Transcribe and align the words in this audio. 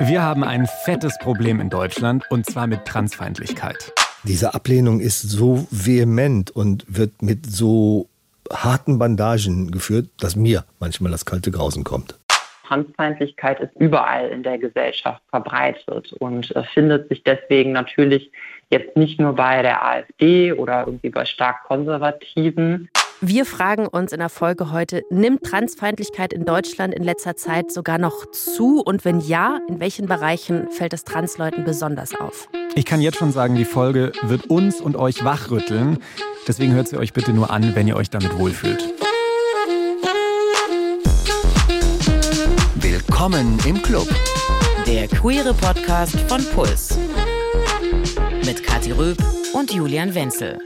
Wir 0.00 0.22
haben 0.22 0.44
ein 0.44 0.66
fettes 0.84 1.16
Problem 1.18 1.58
in 1.58 1.70
Deutschland 1.70 2.24
und 2.30 2.44
zwar 2.44 2.66
mit 2.66 2.84
Transfeindlichkeit. 2.84 3.92
Diese 4.24 4.54
Ablehnung 4.54 5.00
ist 5.00 5.22
so 5.22 5.66
vehement 5.70 6.50
und 6.50 6.84
wird 6.86 7.22
mit 7.22 7.46
so 7.46 8.08
harten 8.52 8.98
Bandagen 8.98 9.70
geführt, 9.70 10.08
dass 10.18 10.36
mir 10.36 10.64
manchmal 10.80 11.12
das 11.12 11.24
kalte 11.24 11.50
Grausen 11.50 11.82
kommt. 11.82 12.18
Transfeindlichkeit 12.66 13.60
ist 13.60 13.74
überall 13.76 14.28
in 14.28 14.42
der 14.42 14.58
Gesellschaft 14.58 15.22
verbreitet 15.30 16.12
und 16.14 16.54
äh, 16.54 16.62
findet 16.74 17.08
sich 17.08 17.22
deswegen 17.22 17.72
natürlich 17.72 18.30
jetzt 18.70 18.96
nicht 18.96 19.18
nur 19.18 19.34
bei 19.34 19.62
der 19.62 19.84
AfD 19.84 20.52
oder 20.52 20.84
irgendwie 20.86 21.10
bei 21.10 21.24
stark 21.24 21.64
Konservativen. 21.64 22.90
Wir 23.22 23.46
fragen 23.46 23.86
uns 23.86 24.12
in 24.12 24.18
der 24.18 24.28
Folge 24.28 24.72
heute, 24.72 25.02
nimmt 25.08 25.42
Transfeindlichkeit 25.42 26.34
in 26.34 26.44
Deutschland 26.44 26.92
in 26.92 27.02
letzter 27.02 27.34
Zeit 27.34 27.72
sogar 27.72 27.96
noch 27.96 28.30
zu? 28.30 28.82
Und 28.82 29.06
wenn 29.06 29.20
ja, 29.20 29.60
in 29.68 29.80
welchen 29.80 30.06
Bereichen 30.06 30.68
fällt 30.70 30.92
es 30.92 31.02
Transleuten 31.02 31.64
besonders 31.64 32.14
auf? 32.14 32.46
Ich 32.74 32.84
kann 32.84 33.00
jetzt 33.00 33.16
schon 33.16 33.32
sagen, 33.32 33.54
die 33.54 33.64
Folge 33.64 34.12
wird 34.20 34.50
uns 34.50 34.82
und 34.82 34.96
euch 34.96 35.24
wachrütteln. 35.24 35.98
Deswegen 36.46 36.74
hört 36.74 36.88
sie 36.88 36.98
euch 36.98 37.14
bitte 37.14 37.32
nur 37.32 37.50
an, 37.50 37.74
wenn 37.74 37.88
ihr 37.88 37.96
euch 37.96 38.10
damit 38.10 38.38
wohlfühlt. 38.38 38.84
Willkommen 42.74 43.58
im 43.66 43.80
Club. 43.80 44.08
Der 44.86 45.08
queere 45.08 45.54
Podcast 45.54 46.20
von 46.28 46.44
Puls. 46.54 46.98
Mit 48.44 48.62
Kathi 48.62 48.90
Röb 48.90 49.16
und 49.54 49.72
Julian 49.72 50.14
Wenzel. 50.14 50.58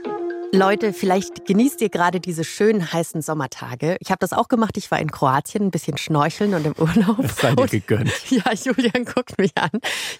Leute, 0.52 0.92
vielleicht 0.92 1.46
genießt 1.46 1.80
ihr 1.80 1.90
gerade 1.90 2.18
diese 2.18 2.42
schönen 2.42 2.92
heißen 2.92 3.22
Sommertage. 3.22 3.96
Ich 4.00 4.10
habe 4.10 4.18
das 4.18 4.32
auch 4.32 4.48
gemacht. 4.48 4.76
Ich 4.76 4.90
war 4.90 4.98
in 4.98 5.10
Kroatien, 5.12 5.66
ein 5.66 5.70
bisschen 5.70 5.96
schnorcheln 5.96 6.54
und 6.54 6.66
im 6.66 6.74
Urlaub. 6.76 7.18
Das 7.22 7.36
sei 7.36 7.54
dir 7.54 7.66
gegönnt. 7.68 8.10
Ja, 8.30 8.52
Julian 8.52 9.04
guckt 9.04 9.38
mich 9.38 9.56
an. 9.56 9.70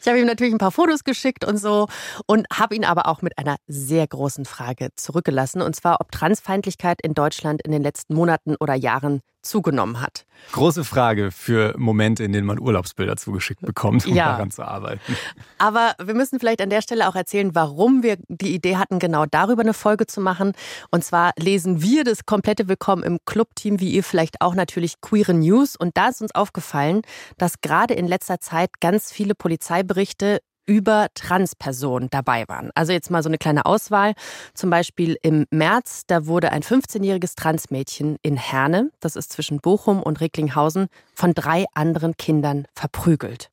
Ich 0.01 0.06
habe 0.06 0.20
ihm 0.20 0.27
natürlich 0.27 0.53
ein 0.53 0.59
paar 0.59 0.70
Fotos 0.70 1.03
geschickt 1.03 1.45
und 1.45 1.56
so 1.56 1.89
und 2.27 2.47
habe 2.53 2.77
ihn 2.77 2.84
aber 2.84 3.06
auch 3.06 3.22
mit 3.22 3.39
einer 3.39 3.56
sehr 3.67 4.06
großen 4.06 4.45
Frage 4.45 4.91
zurückgelassen. 4.95 5.62
Und 5.62 5.75
zwar, 5.75 6.00
ob 6.00 6.12
Transfeindlichkeit 6.12 7.00
in 7.03 7.15
Deutschland 7.15 7.62
in 7.62 7.72
den 7.72 7.83
letzten 7.83 8.15
Monaten 8.15 8.55
oder 8.56 8.75
Jahren 8.75 9.22
zugenommen 9.42 10.00
hat. 10.00 10.27
Große 10.52 10.84
Frage 10.84 11.30
für 11.30 11.74
Momente, 11.78 12.24
in 12.24 12.33
denen 12.33 12.46
man 12.46 12.58
Urlaubsbilder 12.58 13.16
zugeschickt 13.16 13.60
bekommt, 13.60 14.06
um 14.06 14.14
ja. 14.14 14.32
daran 14.32 14.50
zu 14.50 14.62
arbeiten. 14.62 15.16
Aber 15.58 15.94
wir 16.02 16.14
müssen 16.14 16.38
vielleicht 16.38 16.60
an 16.60 16.70
der 16.70 16.82
Stelle 16.82 17.08
auch 17.08 17.14
erzählen, 17.14 17.55
warum 17.55 18.02
wir 18.02 18.16
die 18.28 18.55
Idee 18.55 18.77
hatten, 18.77 18.98
genau 18.98 19.27
darüber 19.27 19.62
eine 19.62 19.74
Folge 19.74 20.06
zu 20.06 20.20
machen. 20.20 20.52
Und 20.91 21.05
zwar 21.05 21.32
lesen 21.38 21.82
wir 21.82 22.05
das 22.05 22.27
komplette 22.27 22.69
Willkommen 22.69 23.02
im 23.02 23.19
Clubteam, 23.27 23.80
wie 23.80 23.91
ihr 23.91 24.02
vielleicht 24.02 24.41
auch 24.41 24.55
natürlich 24.55 25.00
queere 25.00 25.34
News. 25.34 25.77
Und 25.77 25.97
da 25.97 26.08
ist 26.08 26.22
uns 26.22 26.34
aufgefallen, 26.34 27.02
dass 27.38 27.60
gerade 27.60 27.94
in 27.94 28.06
letzter 28.06 28.41
Zeit 28.41 28.80
ganz 28.80 29.12
viele 29.12 29.34
Polizeiberichte 29.34 30.41
über 30.70 31.08
Transpersonen 31.14 32.10
dabei 32.10 32.44
waren. 32.46 32.70
Also 32.76 32.92
jetzt 32.92 33.10
mal 33.10 33.24
so 33.24 33.28
eine 33.28 33.38
kleine 33.38 33.66
Auswahl. 33.66 34.12
Zum 34.54 34.70
Beispiel 34.70 35.16
im 35.20 35.46
März, 35.50 36.04
da 36.06 36.26
wurde 36.26 36.52
ein 36.52 36.62
15-jähriges 36.62 37.34
Transmädchen 37.34 38.18
in 38.22 38.36
Herne, 38.36 38.92
das 39.00 39.16
ist 39.16 39.32
zwischen 39.32 39.58
Bochum 39.58 40.00
und 40.00 40.20
Recklinghausen, 40.20 40.86
von 41.12 41.34
drei 41.34 41.64
anderen 41.74 42.16
Kindern 42.16 42.68
verprügelt. 42.76 43.50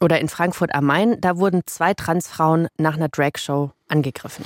Oder 0.00 0.20
in 0.20 0.28
Frankfurt 0.28 0.72
am 0.72 0.84
Main, 0.84 1.20
da 1.20 1.36
wurden 1.36 1.62
zwei 1.66 1.94
Transfrauen 1.94 2.68
nach 2.78 2.94
einer 2.94 3.08
Dragshow 3.08 3.72
angegriffen. 3.88 4.44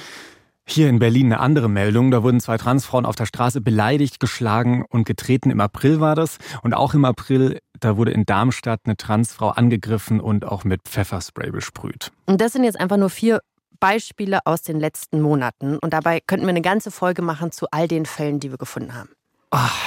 Hier 0.68 0.88
in 0.88 0.98
Berlin 0.98 1.26
eine 1.26 1.40
andere 1.40 1.68
Meldung. 1.68 2.10
Da 2.10 2.24
wurden 2.24 2.40
zwei 2.40 2.58
Transfrauen 2.58 3.06
auf 3.06 3.14
der 3.14 3.26
Straße 3.26 3.60
beleidigt, 3.60 4.18
geschlagen 4.18 4.84
und 4.88 5.04
getreten. 5.04 5.50
Im 5.50 5.60
April 5.60 6.00
war 6.00 6.16
das. 6.16 6.38
Und 6.62 6.74
auch 6.74 6.92
im 6.92 7.04
April, 7.04 7.60
da 7.78 7.96
wurde 7.96 8.10
in 8.10 8.26
Darmstadt 8.26 8.80
eine 8.84 8.96
Transfrau 8.96 9.50
angegriffen 9.50 10.20
und 10.20 10.44
auch 10.44 10.64
mit 10.64 10.82
Pfefferspray 10.82 11.52
besprüht. 11.52 12.10
Und 12.26 12.40
das 12.40 12.52
sind 12.52 12.64
jetzt 12.64 12.80
einfach 12.80 12.96
nur 12.96 13.10
vier 13.10 13.40
Beispiele 13.78 14.40
aus 14.44 14.62
den 14.62 14.80
letzten 14.80 15.20
Monaten. 15.20 15.78
Und 15.78 15.92
dabei 15.92 16.20
könnten 16.26 16.46
wir 16.46 16.50
eine 16.50 16.62
ganze 16.62 16.90
Folge 16.90 17.22
machen 17.22 17.52
zu 17.52 17.66
all 17.70 17.86
den 17.86 18.04
Fällen, 18.04 18.40
die 18.40 18.50
wir 18.50 18.58
gefunden 18.58 18.94
haben. 18.94 19.10
Ach, 19.50 19.78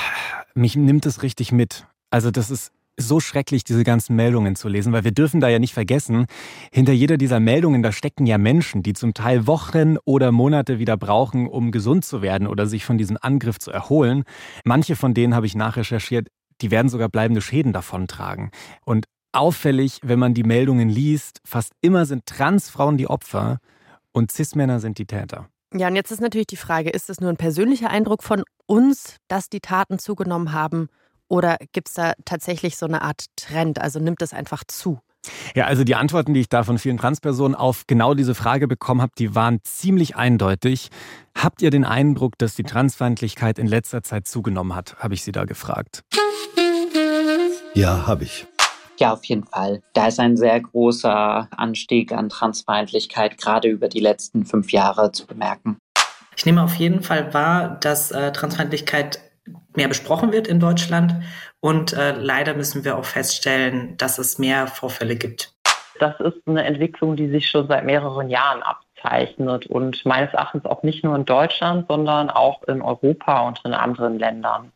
mich 0.54 0.78
nimmt 0.78 1.06
es 1.06 1.24
richtig 1.24 1.52
mit. 1.52 1.86
Also 2.10 2.32
das 2.32 2.50
ist 2.50 2.72
so 3.00 3.20
schrecklich, 3.20 3.64
diese 3.64 3.84
ganzen 3.84 4.16
Meldungen 4.16 4.56
zu 4.56 4.68
lesen, 4.68 4.94
weil 4.94 5.04
wir 5.04 5.12
dürfen 5.12 5.40
da 5.40 5.50
ja 5.50 5.60
nicht 5.60 5.74
vergessen, 5.74 6.26
hinter 6.72 6.94
jeder 6.94 7.18
dieser 7.18 7.40
Meldungen, 7.40 7.82
da 7.82 7.92
stecken 7.92 8.26
ja 8.26 8.38
Menschen, 8.38 8.84
die 8.84 8.94
zum 8.94 9.14
Teil 9.14 9.48
Wochen 9.48 9.98
oder 10.06 10.32
Monate 10.32 10.80
wieder 10.80 10.98
brauchen, 10.98 11.48
um 11.48 11.72
gesund 11.72 12.06
zu 12.06 12.22
werden 12.22 12.48
oder 12.48 12.68
sich 12.68 12.86
von 12.86 12.98
diesem 12.98 13.18
Angriff 13.20 13.60
zu 13.60 13.72
erholen. 13.72 14.24
Manche 14.66 14.96
von 14.96 15.14
denen 15.14 15.34
habe 15.36 15.46
ich 15.46 15.56
nachrecherchiert, 15.56 16.28
die 16.62 16.72
werden 16.72 16.90
sogar 16.90 17.10
bleibende 17.10 17.42
Schäden 17.42 17.74
davontragen. 17.74 18.52
Und 18.86 19.06
auffällig, 19.32 20.00
wenn 20.04 20.20
man 20.20 20.34
die 20.34 20.44
Meldungen 20.44 20.90
liest, 20.90 21.40
fast 21.46 21.74
immer 21.82 22.06
sind 22.06 22.26
Transfrauen 22.26 22.98
die 22.98 23.08
Opfer 23.08 23.60
und 24.12 24.32
Cis-Männer 24.32 24.80
sind 24.80 24.98
die 24.98 25.06
Täter. 25.06 25.48
Ja, 25.74 25.88
und 25.88 25.96
jetzt 25.96 26.12
ist 26.12 26.20
natürlich 26.20 26.48
die 26.48 26.58
Frage, 26.58 26.90
ist 26.90 27.10
es 27.10 27.22
nur 27.22 27.30
ein 27.30 27.38
persönlicher 27.38 27.92
Eindruck 27.92 28.24
von 28.24 28.44
uns, 28.66 29.18
dass 29.28 29.50
die 29.50 29.60
Taten 29.60 30.00
zugenommen 30.00 30.52
haben 30.52 30.90
oder 31.30 31.58
gibt 31.72 31.88
es 31.88 31.94
da 31.94 32.14
tatsächlich 32.26 32.76
so 32.76 32.86
eine 32.86 33.02
Art 33.02 33.26
Trend? 33.38 33.80
Also 33.80 34.00
nimmt 34.00 34.22
es 34.22 34.34
einfach 34.34 34.64
zu? 34.68 35.00
Ja, 35.56 35.66
also 35.66 35.84
die 35.84 35.96
Antworten, 35.96 36.34
die 36.34 36.42
ich 36.42 36.50
da 36.50 36.64
von 36.64 36.78
vielen 36.78 36.98
Transpersonen 36.98 37.56
auf 37.56 37.86
genau 37.88 38.14
diese 38.14 38.36
Frage 38.36 38.68
bekommen 38.68 39.02
habe, 39.02 39.12
die 39.18 39.36
waren 39.36 39.60
ziemlich 39.64 40.16
eindeutig. 40.16 40.90
Habt 41.36 41.62
ihr 41.62 41.72
den 41.72 41.86
Eindruck, 41.86 42.38
dass 42.38 42.56
die 42.56 42.64
Transfeindlichkeit 42.64 43.60
in 43.60 43.68
letzter 43.68 44.02
Zeit 44.02 44.28
zugenommen 44.28 44.76
hat? 44.76 44.96
Habe 44.98 45.14
ich 45.14 45.24
sie 45.24 45.32
da 45.32 45.46
gefragt. 45.46 46.04
Ja, 47.74 48.08
habe 48.08 48.24
ich. 48.24 48.48
Ja, 48.98 49.14
auf 49.14 49.24
jeden 49.26 49.46
Fall. 49.46 49.82
Da 49.94 50.08
ist 50.08 50.20
ein 50.20 50.36
sehr 50.36 50.60
großer 50.60 51.48
Anstieg 51.56 52.12
an 52.12 52.28
Transfeindlichkeit 52.30 53.38
gerade 53.38 53.70
über 53.70 53.88
die 53.88 54.02
letzten 54.02 54.46
fünf 54.46 54.72
Jahre 54.72 55.12
zu 55.12 55.26
bemerken. 55.26 55.78
Ich 56.36 56.46
nehme 56.46 56.64
auf 56.64 56.76
jeden 56.76 57.02
Fall 57.02 57.34
wahr, 57.34 57.78
dass 57.80 58.12
äh, 58.12 58.32
Transfeindlichkeit 58.32 59.20
mehr 59.76 59.88
besprochen 59.88 60.32
wird 60.32 60.48
in 60.48 60.60
Deutschland. 60.60 61.16
Und 61.60 61.94
äh, 61.94 62.12
leider 62.12 62.54
müssen 62.54 62.86
wir 62.86 62.98
auch 62.98 63.06
feststellen, 63.06 63.98
dass 63.98 64.18
es 64.18 64.40
mehr 64.40 64.68
Vorfälle 64.68 65.16
gibt. 65.16 65.54
Das 66.00 66.20
ist 66.20 66.38
eine 66.46 66.64
Entwicklung, 66.64 67.16
die 67.16 67.30
sich 67.30 67.50
schon 67.50 67.68
seit 67.68 67.86
mehreren 67.86 68.30
Jahren 68.30 68.64
abzeichnet 68.64 69.68
und 69.68 70.06
meines 70.06 70.34
Erachtens 70.34 70.66
auch 70.66 70.84
nicht 70.84 71.04
nur 71.04 71.16
in 71.16 71.26
Deutschland, 71.26 71.88
sondern 71.88 72.30
auch 72.30 72.64
in 72.64 72.82
Europa 72.82 73.48
und 73.48 73.60
in 73.66 73.74
anderen 73.74 74.18
Ländern. 74.18 74.72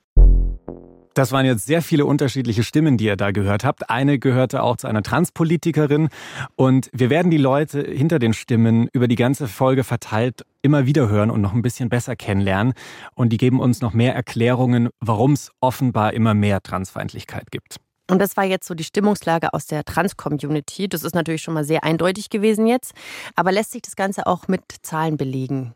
Das 1.13 1.31
waren 1.31 1.45
jetzt 1.45 1.67
sehr 1.67 1.81
viele 1.81 2.05
unterschiedliche 2.05 2.63
Stimmen, 2.63 2.97
die 2.97 3.05
ihr 3.05 3.15
da 3.15 3.31
gehört 3.31 3.63
habt. 3.63 3.89
Eine 3.89 4.17
gehörte 4.17 4.63
auch 4.63 4.77
zu 4.77 4.87
einer 4.87 5.03
Transpolitikerin. 5.03 6.09
Und 6.55 6.89
wir 6.91 7.09
werden 7.09 7.29
die 7.29 7.37
Leute 7.37 7.81
hinter 7.81 8.17
den 8.17 8.33
Stimmen 8.33 8.89
über 8.93 9.07
die 9.07 9.15
ganze 9.15 9.47
Folge 9.47 9.83
verteilt 9.83 10.43
immer 10.63 10.85
wieder 10.85 11.09
hören 11.09 11.29
und 11.29 11.41
noch 11.41 11.53
ein 11.53 11.61
bisschen 11.61 11.89
besser 11.89 12.15
kennenlernen. 12.15 12.73
Und 13.13 13.29
die 13.29 13.37
geben 13.37 13.59
uns 13.59 13.81
noch 13.81 13.93
mehr 13.93 14.15
Erklärungen, 14.15 14.89
warum 14.99 15.33
es 15.33 15.51
offenbar 15.59 16.13
immer 16.13 16.33
mehr 16.33 16.61
Transfeindlichkeit 16.63 17.51
gibt. 17.51 17.77
Und 18.09 18.19
das 18.19 18.35
war 18.35 18.43
jetzt 18.43 18.67
so 18.67 18.73
die 18.73 18.83
Stimmungslage 18.83 19.53
aus 19.53 19.65
der 19.65 19.85
Trans-Community. 19.85 20.89
Das 20.89 21.03
ist 21.03 21.15
natürlich 21.15 21.41
schon 21.41 21.53
mal 21.53 21.63
sehr 21.63 21.83
eindeutig 21.83 22.29
gewesen 22.29 22.67
jetzt. 22.67 22.93
Aber 23.35 23.51
lässt 23.51 23.71
sich 23.71 23.81
das 23.81 23.95
Ganze 23.95 24.27
auch 24.27 24.47
mit 24.47 24.63
Zahlen 24.81 25.15
belegen? 25.17 25.73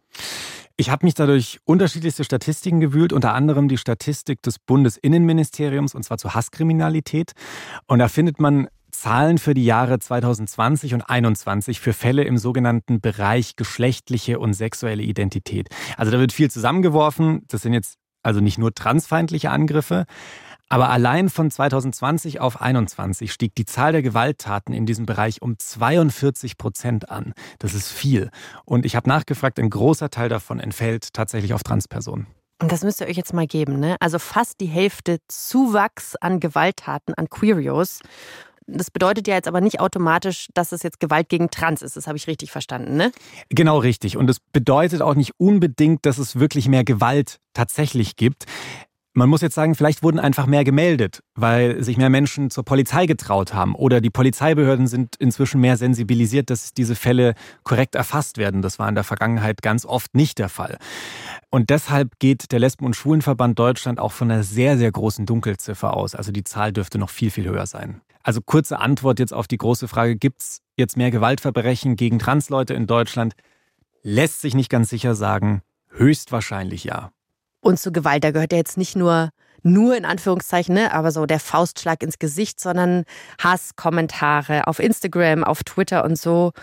Ich 0.79 0.91
habe 0.91 1.07
mich 1.07 1.15
dadurch 1.15 1.59
unterschiedlichste 1.65 2.23
Statistiken 2.23 2.79
gewühlt, 2.79 3.11
unter 3.11 3.33
anderem 3.33 3.67
die 3.67 3.79
Statistik 3.79 4.43
des 4.43 4.59
Bundesinnenministeriums, 4.59 5.95
und 5.95 6.03
zwar 6.03 6.19
zur 6.19 6.35
Hasskriminalität. 6.35 7.31
Und 7.88 7.97
da 7.97 8.07
findet 8.07 8.39
man 8.39 8.67
Zahlen 8.91 9.39
für 9.39 9.55
die 9.55 9.66
Jahre 9.66 9.97
2020 9.97 10.93
und 10.93 11.01
2021 11.01 11.79
für 11.79 11.93
Fälle 11.93 12.25
im 12.25 12.37
sogenannten 12.37 13.01
Bereich 13.01 13.55
geschlechtliche 13.55 14.37
und 14.37 14.53
sexuelle 14.53 15.01
Identität. 15.01 15.69
Also 15.97 16.11
da 16.11 16.19
wird 16.19 16.31
viel 16.31 16.51
zusammengeworfen. 16.51 17.41
Das 17.47 17.63
sind 17.63 17.73
jetzt 17.73 17.97
also 18.21 18.39
nicht 18.39 18.59
nur 18.59 18.73
transfeindliche 18.73 19.49
Angriffe, 19.49 20.05
aber 20.69 20.89
allein 20.89 21.29
von 21.29 21.50
2020 21.50 22.39
auf 22.39 22.53
2021 22.53 23.31
stieg 23.31 23.55
die 23.55 23.66
Zahl 23.66 23.91
der 23.91 24.01
Gewalttaten 24.01 24.73
in 24.73 24.85
diesem 24.85 25.05
Bereich 25.05 25.41
um 25.41 25.58
42 25.58 26.58
Prozent 26.58 27.09
an. 27.09 27.34
Das 27.59 27.73
ist 27.73 27.90
viel. 27.90 28.29
Und 28.66 28.85
ich 28.85 28.96
habe 28.96 29.08
nachgefragt, 29.09 29.59
ein 29.59 29.69
großer 29.69 30.09
Teil 30.09 30.29
davon 30.29 30.59
entfällt 30.59 31.14
tatsächlich 31.14 31.53
auf 31.53 31.64
Transpersonen. 31.64 32.28
Und 32.59 32.72
das 32.72 32.84
müsst 32.84 33.02
ihr 33.02 33.08
euch 33.08 33.17
jetzt 33.17 33.34
mal 33.34 33.46
geben, 33.46 33.79
ne? 33.79 33.97
Also 33.99 34.17
fast 34.17 34.59
die 34.61 34.66
Hälfte 34.66 35.19
Zuwachs 35.28 36.16
an 36.16 36.40
Gewalttaten, 36.40 37.14
an 37.14 37.29
Queerios. 37.29 37.99
Das 38.66 38.91
bedeutet 38.91 39.28
ja 39.28 39.35
jetzt 39.35 39.47
aber 39.47 39.61
nicht 39.61 39.79
automatisch, 39.79 40.49
dass 40.53 40.73
es 40.73 40.84
jetzt 40.84 40.99
Gewalt 40.99 41.29
gegen 41.29 41.49
Trans 41.49 41.81
ist. 41.81 41.96
Das 41.96 42.08
habe 42.08 42.17
ich 42.17 42.28
richtig 42.28 42.52
verstanden, 42.52 42.97
ne? 42.97 43.11
Genau 43.49 43.78
richtig. 43.78 44.17
Und 44.17 44.29
es 44.29 44.40
bedeutet 44.40 45.02
auch 45.02 45.16
nicht 45.16 45.34
unbedingt, 45.37 46.05
dass 46.05 46.17
es 46.17 46.37
wirklich 46.37 46.67
mehr 46.67 46.84
Gewalt 46.84 47.40
tatsächlich 47.53 48.17
gibt. 48.17 48.46
Man 49.17 49.29
muss 49.29 49.41
jetzt 49.41 49.55
sagen, 49.55 49.73
vielleicht 49.73 50.03
wurden 50.03 50.19
einfach 50.19 50.46
mehr 50.46 50.64
gemeldet, 50.64 51.23
weil 51.34 51.84
sich 51.84 51.97
mehr 51.97 52.11
Menschen 52.11 52.52
zur 52.52 52.64
Polizei 52.64 53.08
getraut 53.08 53.52
haben. 53.52 53.73
Oder 53.73 53.99
die 53.99 54.11
Polizeibehörden 54.11 54.85
sind 54.85 55.16
inzwischen 55.16 55.59
mehr 55.59 55.75
sensibilisiert, 55.75 56.52
dass 56.52 56.75
diese 56.75 56.93
Fälle 56.93 57.34
korrekt 57.64 57.96
erfasst 57.96 58.37
werden. 58.37 58.61
Das 58.61 58.78
war 58.78 58.87
in 58.87 58.93
der 58.93 59.03
Vergangenheit 59.03 59.64
ganz 59.64 59.87
oft 59.87 60.14
nicht 60.14 60.37
der 60.37 60.49
Fall. 60.49 60.78
Und 61.49 61.72
deshalb 61.72 62.19
geht 62.19 62.52
der 62.52 62.59
Lesben- 62.59 62.85
und 62.85 62.96
Schwulenverband 62.96 63.58
Deutschland 63.58 63.99
auch 63.99 64.11
von 64.11 64.29
einer 64.29 64.43
sehr, 64.43 64.78
sehr 64.78 64.91
großen 64.91 65.25
Dunkelziffer 65.25 65.97
aus. 65.97 66.14
Also 66.14 66.31
die 66.31 66.43
Zahl 66.43 66.72
dürfte 66.72 66.99
noch 66.99 67.09
viel, 67.09 67.31
viel 67.31 67.46
höher 67.46 67.66
sein. 67.66 68.02
Also 68.22 68.40
kurze 68.46 68.78
Antwort 68.78 69.17
jetzt 69.17 69.34
auf 69.34 69.47
die 69.47 69.58
große 69.58 69.87
Frage, 69.87 70.16
gibt 70.16 70.43
es 70.43 70.61
jetzt 70.75 70.96
mehr 70.96 71.09
Gewaltverbrechen 71.09 71.96
gegen 71.96 72.19
Transleute 72.19 72.75
in 72.75 72.85
Deutschland? 72.85 73.34
Lässt 74.03 74.41
sich 74.41 74.53
nicht 74.53 74.69
ganz 74.69 74.91
sicher 74.91 75.16
sagen. 75.16 75.64
Höchstwahrscheinlich 75.90 76.84
ja. 76.84 77.09
Und 77.59 77.79
zu 77.79 77.91
Gewalt, 77.91 78.23
da 78.23 78.31
gehört 78.31 78.51
ja 78.51 78.57
jetzt 78.57 78.77
nicht 78.77 78.95
nur 78.95 79.29
nur 79.63 79.97
in 79.97 80.05
Anführungszeichen, 80.05 80.73
ne, 80.73 80.93
aber 80.93 81.11
so 81.11 81.25
der 81.25 81.39
Faustschlag 81.39 82.01
ins 82.03 82.19
Gesicht, 82.19 82.59
sondern 82.59 83.03
Hasskommentare 83.41 84.67
auf 84.67 84.79
Instagram, 84.79 85.43
auf 85.43 85.63
Twitter 85.63 86.05
und 86.05 86.17
so. 86.17 86.53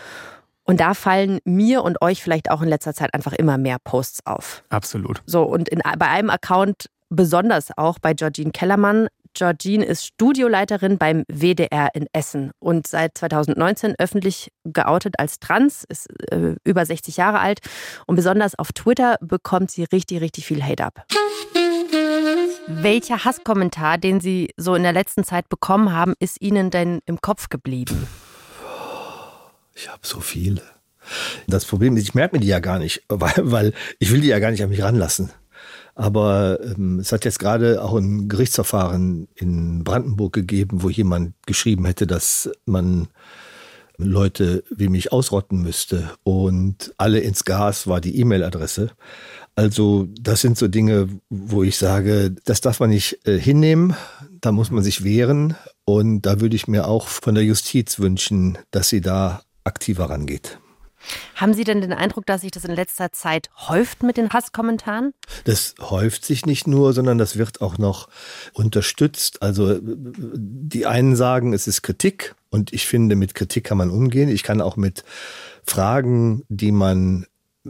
Und 0.63 0.79
da 0.79 0.95
fallen 0.95 1.39
mir 1.45 1.83
und 1.83 2.01
euch 2.01 2.23
vielleicht 2.23 2.49
auch 2.49 2.61
in 2.63 2.69
letzter 2.69 2.93
Zeit 2.93 3.13
einfach 3.13 3.33
immer 3.33 3.57
mehr 3.57 3.77
Posts 3.83 4.25
auf. 4.25 4.63
Absolut. 4.69 5.21
So, 5.27 5.43
und 5.43 5.69
in, 5.69 5.81
bei 5.99 6.07
einem 6.07 6.31
Account 6.31 6.89
besonders 7.09 7.69
auch 7.77 7.99
bei 7.99 8.13
Georgine 8.13 8.51
Kellermann. 8.51 9.07
Georgine 9.33 9.83
ist 9.83 10.05
Studioleiterin 10.05 10.97
beim 10.97 11.23
WDR 11.27 11.89
in 11.93 12.07
Essen 12.13 12.51
und 12.59 12.87
seit 12.87 13.17
2019 13.17 13.95
öffentlich 13.97 14.49
geoutet 14.63 15.15
als 15.19 15.39
trans, 15.39 15.83
ist 15.89 16.07
äh, 16.31 16.55
über 16.63 16.85
60 16.85 17.17
Jahre 17.17 17.39
alt 17.39 17.59
und 18.07 18.15
besonders 18.15 18.57
auf 18.57 18.71
Twitter 18.71 19.17
bekommt 19.19 19.71
sie 19.71 19.83
richtig, 19.83 20.21
richtig 20.21 20.45
viel 20.45 20.63
Hate 20.63 20.85
ab. 20.85 21.05
Welcher 22.67 23.23
Hasskommentar, 23.25 23.97
den 23.97 24.19
Sie 24.19 24.49
so 24.57 24.73
in 24.73 24.83
der 24.83 24.93
letzten 24.93 25.23
Zeit 25.23 25.49
bekommen 25.49 25.93
haben, 25.93 26.13
ist 26.19 26.41
Ihnen 26.41 26.71
denn 26.71 26.99
im 27.05 27.21
Kopf 27.21 27.49
geblieben? 27.49 28.07
Ich 29.75 29.89
habe 29.89 29.99
so 30.01 30.19
viele. 30.19 30.61
Das 31.47 31.65
Problem 31.65 31.95
ist, 31.95 32.03
ich 32.03 32.15
merke 32.15 32.35
mir 32.35 32.39
die 32.39 32.47
ja 32.47 32.59
gar 32.59 32.79
nicht, 32.79 33.03
weil, 33.09 33.33
weil 33.37 33.73
ich 33.99 34.11
will 34.11 34.21
die 34.21 34.29
ja 34.29 34.39
gar 34.39 34.51
nicht 34.51 34.63
an 34.63 34.69
mich 34.69 34.81
ranlassen. 34.81 35.31
Aber 35.95 36.59
ähm, 36.61 36.99
es 36.99 37.11
hat 37.11 37.25
jetzt 37.25 37.39
gerade 37.39 37.81
auch 37.81 37.95
ein 37.95 38.27
Gerichtsverfahren 38.27 39.27
in 39.35 39.83
Brandenburg 39.83 40.33
gegeben, 40.33 40.83
wo 40.83 40.89
jemand 40.89 41.33
geschrieben 41.45 41.85
hätte, 41.85 42.07
dass 42.07 42.49
man 42.65 43.07
Leute 43.97 44.63
wie 44.75 44.89
mich 44.89 45.11
ausrotten 45.11 45.61
müsste. 45.61 46.11
Und 46.23 46.93
alle 46.97 47.19
ins 47.19 47.45
Gas 47.45 47.87
war 47.87 48.01
die 48.01 48.19
E-Mail-Adresse. 48.19 48.91
Also 49.55 50.07
das 50.19 50.41
sind 50.41 50.57
so 50.57 50.67
Dinge, 50.67 51.07
wo 51.29 51.63
ich 51.63 51.77
sage, 51.77 52.35
das 52.43 52.59
darf 52.59 52.81
man 52.81 52.89
nicht 52.89 53.25
äh, 53.25 53.39
hinnehmen, 53.39 53.95
da 54.41 54.51
muss 54.51 54.69
man 54.69 54.83
sich 54.83 55.03
wehren. 55.03 55.55
Und 55.85 56.23
da 56.23 56.41
würde 56.41 56.55
ich 56.55 56.67
mir 56.67 56.87
auch 56.87 57.07
von 57.07 57.35
der 57.35 57.45
Justiz 57.45 57.99
wünschen, 57.99 58.57
dass 58.71 58.89
sie 58.89 59.01
da 59.01 59.43
aktiver 59.63 60.09
rangeht. 60.09 60.59
Haben 61.35 61.53
Sie 61.53 61.63
denn 61.63 61.81
den 61.81 61.93
Eindruck, 61.93 62.25
dass 62.25 62.41
sich 62.41 62.51
das 62.51 62.65
in 62.65 62.75
letzter 62.75 63.11
Zeit 63.11 63.49
häuft 63.67 64.03
mit 64.03 64.17
den 64.17 64.29
Hasskommentaren? 64.29 65.13
Das 65.43 65.75
häuft 65.79 66.25
sich 66.25 66.45
nicht 66.45 66.67
nur, 66.67 66.93
sondern 66.93 67.17
das 67.17 67.37
wird 67.37 67.61
auch 67.61 67.77
noch 67.77 68.09
unterstützt. 68.53 69.41
Also 69.41 69.79
die 69.81 70.85
einen 70.85 71.15
sagen, 71.15 71.53
es 71.53 71.67
ist 71.67 71.81
Kritik 71.81 72.35
und 72.49 72.73
ich 72.73 72.87
finde, 72.87 73.15
mit 73.15 73.35
Kritik 73.35 73.65
kann 73.65 73.77
man 73.77 73.89
umgehen. 73.89 74.29
Ich 74.29 74.43
kann 74.43 74.61
auch 74.61 74.77
mit 74.77 75.03
Fragen, 75.65 76.43
die 76.49 76.71
man 76.71 77.25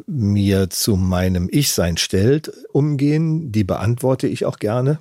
mir 0.08 0.70
zu 0.70 0.96
meinem 0.96 1.48
Ich-Sein 1.52 1.98
stellt, 1.98 2.52
umgehen. 2.74 3.52
Die 3.52 3.64
beantworte 3.64 4.28
ich 4.28 4.46
auch 4.46 4.60
gerne. 4.60 5.00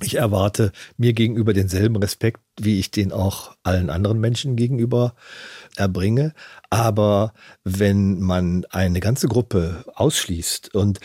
Ich 0.00 0.16
erwarte 0.16 0.72
mir 0.96 1.12
gegenüber 1.12 1.52
denselben 1.52 1.96
Respekt, 1.96 2.40
wie 2.58 2.78
ich 2.78 2.90
den 2.90 3.12
auch 3.12 3.54
allen 3.62 3.90
anderen 3.90 4.18
Menschen 4.18 4.56
gegenüber 4.56 5.14
erbringe. 5.76 6.32
Aber 6.70 7.32
wenn 7.64 8.20
man 8.20 8.64
eine 8.70 9.00
ganze 9.00 9.28
Gruppe 9.28 9.84
ausschließt 9.94 10.74
und 10.74 11.00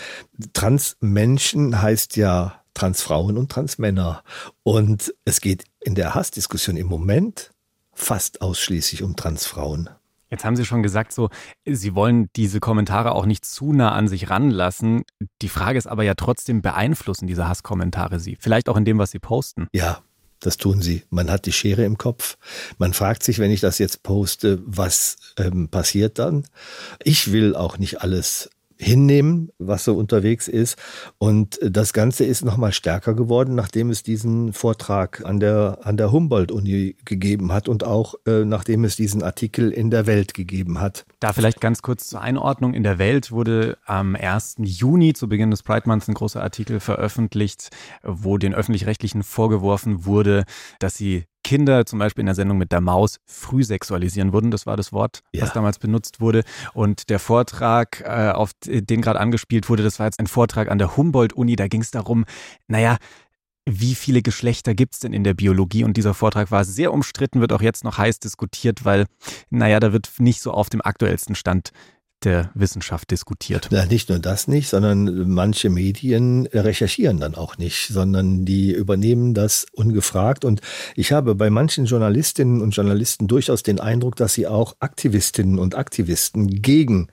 Transmenschen 0.54 1.82
heißt 1.82 2.16
ja 2.18 2.62
Transfrauen 2.74 3.38
und 3.38 3.52
Transmänner 3.52 4.24
und 4.64 5.14
es 5.26 5.42
geht 5.42 5.64
in 5.80 5.96
der 5.96 6.14
Hassdiskussion 6.14 6.78
im 6.78 6.88
Moment 6.88 7.52
fast 7.94 8.42
ausschließlich 8.42 9.02
um 9.02 9.16
Transfrauen. 9.16 9.90
Jetzt 10.30 10.44
haben 10.44 10.56
Sie 10.56 10.66
schon 10.66 10.84
gesagt, 10.84 11.14
so, 11.14 11.30
Sie 11.66 11.96
wollen 11.96 12.30
diese 12.36 12.60
Kommentare 12.60 13.14
auch 13.14 13.26
nicht 13.26 13.46
zu 13.46 13.72
nah 13.72 13.94
an 13.94 14.08
sich 14.08 14.30
ranlassen. 14.30 15.04
Die 15.42 15.50
Frage 15.50 15.78
ist 15.78 15.88
aber 15.88 16.04
ja 16.04 16.16
trotzdem, 16.16 16.62
beeinflussen 16.62 17.28
diese 17.28 17.48
Hasskommentare 17.48 18.20
Sie? 18.20 18.38
Vielleicht 18.40 18.68
auch 18.68 18.78
in 18.78 18.86
dem, 18.86 18.98
was 18.98 19.12
Sie 19.12 19.20
posten? 19.20 19.68
Ja, 19.74 20.02
das 20.40 20.58
tun 20.58 20.82
sie. 20.82 21.04
Man 21.10 21.32
hat 21.32 21.46
die 21.46 21.52
Schere 21.52 21.84
im 21.84 21.98
Kopf. 21.98 22.38
Man 22.78 22.94
fragt 22.94 23.24
sich, 23.24 23.40
wenn 23.40 23.52
ich 23.52 23.62
das 23.62 23.80
jetzt 23.80 24.04
poste, 24.04 24.60
was 24.66 25.18
ähm, 25.38 25.70
passiert 25.70 26.20
dann? 26.20 26.46
Ich 27.04 27.32
will 27.32 27.56
auch 27.56 27.78
nicht 27.78 28.02
alles 28.02 28.50
hinnehmen, 28.80 29.50
was 29.58 29.84
so 29.84 29.96
unterwegs 29.96 30.48
ist. 30.48 30.78
Und 31.18 31.60
das 31.62 31.94
Ganze 31.94 32.26
ist 32.26 32.46
nochmal 32.46 32.72
stärker 32.72 33.14
geworden, 33.14 33.56
nachdem 33.56 33.90
es 33.90 34.04
diesen 34.04 34.54
Vortrag 34.54 35.26
an 35.26 35.40
der, 35.40 35.80
an 35.84 35.98
der 35.98 36.12
Humboldt-Uni 36.12 36.98
gegeben 37.06 37.52
hat 37.52 37.68
und 37.68 37.84
auch 37.84 38.16
äh, 38.26 38.46
nachdem 38.46 38.84
es 38.84 38.96
diesen 38.96 39.24
Artikel 39.24 39.72
in 39.72 39.90
der 39.90 40.06
Welt 40.06 40.34
gegeben 40.34 40.80
hat. 40.80 41.06
Da 41.20 41.34
vielleicht 41.34 41.62
ganz 41.62 41.82
kurz 41.82 42.08
zur 42.08 42.22
Einordnung. 42.22 42.74
In 42.74 42.84
der 42.84 43.00
Welt 43.00 43.32
wurde 43.32 43.78
am 43.86 44.16
1. 44.16 44.56
Juni 44.60 45.14
zu 45.14 45.28
Beginn 45.28 45.52
des 45.52 45.64
Pride 45.64 45.88
Months 45.88 46.08
ein 46.08 46.14
großer 46.14 46.42
Artikel 46.42 46.80
veröffentlicht, 46.80 47.70
wo 48.04 48.38
den 48.38 48.54
öffentlich-rechtlichen 48.54 49.24
vorgeworfen 49.24 50.06
wurde, 50.06 50.46
dass 50.80 50.96
sie 50.96 51.26
Kinder 51.48 51.86
zum 51.86 51.98
Beispiel 51.98 52.24
in 52.24 52.26
der 52.26 52.36
Sendung 52.36 52.58
mit 52.58 52.74
der 52.74 52.82
Maus 52.82 53.22
früh 53.26 53.64
sexualisieren 53.64 54.34
würden. 54.34 54.52
Das 54.52 54.66
war 54.66 54.76
das 54.76 54.92
Wort, 54.92 55.22
ja. 55.32 55.44
was 55.44 55.54
damals 55.54 55.80
benutzt 55.80 56.20
wurde. 56.20 56.44
Und 56.74 57.10
der 57.10 57.20
Vortrag, 57.20 58.02
äh, 58.02 58.32
auf 58.32 58.52
den 58.66 59.02
gerade 59.02 59.22
angespielt 59.22 59.70
wurde, 59.70 59.82
das 59.82 59.98
war 59.98 60.08
jetzt 60.08 60.20
ein 60.20 60.28
Vortrag 60.28 60.70
an 60.70 60.78
der 60.78 60.98
Humboldt-Uni. 60.98 61.56
Da 61.56 61.70
ging 61.70 61.80
es 61.80 61.90
darum, 61.90 62.26
naja, 62.68 62.98
wie 63.66 63.96
viele 63.96 64.22
Geschlechter 64.22 64.76
gibt 64.76 64.96
es 64.96 65.00
denn 65.00 65.14
in 65.14 65.24
der 65.24 65.36
Biologie? 65.36 65.86
Und 65.86 65.96
dieser 65.96 66.14
Vortrag 66.14 66.52
war 66.52 66.66
sehr 66.66 66.92
umstritten, 66.92 67.40
wird 67.40 67.54
auch 67.54 67.62
jetzt 67.62 67.86
noch 67.86 67.98
heiß 67.98 68.20
diskutiert, 68.20 68.84
weil, 68.84 69.06
naja, 69.50 69.80
da 69.80 69.94
wird 69.94 70.12
nicht 70.20 70.42
so 70.42 70.52
auf 70.52 70.70
dem 70.70 70.82
aktuellsten 70.82 71.34
Stand 71.36 71.72
der 72.24 72.50
Wissenschaft 72.56 73.12
diskutiert. 73.12 73.70
Ja, 73.72 73.86
nicht 73.86 74.10
nur 74.10 74.18
das 74.18 74.48
nicht, 74.48 74.70
sondern 74.70 75.30
manche 75.30 75.70
Medien 75.70 76.48
recherchieren 76.48 77.20
dann 77.20 77.36
auch 77.36 77.60
nicht, 77.60 77.88
sondern 77.90 78.44
die 78.44 78.72
übernehmen 78.72 79.36
das 79.36 79.68
ungefragt. 79.72 80.44
Und 80.44 80.62
ich 80.96 81.12
habe 81.12 81.36
bei 81.36 81.52
manchen 81.52 81.86
Journalistinnen 81.86 82.62
und 82.62 82.72
Journalisten 82.72 83.28
durchaus 83.28 83.62
den 83.62 83.80
Eindruck, 83.80 84.16
dass 84.16 84.34
sie 84.34 84.48
auch 84.48 84.76
Aktivistinnen 84.80 85.60
und 85.60 85.76
Aktivisten 85.76 86.48
gegen 86.62 87.10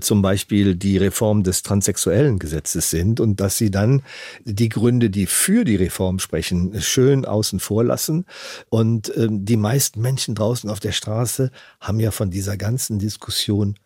zum 0.00 0.22
Beispiel 0.22 0.74
die 0.74 0.98
Reform 0.98 1.44
des 1.44 1.62
transsexuellen 1.62 2.40
Gesetzes 2.40 2.90
sind 2.90 3.20
und 3.20 3.40
dass 3.40 3.58
sie 3.58 3.70
dann 3.70 4.02
die 4.44 4.68
Gründe, 4.68 5.08
die 5.08 5.26
für 5.26 5.64
die 5.64 5.76
Reform 5.76 6.18
sprechen, 6.18 6.80
schön 6.80 7.24
außen 7.24 7.60
vor 7.60 7.84
lassen. 7.84 8.26
Und 8.70 9.14
äh, 9.16 9.28
die 9.30 9.56
meisten 9.56 10.00
Menschen 10.00 10.34
draußen 10.34 10.68
auf 10.68 10.80
der 10.80 10.92
Straße 10.92 11.52
haben 11.80 12.00
ja 12.00 12.10
von 12.10 12.30
dieser 12.30 12.56
ganzen 12.56 12.98
Diskussion 12.98 13.76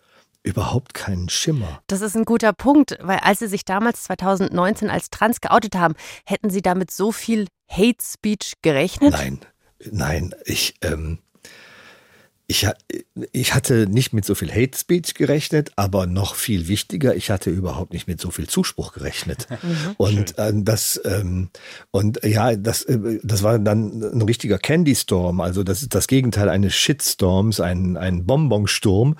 überhaupt 0.46 0.94
keinen 0.94 1.28
Schimmer. 1.28 1.82
Das 1.88 2.00
ist 2.00 2.16
ein 2.16 2.24
guter 2.24 2.52
Punkt, 2.52 2.96
weil 3.02 3.18
als 3.18 3.40
Sie 3.40 3.48
sich 3.48 3.64
damals 3.64 4.04
2019 4.04 4.88
als 4.88 5.10
trans 5.10 5.40
geoutet 5.40 5.74
haben, 5.74 5.94
hätten 6.24 6.50
Sie 6.50 6.62
damit 6.62 6.90
so 6.90 7.10
viel 7.12 7.48
Hate 7.68 8.02
Speech 8.02 8.54
gerechnet? 8.62 9.12
Nein, 9.12 9.40
nein, 9.90 10.34
ich, 10.44 10.76
ähm, 10.82 11.18
ich, 12.48 12.68
ich 13.32 13.54
hatte 13.54 13.88
nicht 13.88 14.12
mit 14.12 14.24
so 14.24 14.36
viel 14.36 14.52
Hate 14.52 14.78
Speech 14.78 15.14
gerechnet, 15.14 15.72
aber 15.74 16.06
noch 16.06 16.36
viel 16.36 16.68
wichtiger, 16.68 17.16
ich 17.16 17.30
hatte 17.30 17.50
überhaupt 17.50 17.92
nicht 17.92 18.06
mit 18.06 18.20
so 18.20 18.30
viel 18.30 18.46
Zuspruch 18.46 18.92
gerechnet. 18.92 19.46
Mhm. 19.66 19.94
Und 19.96 20.38
äh, 20.38 20.52
das 20.54 21.00
ähm, 21.04 21.48
und 21.90 22.22
ja, 22.22 22.54
das 22.56 22.82
äh, 22.82 23.18
das 23.22 23.42
war 23.42 23.58
dann 23.58 24.02
ein 24.02 24.22
richtiger 24.22 24.58
Candy 24.58 24.94
Storm, 24.94 25.40
also 25.40 25.64
das 25.64 25.82
ist 25.82 25.94
das 25.94 26.06
Gegenteil 26.06 26.50
eines 26.50 26.74
Shitstorms, 26.74 27.58
ein 27.58 27.96
ein 27.96 28.26
Bonbonsturm. 28.26 29.16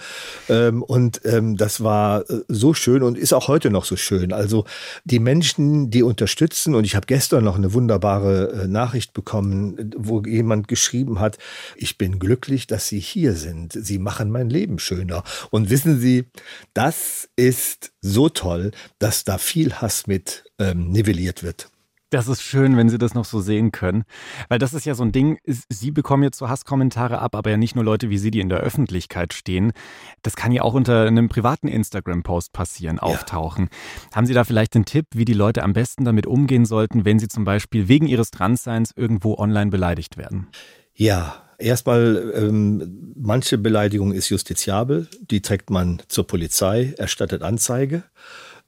Ähm, 0.48 0.82
und 0.82 1.22
ähm, 1.24 1.56
das 1.56 1.82
war 1.82 2.28
äh, 2.30 2.42
so 2.48 2.74
schön 2.74 3.02
und 3.02 3.16
ist 3.16 3.32
auch 3.32 3.48
heute 3.48 3.70
noch 3.70 3.86
so 3.86 3.96
schön. 3.96 4.32
Also 4.32 4.66
die 5.04 5.18
Menschen, 5.18 5.90
die 5.90 6.02
unterstützen 6.02 6.74
und 6.74 6.84
ich 6.84 6.94
habe 6.94 7.06
gestern 7.06 7.42
noch 7.42 7.56
eine 7.56 7.72
wunderbare 7.72 8.64
äh, 8.64 8.68
Nachricht 8.68 9.14
bekommen, 9.14 9.94
wo 9.96 10.22
jemand 10.22 10.68
geschrieben 10.68 11.18
hat, 11.18 11.38
ich 11.76 11.98
bin 11.98 12.18
glücklich, 12.18 12.66
dass 12.66 12.88
Sie 12.88 13.00
hier 13.16 13.32
sind. 13.32 13.72
Sie 13.72 13.98
machen 13.98 14.30
mein 14.30 14.50
Leben 14.50 14.78
schöner. 14.78 15.22
Und 15.50 15.70
wissen 15.70 15.98
Sie, 15.98 16.26
das 16.74 17.30
ist 17.34 17.94
so 18.02 18.28
toll, 18.28 18.72
dass 18.98 19.24
da 19.24 19.38
viel 19.38 19.72
Hass 19.72 20.06
mit 20.06 20.44
ähm, 20.58 20.90
nivelliert 20.90 21.42
wird. 21.42 21.70
Das 22.10 22.28
ist 22.28 22.42
schön, 22.42 22.76
wenn 22.76 22.90
Sie 22.90 22.98
das 22.98 23.14
noch 23.14 23.24
so 23.24 23.40
sehen 23.40 23.72
können. 23.72 24.04
Weil 24.50 24.58
das 24.58 24.74
ist 24.74 24.84
ja 24.84 24.94
so 24.94 25.02
ein 25.02 25.12
Ding, 25.12 25.38
Sie 25.46 25.90
bekommen 25.90 26.24
jetzt 26.24 26.36
so 26.36 26.50
Hasskommentare 26.50 27.20
ab, 27.20 27.34
aber 27.34 27.48
ja 27.48 27.56
nicht 27.56 27.74
nur 27.74 27.84
Leute 27.84 28.10
wie 28.10 28.18
Sie, 28.18 28.30
die 28.30 28.40
in 28.40 28.50
der 28.50 28.58
Öffentlichkeit 28.58 29.32
stehen. 29.32 29.72
Das 30.20 30.36
kann 30.36 30.52
ja 30.52 30.60
auch 30.60 30.74
unter 30.74 31.06
einem 31.06 31.30
privaten 31.30 31.68
Instagram-Post 31.68 32.52
passieren, 32.52 32.98
auftauchen. 32.98 33.70
Ja. 33.70 34.16
Haben 34.16 34.26
Sie 34.26 34.34
da 34.34 34.44
vielleicht 34.44 34.76
einen 34.76 34.84
Tipp, 34.84 35.06
wie 35.14 35.24
die 35.24 35.32
Leute 35.32 35.62
am 35.62 35.72
besten 35.72 36.04
damit 36.04 36.26
umgehen 36.26 36.66
sollten, 36.66 37.06
wenn 37.06 37.18
sie 37.18 37.28
zum 37.28 37.44
Beispiel 37.44 37.88
wegen 37.88 38.06
ihres 38.06 38.30
Transseins 38.30 38.92
irgendwo 38.94 39.36
online 39.38 39.70
beleidigt 39.70 40.18
werden? 40.18 40.48
Ja, 40.94 41.45
Erstmal, 41.58 42.32
ähm, 42.34 43.12
manche 43.16 43.56
Beleidigung 43.58 44.12
ist 44.12 44.28
justiziabel, 44.28 45.08
die 45.30 45.40
trägt 45.40 45.70
man 45.70 46.02
zur 46.08 46.26
Polizei, 46.26 46.94
erstattet 46.98 47.42
Anzeige. 47.42 48.02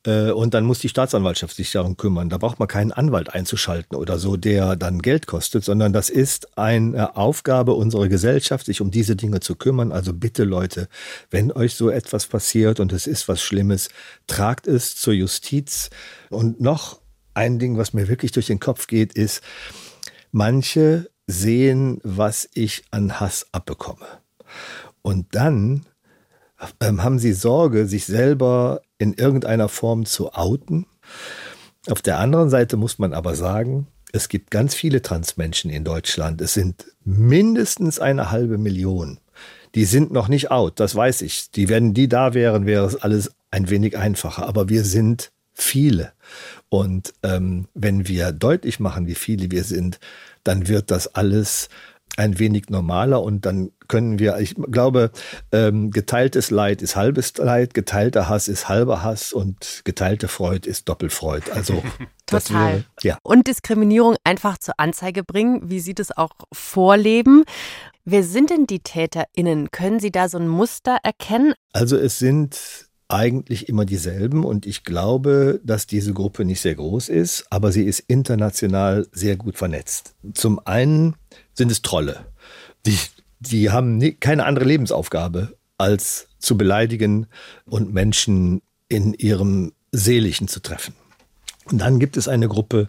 Äh, 0.07 0.31
und 0.31 0.55
dann 0.55 0.65
muss 0.65 0.79
die 0.79 0.89
Staatsanwaltschaft 0.89 1.57
sich 1.57 1.71
darum 1.73 1.97
kümmern. 1.97 2.29
Da 2.29 2.39
braucht 2.39 2.59
man 2.59 2.69
keinen 2.69 2.93
Anwalt 2.93 3.35
einzuschalten 3.35 3.97
oder 3.97 4.19
so, 4.19 4.37
der 4.37 4.77
dann 4.77 5.01
Geld 5.01 5.27
kostet, 5.27 5.65
sondern 5.65 5.93
das 5.93 6.09
ist 6.09 6.57
eine 6.57 7.17
Aufgabe 7.17 7.75
unserer 7.75 8.09
Gesellschaft, 8.09 8.67
sich 8.67 8.81
um 8.81 8.91
diese 8.91 9.17
Dinge 9.17 9.41
zu 9.41 9.57
kümmern. 9.57 9.93
Also 9.93 10.13
bitte 10.13 10.45
Leute, 10.45 10.89
wenn 11.31 11.53
euch 11.53 11.75
so 11.75 11.91
etwas 11.91 12.27
passiert 12.27 12.81
und 12.81 12.93
es 12.93 13.07
ist 13.07 13.29
was 13.29 13.43
Schlimmes, 13.43 13.89
tragt 14.27 14.67
es 14.67 14.97
zur 14.97 15.15
Justiz. 15.15 15.91
Und 16.31 16.61
noch 16.61 17.01
ein 17.35 17.59
Ding, 17.59 17.77
was 17.77 17.93
mir 17.93 18.09
wirklich 18.09 18.33
durch 18.33 18.47
den 18.47 18.61
Kopf 18.61 18.87
geht, 18.87 19.13
ist, 19.13 19.43
manche 20.33 21.11
sehen, 21.29 22.01
was 22.03 22.49
ich 22.55 22.83
an 22.91 23.21
Hass 23.21 23.47
abbekomme. 23.53 24.07
Und 25.03 25.35
dann 25.37 25.87
ähm, 26.81 27.05
haben 27.05 27.21
sie 27.21 27.33
Sorge, 27.33 27.87
sich 27.87 28.07
selber 28.07 28.81
in 28.99 29.13
irgendeiner 29.13 29.69
Form 29.69 30.07
zu 30.07 30.33
outen. 30.33 30.87
Auf 31.89 32.03
der 32.03 32.19
anderen 32.19 32.51
Seite 32.51 32.77
muss 32.77 32.99
man 32.99 33.13
aber 33.13 33.37
sagen, 33.37 33.87
es 34.11 34.29
gibt 34.29 34.51
ganz 34.51 34.75
viele 34.75 35.03
Transmenschen 35.03 35.71
in 35.71 35.85
Deutschland. 35.85 36.41
Es 36.41 36.55
sind 36.55 36.87
mindestens 37.05 38.01
eine 38.01 38.31
halbe 38.31 38.59
Million. 38.59 39.21
Die 39.75 39.85
sind 39.85 40.11
noch 40.11 40.29
nicht 40.29 40.51
out, 40.51 40.81
das 40.81 40.95
weiß 40.95 41.23
ich. 41.23 41.51
Die, 41.51 41.69
wenn 41.69 41.93
die 41.93 42.09
da 42.09 42.33
wären, 42.33 42.65
wäre 42.65 42.87
es 42.87 42.97
alles 42.97 43.33
ein 43.51 43.69
wenig 43.69 43.99
einfacher. 43.99 44.47
Aber 44.47 44.71
wir 44.71 44.83
sind 44.83 45.31
viele. 45.53 46.13
Und 46.71 47.13
ähm, 47.23 47.69
wenn 47.75 48.09
wir 48.09 48.33
deutlich 48.33 48.81
machen, 48.81 49.07
wie 49.07 49.15
viele 49.15 49.51
wir 49.51 49.65
sind, 49.65 50.01
dann 50.49 50.67
wird 50.67 50.91
das 50.91 51.15
alles 51.15 51.69
ein 52.17 52.39
wenig 52.39 52.69
normaler 52.71 53.23
und 53.23 53.47
dann 53.47 53.71
können 53.87 54.19
wir, 54.19 54.39
ich 54.39 54.55
glaube, 54.55 55.11
ähm, 55.53 55.91
geteiltes 55.91 56.51
Leid 56.51 56.83
ist 56.83 56.97
halbes 56.97 57.37
Leid, 57.37 57.75
geteilter 57.75 58.29
Hass 58.29 58.49
ist 58.49 58.69
halber 58.69 59.03
Hass 59.03 59.33
und 59.33 59.83
geteilte 59.85 60.27
Freude 60.27 60.69
ist 60.69 60.89
Doppelfreud. 60.89 61.51
Also 61.53 61.83
total. 62.27 62.73
Wäre, 62.73 62.85
ja. 63.03 63.19
Und 63.23 63.47
Diskriminierung 63.47 64.17
einfach 64.25 64.59
zur 64.59 64.75
Anzeige 64.79 65.23
bringen, 65.23 65.71
wie 65.71 65.81
Sie 65.81 65.95
das 65.95 66.17
auch 66.17 66.33
vorleben. 66.53 67.45
Wer 68.05 68.25
sind 68.25 68.51
denn 68.51 68.67
die 68.67 68.81
TäterInnen? 68.81 69.71
Können 69.71 70.01
Sie 70.01 70.11
da 70.11 70.29
so 70.29 70.39
ein 70.39 70.49
Muster 70.49 70.99
erkennen? 71.03 71.55
Also 71.73 71.97
es 71.97 72.19
sind 72.19 72.88
eigentlich 73.09 73.69
immer 73.69 73.87
dieselben 73.87 74.45
und 74.45 74.67
ich 74.67 74.85
glaube, 74.85 75.61
dass 75.65 75.87
diese 75.87 76.13
Gruppe 76.13 76.45
nicht 76.45 76.61
sehr 76.61 76.75
groß 76.75 77.09
ist, 77.09 77.47
aber 77.51 77.73
sie 77.73 77.85
ist 77.85 78.01
international 78.01 79.07
sehr 79.13 79.37
gut 79.37 79.57
vernetzt. 79.57 80.15
Zum 80.35 80.61
einen 80.67 81.17
sind 81.55 81.73
es 81.73 81.83
Trolle. 81.83 82.27
Die, 82.85 82.99
die 83.41 83.71
haben 83.71 84.21
keine 84.21 84.45
andere 84.45 84.67
Lebensaufgabe, 84.67 85.57
als 85.79 86.29
zu 86.39 86.59
beleidigen 86.59 87.27
und 87.65 87.95
Menschen 87.95 88.61
in 88.89 89.15
ihrem 89.15 89.73
Seelischen 89.91 90.49
zu 90.49 90.61
treffen. 90.61 90.95
Und 91.71 91.79
dann 91.79 91.99
gibt 91.99 92.17
es 92.17 92.29
eine 92.29 92.49
Gruppe 92.49 92.89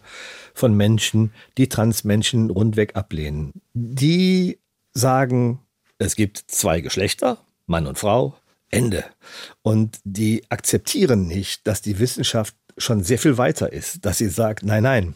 von 0.53 0.75
Menschen, 0.75 1.31
die 1.57 1.69
Transmenschen 1.69 2.49
rundweg 2.49 2.95
ablehnen. 2.95 3.53
Die 3.73 4.59
sagen, 4.93 5.59
es 5.97 6.15
gibt 6.15 6.37
zwei 6.47 6.81
Geschlechter, 6.81 7.37
Mann 7.67 7.87
und 7.87 7.97
Frau, 7.97 8.35
Ende. 8.69 9.03
Und 9.61 9.99
die 10.03 10.43
akzeptieren 10.49 11.27
nicht, 11.27 11.65
dass 11.67 11.81
die 11.81 11.99
Wissenschaft 11.99 12.55
schon 12.77 13.03
sehr 13.03 13.19
viel 13.19 13.37
weiter 13.37 13.71
ist, 13.71 14.05
dass 14.05 14.17
sie 14.17 14.29
sagt, 14.29 14.63
nein, 14.63 14.83
nein, 14.83 15.15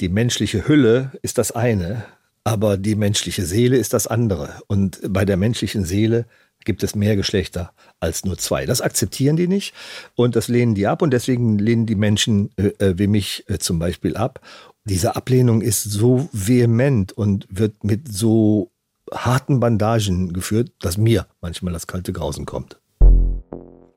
die 0.00 0.08
menschliche 0.08 0.66
Hülle 0.66 1.12
ist 1.22 1.38
das 1.38 1.52
eine, 1.52 2.04
aber 2.44 2.76
die 2.76 2.94
menschliche 2.94 3.44
Seele 3.44 3.76
ist 3.76 3.92
das 3.92 4.06
andere. 4.06 4.62
Und 4.66 5.00
bei 5.08 5.24
der 5.24 5.36
menschlichen 5.36 5.84
Seele 5.84 6.26
gibt 6.64 6.82
es 6.82 6.94
mehr 6.94 7.16
Geschlechter 7.16 7.72
als 8.00 8.24
nur 8.24 8.38
zwei. 8.38 8.66
Das 8.66 8.80
akzeptieren 8.80 9.36
die 9.36 9.48
nicht 9.48 9.74
und 10.14 10.36
das 10.36 10.48
lehnen 10.48 10.74
die 10.74 10.86
ab 10.86 11.02
und 11.02 11.10
deswegen 11.10 11.58
lehnen 11.58 11.86
die 11.86 11.94
Menschen 11.94 12.50
äh, 12.56 12.68
äh 12.78 12.98
wie 12.98 13.06
mich 13.06 13.44
äh, 13.48 13.58
zum 13.58 13.78
Beispiel 13.78 14.16
ab. 14.16 14.40
Diese 14.84 15.16
Ablehnung 15.16 15.62
ist 15.62 15.84
so 15.84 16.28
vehement 16.32 17.12
und 17.12 17.46
wird 17.50 17.84
mit 17.84 18.12
so 18.12 18.69
harten 19.12 19.60
Bandagen 19.60 20.32
geführt, 20.32 20.72
dass 20.80 20.96
mir 20.96 21.26
manchmal 21.40 21.72
das 21.72 21.86
kalte 21.86 22.12
Grausen 22.12 22.46
kommt. 22.46 22.80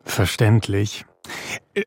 Verständlich. 0.04 1.06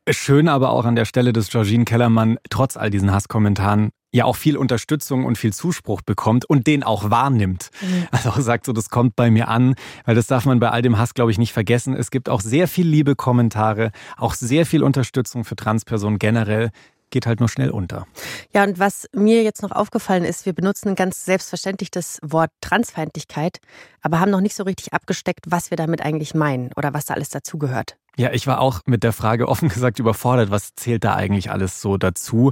Schön 0.09 0.47
aber 0.47 0.71
auch 0.71 0.85
an 0.85 0.95
der 0.95 1.05
Stelle, 1.05 1.33
dass 1.33 1.49
Georgine 1.49 1.85
Kellermann 1.85 2.37
trotz 2.49 2.75
all 2.75 2.89
diesen 2.89 3.11
Hasskommentaren 3.11 3.91
ja 4.11 4.25
auch 4.25 4.35
viel 4.35 4.57
Unterstützung 4.57 5.25
und 5.25 5.37
viel 5.37 5.53
Zuspruch 5.53 6.01
bekommt 6.01 6.45
und 6.45 6.65
den 6.65 6.83
auch 6.83 7.09
wahrnimmt. 7.09 7.69
Mhm. 7.81 8.07
Also 8.11 8.29
auch 8.29 8.39
sagt 8.39 8.65
so, 8.65 8.73
das 8.73 8.89
kommt 8.89 9.15
bei 9.15 9.29
mir 9.29 9.47
an, 9.47 9.75
weil 10.05 10.15
das 10.15 10.27
darf 10.27 10.45
man 10.45 10.59
bei 10.59 10.69
all 10.71 10.81
dem 10.81 10.97
Hass, 10.97 11.13
glaube 11.13 11.31
ich, 11.31 11.37
nicht 11.37 11.53
vergessen. 11.53 11.93
Es 11.95 12.09
gibt 12.09 12.29
auch 12.29 12.41
sehr 12.41 12.67
viel 12.67 12.87
liebe 12.87 13.15
Kommentare, 13.15 13.91
auch 14.17 14.33
sehr 14.33 14.65
viel 14.65 14.81
Unterstützung 14.81 15.43
für 15.43 15.55
Transpersonen 15.55 16.19
generell 16.19 16.71
geht 17.09 17.25
halt 17.25 17.39
nur 17.39 17.49
schnell 17.49 17.69
unter. 17.69 18.07
Ja, 18.53 18.63
und 18.63 18.79
was 18.79 19.07
mir 19.13 19.43
jetzt 19.43 19.61
noch 19.61 19.71
aufgefallen 19.71 20.23
ist, 20.23 20.45
wir 20.45 20.53
benutzen 20.53 20.95
ganz 20.95 21.25
selbstverständlich 21.25 21.91
das 21.91 22.19
Wort 22.21 22.51
Transfeindlichkeit, 22.61 23.59
aber 24.01 24.19
haben 24.19 24.31
noch 24.31 24.41
nicht 24.41 24.55
so 24.55 24.63
richtig 24.63 24.93
abgesteckt, 24.93 25.45
was 25.47 25.69
wir 25.71 25.77
damit 25.77 26.01
eigentlich 26.01 26.33
meinen 26.33 26.71
oder 26.75 26.93
was 26.93 27.05
da 27.05 27.13
alles 27.13 27.29
dazugehört. 27.29 27.97
Ja, 28.19 28.31
ich 28.33 28.47
war 28.47 28.59
auch 28.59 28.81
mit 28.87 29.03
der 29.03 29.13
Frage 29.13 29.47
offen 29.47 29.69
gesagt 29.69 29.99
überfordert, 29.99 30.49
was 30.49 30.73
zählt 30.75 31.03
da 31.03 31.15
eigentlich 31.15 31.51
alles 31.51 31.81
so 31.81 31.97
dazu, 31.97 32.51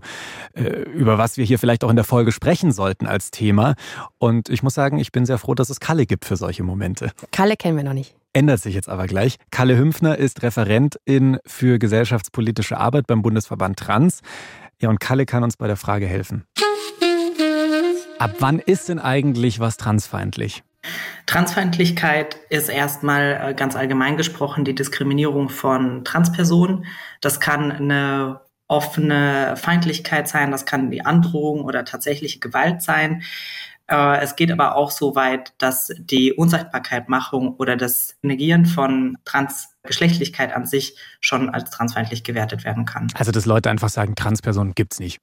äh, 0.54 0.64
über 0.64 1.18
was 1.18 1.38
wir 1.38 1.46
hier 1.46 1.58
vielleicht 1.58 1.84
auch 1.84 1.90
in 1.90 1.96
der 1.96 2.06
Folge 2.06 2.32
sprechen 2.32 2.72
sollten 2.72 3.08
als 3.08 3.32
Thema. 3.32 3.74
Und 4.20 4.50
ich 4.50 4.62
muss 4.62 4.76
sagen, 4.76 5.00
ich 5.00 5.12
bin 5.12 5.26
sehr 5.26 5.40
froh, 5.40 5.56
dass 5.56 5.72
es 5.72 5.80
Kalle 5.80 6.06
gibt 6.06 6.26
für 6.26 6.38
solche 6.38 6.62
Momente. 6.62 7.12
Kalle 7.32 7.58
kennen 7.58 7.78
wir 7.78 7.84
noch 7.84 7.94
nicht. 7.94 8.16
Ändert 8.36 8.60
sich 8.60 8.76
jetzt 8.76 8.90
aber 8.90 9.08
gleich. 9.08 9.38
Kalle 9.50 9.78
Hümpfner 9.78 10.18
ist 10.18 10.44
Referentin 10.44 11.38
für 11.46 11.80
gesellschaftspolitische 11.80 12.78
Arbeit 12.78 13.08
beim 13.08 13.22
Bundesverband 13.22 13.80
Trans. 13.80 14.20
Ja, 14.82 14.90
und 14.90 15.00
Kalle 15.00 15.26
kann 15.26 15.46
uns 15.46 15.56
bei 15.56 15.68
der 15.68 15.78
Frage 15.78 16.06
helfen. 16.06 16.46
Ab 18.20 18.36
wann 18.40 18.60
ist 18.60 18.90
denn 18.90 19.00
eigentlich 19.00 19.62
was 19.62 19.78
transfeindlich? 19.78 20.64
Transfeindlichkeit 21.28 22.36
ist 22.50 22.68
erstmal 22.68 23.40
äh, 23.42 23.54
ganz 23.54 23.78
allgemein 23.78 24.18
gesprochen 24.18 24.66
die 24.66 24.76
Diskriminierung 24.76 25.48
von 25.48 26.04
Transpersonen. 26.04 26.86
Das 27.22 27.40
kann 27.40 27.72
eine 27.72 28.42
offene 28.68 29.56
Feindlichkeit 29.56 30.28
sein, 30.28 30.52
das 30.52 30.66
kann 30.66 30.92
die 30.92 31.06
Androhung 31.06 31.64
oder 31.64 31.86
tatsächliche 31.86 32.40
Gewalt 32.40 32.82
sein. 32.82 33.24
Äh, 33.88 34.20
es 34.22 34.36
geht 34.36 34.52
aber 34.52 34.76
auch 34.76 34.92
so 34.92 35.16
weit, 35.16 35.54
dass 35.58 35.92
die 35.98 36.34
Unsichtbarkeitmachung 36.34 37.56
oder 37.56 37.76
das 37.76 38.16
Negieren 38.22 38.66
von 38.66 39.18
Transgeschlechtlichkeit 39.26 40.54
an 40.54 40.66
sich 40.66 40.98
schon 41.20 41.50
als 41.50 41.70
transfeindlich 41.70 42.24
gewertet 42.24 42.64
werden 42.64 42.86
kann. 42.86 43.08
Also, 43.16 43.32
dass 43.32 43.46
Leute 43.46 43.70
einfach 43.70 43.90
sagen, 43.90 44.16
Transpersonen 44.16 44.74
gibt's 44.74 45.00
nicht. 45.00 45.20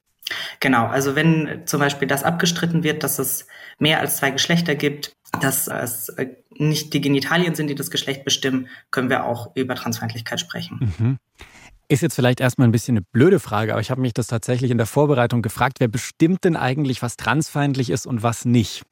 Genau, 0.61 0.87
also 0.87 1.17
wenn 1.17 1.63
zum 1.67 1.81
Beispiel 1.81 2.09
das 2.09 2.23
abgestritten 2.23 2.85
wird, 2.85 3.03
dass 3.03 3.19
es 3.19 3.47
mehr 3.79 4.01
als 4.01 4.19
zwei 4.19 4.31
Geschlechter 4.31 4.75
gibt, 4.75 5.13
dass 5.41 5.67
es 5.67 6.11
äh, 6.11 6.29
nicht 6.51 6.95
die 6.95 7.01
Genitalien 7.01 7.55
sind, 7.55 7.69
die 7.69 7.75
das 7.75 7.91
Geschlecht 7.91 8.25
bestimmen, 8.25 8.69
können 8.91 9.11
wir 9.11 9.25
auch 9.25 9.55
über 9.57 9.75
Transfeindlichkeit 9.75 10.41
sprechen. 10.41 10.93
Mhm. 10.99 11.19
Ist 11.89 12.03
jetzt 12.03 12.15
vielleicht 12.15 12.41
erstmal 12.41 12.69
ein 12.69 12.73
bisschen 12.73 12.97
eine 12.97 13.05
blöde 13.13 13.39
Frage, 13.39 13.73
aber 13.73 13.81
ich 13.81 13.91
habe 13.91 14.01
mich 14.01 14.15
das 14.15 14.27
tatsächlich 14.27 14.71
in 14.71 14.79
der 14.79 14.87
Vorbereitung 14.87 15.43
gefragt, 15.43 15.79
wer 15.79 15.89
bestimmt 15.89 16.45
denn 16.45 16.57
eigentlich, 16.57 17.03
was 17.03 17.17
transfeindlich 17.17 17.91
ist 17.91 18.07
und 18.07 18.23
was 18.23 18.45
nicht? 18.45 18.83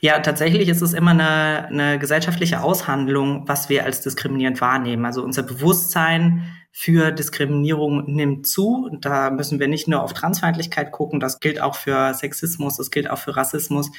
Ja, 0.00 0.20
tatsächlich 0.20 0.68
ist 0.68 0.80
es 0.80 0.92
immer 0.92 1.10
eine, 1.10 1.66
eine 1.66 1.98
gesellschaftliche 1.98 2.62
Aushandlung, 2.62 3.48
was 3.48 3.68
wir 3.68 3.84
als 3.84 4.00
diskriminierend 4.00 4.60
wahrnehmen. 4.60 5.04
Also 5.04 5.24
unser 5.24 5.42
Bewusstsein 5.42 6.44
für 6.80 7.10
Diskriminierung 7.10 8.04
nimmt 8.06 8.46
zu. 8.46 8.88
Da 9.00 9.30
müssen 9.30 9.58
wir 9.58 9.66
nicht 9.66 9.88
nur 9.88 10.00
auf 10.00 10.12
Transfeindlichkeit 10.12 10.92
gucken, 10.92 11.18
das 11.18 11.40
gilt 11.40 11.60
auch 11.60 11.74
für 11.74 12.14
Sexismus, 12.14 12.76
das 12.76 12.92
gilt 12.92 13.10
auch 13.10 13.18
für 13.18 13.36
Rassismus, 13.36 13.90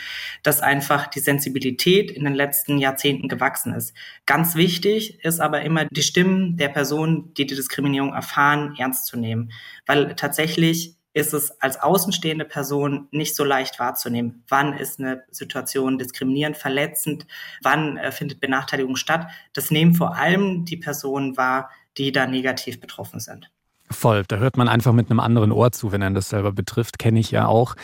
dass 0.43 0.61
einfach 0.61 1.07
die 1.07 1.19
Sensibilität 1.19 2.09
in 2.09 2.23
den 2.23 2.35
letzten 2.35 2.77
Jahrzehnten 2.77 3.27
gewachsen 3.27 3.73
ist. 3.73 3.93
Ganz 4.25 4.55
wichtig 4.55 5.21
ist 5.25 5.41
aber 5.41 5.61
immer 5.63 5.87
die 5.91 6.01
Stimmen 6.01 6.55
der 6.55 6.69
Personen, 6.69 7.33
die 7.33 7.45
die 7.45 7.55
Diskriminierung 7.55 8.13
erfahren, 8.13 8.75
ernst 8.77 9.07
zu 9.07 9.17
nehmen, 9.17 9.51
weil 9.85 10.15
tatsächlich 10.15 10.95
ist 11.13 11.33
es 11.33 11.51
als 11.59 11.81
außenstehende 11.81 12.45
Person 12.45 13.07
nicht 13.11 13.35
so 13.35 13.43
leicht 13.43 13.79
wahrzunehmen. 13.79 14.43
Wann 14.47 14.77
ist 14.77 14.99
eine 14.99 15.23
Situation 15.31 15.97
diskriminierend, 15.97 16.55
verletzend? 16.55 17.25
Wann 17.61 17.97
äh, 17.97 18.11
findet 18.11 18.39
Benachteiligung 18.39 18.95
statt? 18.95 19.27
Das 19.53 19.71
nehmen 19.71 19.95
vor 19.95 20.15
allem 20.15 20.65
die 20.65 20.77
Personen 20.77 21.35
wahr, 21.35 21.71
die 21.97 22.11
da 22.11 22.27
negativ 22.27 22.79
betroffen 22.79 23.19
sind. 23.19 23.49
Voll, 23.91 24.23
da 24.27 24.37
hört 24.37 24.55
man 24.55 24.67
einfach 24.67 24.93
mit 24.93 25.09
einem 25.09 25.19
anderen 25.19 25.51
Ohr 25.51 25.71
zu, 25.71 25.91
wenn 25.91 26.01
er 26.01 26.11
das 26.11 26.29
selber 26.29 26.51
betrifft, 26.51 26.99
kenne 26.99 27.19
ich 27.19 27.31
ja 27.31 27.47
auch. 27.47 27.75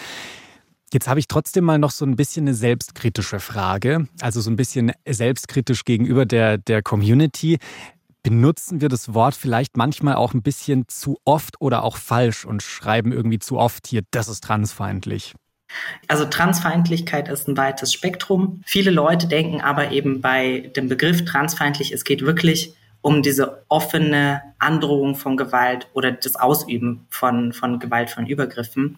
Jetzt 0.94 1.08
habe 1.08 1.20
ich 1.20 1.28
trotzdem 1.28 1.64
mal 1.64 1.80
noch 1.80 1.92
so 1.92 2.06
ein 2.06 2.16
bisschen 2.16 2.46
eine 2.46 2.54
selbstkritische 2.54 3.40
Frage, 3.40 4.08
also 4.22 4.40
so 4.40 4.52
ein 4.52 4.56
bisschen 4.56 4.92
selbstkritisch 5.08 5.84
gegenüber 5.84 6.26
der, 6.26 6.58
der 6.58 6.84
Community. 6.84 7.58
Benutzen 8.22 8.82
wir 8.82 8.90
das 8.90 9.14
Wort 9.14 9.36
vielleicht 9.36 9.78
manchmal 9.78 10.16
auch 10.16 10.34
ein 10.34 10.42
bisschen 10.42 10.88
zu 10.88 11.18
oft 11.26 11.60
oder 11.60 11.84
auch 11.84 11.98
falsch 11.98 12.46
und 12.46 12.62
schreiben 12.64 13.12
irgendwie 13.12 13.40
zu 13.40 13.58
oft 13.58 13.88
hier, 13.88 14.04
das 14.12 14.28
ist 14.28 14.44
transfeindlich? 14.44 15.34
Also 16.08 16.26
Transfeindlichkeit 16.26 17.28
ist 17.28 17.48
ein 17.48 17.58
weites 17.58 17.92
Spektrum. 17.92 18.62
Viele 18.66 18.92
Leute 18.92 19.28
denken 19.28 19.62
aber 19.62 19.92
eben 19.92 20.22
bei 20.22 20.72
dem 20.76 20.88
Begriff 20.88 21.26
transfeindlich, 21.26 21.92
es 21.92 22.04
geht 22.04 22.22
wirklich 22.22 22.76
um 23.06 23.22
diese 23.22 23.64
offene 23.70 24.42
Androhung 24.58 25.14
von 25.14 25.38
Gewalt 25.38 25.88
oder 25.94 26.12
das 26.12 26.36
Ausüben 26.36 27.06
von, 27.12 27.54
von 27.54 27.78
Gewalt, 27.78 28.10
von 28.10 28.26
Übergriffen. 28.26 28.98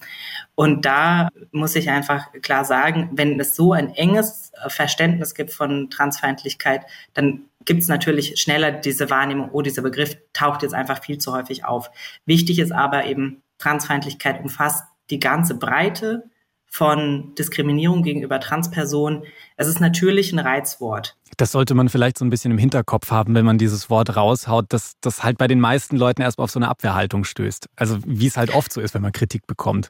Und 0.56 0.86
da 0.86 1.28
muss 1.52 1.76
ich 1.76 1.90
einfach 1.90 2.32
klar 2.42 2.64
sagen, 2.64 3.10
wenn 3.12 3.38
es 3.38 3.58
so 3.58 3.74
ein 3.74 3.94
enges 3.94 4.54
Verständnis 4.70 5.36
gibt 5.36 5.52
von 5.52 5.90
Transfeindlichkeit, 5.90 6.86
dann 7.16 7.50
gibt 7.66 7.82
es 7.82 7.90
natürlich 7.90 8.40
schneller 8.42 8.72
diese 8.72 9.10
Wahrnehmung, 9.10 9.50
oh, 9.52 9.62
dieser 9.62 9.82
Begriff 9.82 10.16
taucht 10.32 10.64
jetzt 10.64 10.74
einfach 10.74 11.04
viel 11.04 11.18
zu 11.18 11.34
häufig 11.34 11.66
auf. 11.66 11.92
Wichtig 12.26 12.60
ist 12.60 12.72
aber 12.72 13.08
eben, 13.08 13.44
Transfeindlichkeit 13.58 14.42
umfasst 14.42 14.86
die 15.10 15.20
ganze 15.20 15.56
Breite 15.56 16.30
von 16.70 17.34
Diskriminierung 17.36 18.04
gegenüber 18.04 18.40
Transpersonen. 18.40 19.24
Es 19.56 19.68
ist 19.68 19.80
natürlich 19.80 20.32
ein 20.34 20.40
Reizwort. 20.40 21.16
Das 21.38 21.52
sollte 21.52 21.74
man 21.74 21.90
vielleicht 21.90 22.18
so 22.18 22.26
ein 22.26 22.30
bisschen 22.30 22.52
im 22.52 22.58
Hinterkopf 22.58 23.12
haben, 23.12 23.36
wenn 23.36 23.46
man 23.46 23.58
dieses 23.58 23.90
Wort 23.90 24.16
raushaut, 24.16 24.66
dass 24.70 24.94
das 25.02 25.24
halt 25.24 25.38
bei 25.38 25.48
den 25.48 25.60
meisten 25.60 25.98
Leuten 25.98 26.22
erstmal 26.22 26.46
auf 26.46 26.52
so 26.52 26.60
eine 26.60 26.68
Abwehrhaltung 26.68 27.24
stößt. 27.24 27.68
Also 27.76 28.00
wie 28.06 28.28
es 28.28 28.38
halt 28.38 28.54
oft 28.54 28.72
so 28.72 28.82
ist, 28.82 28.94
wenn 28.94 29.02
man 29.02 29.12
Kritik 29.12 29.46
bekommt. 29.48 29.90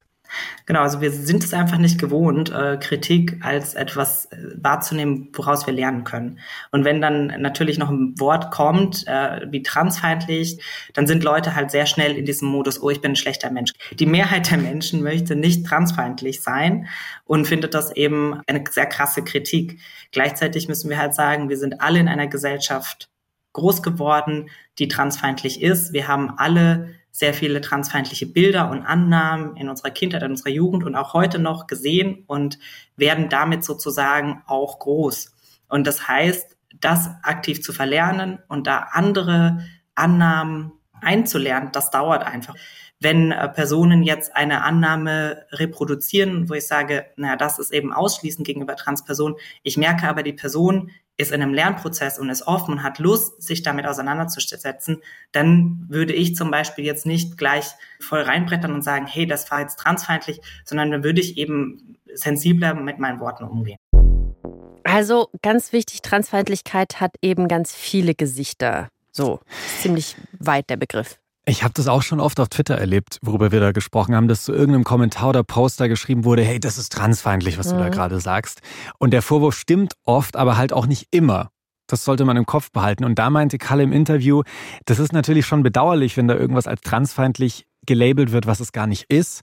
Genau, 0.65 0.81
also 0.81 1.01
wir 1.01 1.11
sind 1.11 1.43
es 1.43 1.53
einfach 1.53 1.77
nicht 1.77 1.99
gewohnt, 1.99 2.51
äh, 2.51 2.77
Kritik 2.77 3.37
als 3.41 3.73
etwas 3.73 4.25
äh, 4.25 4.37
wahrzunehmen, 4.57 5.29
woraus 5.33 5.65
wir 5.65 5.73
lernen 5.73 6.03
können. 6.03 6.39
Und 6.71 6.85
wenn 6.85 7.01
dann 7.01 7.27
natürlich 7.39 7.77
noch 7.77 7.89
ein 7.89 8.19
Wort 8.19 8.51
kommt, 8.51 9.07
äh, 9.07 9.41
wie 9.49 9.63
transfeindlich, 9.63 10.61
dann 10.93 11.07
sind 11.07 11.23
Leute 11.23 11.55
halt 11.55 11.71
sehr 11.71 11.85
schnell 11.85 12.15
in 12.17 12.25
diesem 12.25 12.49
Modus, 12.49 12.81
oh, 12.81 12.89
ich 12.89 13.01
bin 13.01 13.11
ein 13.11 13.15
schlechter 13.15 13.49
Mensch. 13.49 13.71
Die 13.93 14.05
Mehrheit 14.05 14.51
der 14.51 14.57
Menschen 14.57 15.03
möchte 15.03 15.35
nicht 15.35 15.65
transfeindlich 15.65 16.41
sein 16.41 16.87
und 17.25 17.47
findet 17.47 17.73
das 17.73 17.95
eben 17.95 18.41
eine 18.47 18.63
sehr 18.69 18.87
krasse 18.87 19.23
Kritik. 19.23 19.79
Gleichzeitig 20.11 20.67
müssen 20.67 20.89
wir 20.89 20.97
halt 20.97 21.15
sagen, 21.15 21.49
wir 21.49 21.57
sind 21.57 21.81
alle 21.81 21.99
in 21.99 22.07
einer 22.07 22.27
Gesellschaft 22.27 23.09
groß 23.53 23.81
geworden, 23.81 24.49
die 24.79 24.87
transfeindlich 24.87 25.61
ist. 25.61 25.91
Wir 25.93 26.07
haben 26.07 26.37
alle 26.37 26.93
sehr 27.17 27.33
viele 27.33 27.61
transfeindliche 27.61 28.27
Bilder 28.27 28.69
und 28.69 28.83
Annahmen 28.83 29.55
in 29.57 29.69
unserer 29.69 29.89
Kindheit, 29.89 30.21
in 30.21 30.29
unserer 30.29 30.51
Jugend 30.51 30.83
und 30.83 30.95
auch 30.95 31.13
heute 31.15 31.39
noch 31.39 31.65
gesehen 31.65 32.23
und 32.27 32.59
werden 32.95 33.27
damit 33.27 33.63
sozusagen 33.63 34.43
auch 34.45 34.77
groß. 34.77 35.33
Und 35.67 35.87
das 35.87 36.07
heißt, 36.07 36.55
das 36.79 37.09
aktiv 37.23 37.63
zu 37.63 37.73
verlernen 37.73 38.37
und 38.49 38.67
da 38.67 38.89
andere 38.91 39.65
Annahmen 39.95 40.73
einzulernen, 41.01 41.71
das 41.71 41.89
dauert 41.89 42.23
einfach. 42.23 42.53
Wenn 42.99 43.31
äh, 43.31 43.47
Personen 43.49 44.03
jetzt 44.03 44.35
eine 44.35 44.63
Annahme 44.63 45.45
reproduzieren, 45.51 46.49
wo 46.49 46.53
ich 46.53 46.67
sage, 46.67 47.05
naja, 47.15 47.35
das 47.35 47.59
ist 47.59 47.71
eben 47.71 47.93
ausschließend 47.93 48.45
gegenüber 48.45 48.75
Transpersonen, 48.75 49.37
ich 49.63 49.77
merke 49.77 50.07
aber, 50.07 50.23
die 50.23 50.33
Person 50.33 50.91
ist 51.17 51.31
in 51.31 51.41
einem 51.41 51.53
Lernprozess 51.53 52.19
und 52.19 52.29
ist 52.29 52.45
offen 52.45 52.75
und 52.75 52.83
hat 52.83 52.99
Lust, 52.99 53.41
sich 53.41 53.63
damit 53.63 53.87
auseinanderzusetzen, 53.87 55.01
dann 55.31 55.85
würde 55.89 56.13
ich 56.13 56.35
zum 56.35 56.51
Beispiel 56.51 56.85
jetzt 56.85 57.07
nicht 57.07 57.37
gleich 57.37 57.65
voll 57.99 58.21
reinbrettern 58.21 58.71
und 58.71 58.83
sagen, 58.83 59.07
hey, 59.07 59.25
das 59.25 59.49
war 59.49 59.61
jetzt 59.61 59.79
transfeindlich, 59.79 60.39
sondern 60.63 60.91
dann 60.91 61.03
würde 61.03 61.19
ich 61.19 61.37
eben 61.37 61.97
sensibler 62.13 62.75
mit 62.75 62.99
meinen 62.99 63.19
Worten 63.19 63.45
umgehen. 63.45 63.77
Also 64.83 65.29
ganz 65.41 65.73
wichtig, 65.73 66.01
Transfeindlichkeit 66.01 67.01
hat 67.01 67.15
eben 67.21 67.47
ganz 67.47 67.73
viele 67.73 68.15
Gesichter. 68.15 68.87
So, 69.11 69.39
ziemlich 69.81 70.15
weit 70.39 70.69
der 70.69 70.77
Begriff. 70.77 71.19
Ich 71.49 71.63
habe 71.63 71.73
das 71.73 71.87
auch 71.87 72.01
schon 72.01 72.19
oft 72.19 72.41
auf 72.41 72.49
Twitter 72.49 72.77
erlebt, 72.77 73.19
worüber 73.21 73.53
wir 73.53 73.61
da 73.61 73.71
gesprochen 73.71 74.13
haben, 74.13 74.27
dass 74.27 74.43
zu 74.43 74.51
irgendeinem 74.51 74.83
Kommentar 74.83 75.29
oder 75.29 75.45
Poster 75.45 75.87
geschrieben 75.87 76.25
wurde, 76.25 76.43
hey, 76.43 76.59
das 76.59 76.77
ist 76.77 76.91
transfeindlich, 76.91 77.57
was 77.57 77.67
mhm. 77.67 77.71
du 77.71 77.77
da 77.77 77.85
mhm. 77.85 77.91
gerade 77.91 78.19
sagst. 78.19 78.59
Und 78.99 79.11
der 79.11 79.21
Vorwurf 79.21 79.55
stimmt 79.55 79.93
oft, 80.03 80.35
aber 80.35 80.57
halt 80.57 80.73
auch 80.73 80.87
nicht 80.87 81.07
immer. 81.09 81.51
Das 81.87 82.03
sollte 82.03 82.25
man 82.25 82.35
im 82.35 82.45
Kopf 82.45 82.71
behalten. 82.71 83.05
Und 83.05 83.17
da 83.17 83.29
meinte 83.29 83.57
Kalle 83.59 83.83
im 83.83 83.93
Interview, 83.93 84.43
das 84.83 84.99
ist 84.99 85.13
natürlich 85.13 85.45
schon 85.45 85.63
bedauerlich, 85.63 86.17
wenn 86.17 86.27
da 86.27 86.35
irgendwas 86.35 86.67
als 86.67 86.81
transfeindlich 86.81 87.65
gelabelt 87.85 88.33
wird, 88.33 88.45
was 88.45 88.59
es 88.59 88.73
gar 88.73 88.85
nicht 88.85 89.05
ist. 89.07 89.39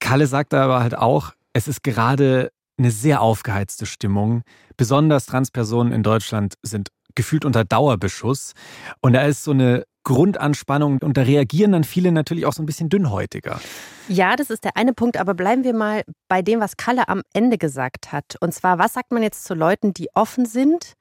Kalle 0.00 0.26
sagt 0.26 0.52
aber 0.52 0.80
halt 0.80 0.98
auch, 0.98 1.32
es 1.54 1.68
ist 1.68 1.82
gerade 1.82 2.50
eine 2.76 2.90
sehr 2.90 3.22
aufgeheizte 3.22 3.86
Stimmung. 3.86 4.42
Besonders 4.76 5.24
Transpersonen 5.24 5.94
in 5.94 6.02
Deutschland 6.02 6.56
sind 6.62 6.90
gefühlt 7.14 7.46
unter 7.46 7.64
Dauerbeschuss. 7.64 8.52
Und 9.00 9.14
da 9.14 9.22
ist 9.22 9.42
so 9.42 9.52
eine 9.52 9.84
Grundanspannung 10.04 10.98
und 10.98 11.16
da 11.16 11.22
reagieren 11.22 11.72
dann 11.72 11.84
viele 11.84 12.12
natürlich 12.12 12.46
auch 12.46 12.52
so 12.52 12.62
ein 12.62 12.66
bisschen 12.66 12.88
dünnhäutiger. 12.88 13.60
Ja, 14.08 14.36
das 14.36 14.50
ist 14.50 14.64
der 14.64 14.76
eine 14.76 14.92
Punkt, 14.92 15.18
aber 15.18 15.34
bleiben 15.34 15.64
wir 15.64 15.74
mal 15.74 16.02
bei 16.28 16.42
dem, 16.42 16.60
was 16.60 16.76
Kalle 16.76 17.08
am 17.08 17.22
Ende 17.32 17.58
gesagt 17.58 18.12
hat. 18.12 18.36
Und 18.40 18.52
zwar, 18.52 18.78
was 18.78 18.92
sagt 18.92 19.12
man 19.12 19.22
jetzt 19.22 19.44
zu 19.44 19.54
Leuten, 19.54 19.94
die 19.94 20.08
offen 20.14 20.44
sind 20.46 20.94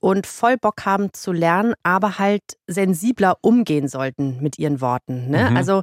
und 0.00 0.26
voll 0.26 0.56
Bock 0.56 0.84
haben 0.86 1.12
zu 1.12 1.32
lernen, 1.32 1.74
aber 1.82 2.18
halt 2.18 2.42
sensibler 2.66 3.36
umgehen 3.42 3.88
sollten 3.88 4.40
mit 4.40 4.58
ihren 4.58 4.80
Worten? 4.80 5.30
Ne? 5.30 5.50
Mhm. 5.50 5.56
Also 5.56 5.82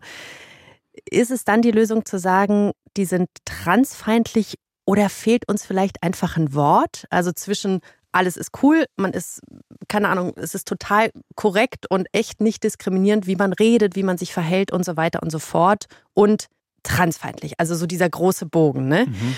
ist 1.09 1.31
es 1.31 1.43
dann 1.43 1.61
die 1.61 1.71
Lösung 1.71 2.05
zu 2.05 2.17
sagen, 2.17 2.71
die 2.97 3.05
sind 3.05 3.29
transfeindlich 3.45 4.55
oder 4.85 5.09
fehlt 5.09 5.47
uns 5.49 5.65
vielleicht 5.65 6.01
einfach 6.03 6.37
ein 6.37 6.53
Wort? 6.53 7.05
Also 7.09 7.31
zwischen 7.31 7.81
alles 8.15 8.37
ist 8.37 8.51
cool, 8.63 8.85
man 8.95 9.11
ist, 9.11 9.41
keine 9.87 10.09
Ahnung, 10.09 10.33
es 10.37 10.55
ist 10.55 10.67
total 10.67 11.11
korrekt 11.35 11.85
und 11.89 12.07
echt 12.13 12.41
nicht 12.41 12.63
diskriminierend, 12.63 13.27
wie 13.27 13.35
man 13.35 13.53
redet, 13.53 13.95
wie 13.95 14.03
man 14.03 14.17
sich 14.17 14.33
verhält 14.33 14.71
und 14.71 14.85
so 14.85 14.95
weiter 14.95 15.21
und 15.21 15.31
so 15.31 15.39
fort. 15.39 15.85
Und 16.13 16.47
transfeindlich, 16.83 17.59
also 17.59 17.75
so 17.75 17.87
dieser 17.87 18.09
große 18.09 18.45
Bogen. 18.45 18.87
Ne? 18.87 19.07
Mhm. 19.07 19.35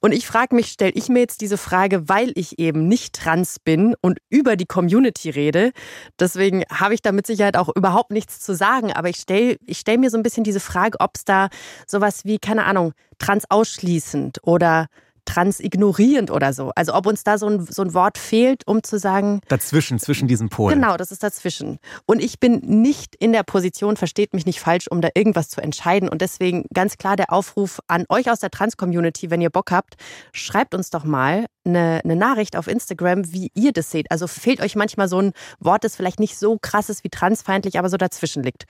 Und 0.00 0.12
ich 0.12 0.26
frage 0.26 0.54
mich, 0.54 0.68
stelle 0.68 0.92
ich 0.92 1.08
mir 1.08 1.18
jetzt 1.20 1.40
diese 1.40 1.58
Frage, 1.58 2.08
weil 2.08 2.32
ich 2.34 2.58
eben 2.58 2.88
nicht 2.88 3.14
trans 3.14 3.58
bin 3.58 3.94
und 4.00 4.18
über 4.30 4.56
die 4.56 4.66
Community 4.66 5.28
rede. 5.28 5.72
Deswegen 6.18 6.64
habe 6.70 6.94
ich 6.94 7.02
da 7.02 7.12
mit 7.12 7.26
Sicherheit 7.26 7.56
auch 7.56 7.68
überhaupt 7.74 8.10
nichts 8.10 8.40
zu 8.40 8.54
sagen. 8.54 8.92
Aber 8.92 9.10
ich 9.10 9.16
stelle 9.16 9.56
ich 9.66 9.78
stell 9.78 9.98
mir 9.98 10.08
so 10.08 10.16
ein 10.16 10.22
bisschen 10.22 10.44
diese 10.44 10.60
Frage, 10.60 10.98
ob 11.00 11.16
es 11.16 11.24
da 11.24 11.48
sowas 11.86 12.24
wie, 12.24 12.38
keine 12.38 12.64
Ahnung, 12.64 12.92
trans 13.18 13.44
ausschließend 13.50 14.38
oder 14.42 14.86
transignorierend 15.24 16.30
oder 16.30 16.52
so. 16.52 16.72
Also 16.74 16.94
ob 16.94 17.06
uns 17.06 17.24
da 17.24 17.38
so 17.38 17.46
ein, 17.46 17.66
so 17.66 17.82
ein 17.82 17.94
Wort 17.94 18.18
fehlt, 18.18 18.66
um 18.66 18.82
zu 18.82 18.98
sagen. 18.98 19.40
Dazwischen, 19.48 19.98
zwischen 19.98 20.28
diesen 20.28 20.48
Polen. 20.48 20.80
Genau, 20.80 20.96
das 20.96 21.12
ist 21.12 21.22
dazwischen. 21.22 21.78
Und 22.06 22.22
ich 22.22 22.40
bin 22.40 22.60
nicht 22.82 23.14
in 23.16 23.32
der 23.32 23.42
Position, 23.42 23.96
versteht 23.96 24.34
mich 24.34 24.46
nicht 24.46 24.60
falsch, 24.60 24.88
um 24.88 25.00
da 25.00 25.08
irgendwas 25.14 25.48
zu 25.48 25.60
entscheiden. 25.60 26.08
Und 26.08 26.22
deswegen 26.22 26.64
ganz 26.72 26.96
klar 26.98 27.16
der 27.16 27.32
Aufruf 27.32 27.80
an 27.86 28.04
euch 28.08 28.30
aus 28.30 28.40
der 28.40 28.50
Trans-Community, 28.50 29.30
wenn 29.30 29.40
ihr 29.40 29.50
Bock 29.50 29.70
habt, 29.70 29.94
schreibt 30.32 30.74
uns 30.74 30.90
doch 30.90 31.04
mal 31.04 31.46
eine, 31.64 32.00
eine 32.04 32.16
Nachricht 32.16 32.56
auf 32.56 32.66
Instagram, 32.66 33.32
wie 33.32 33.50
ihr 33.54 33.72
das 33.72 33.90
seht. 33.90 34.10
Also 34.10 34.26
fehlt 34.26 34.60
euch 34.60 34.76
manchmal 34.76 35.08
so 35.08 35.20
ein 35.20 35.32
Wort, 35.58 35.84
das 35.84 35.96
vielleicht 35.96 36.20
nicht 36.20 36.38
so 36.38 36.58
krass 36.60 36.88
ist 36.88 37.04
wie 37.04 37.10
transfeindlich, 37.10 37.78
aber 37.78 37.88
so 37.88 37.96
dazwischen 37.96 38.42
liegt. 38.42 38.64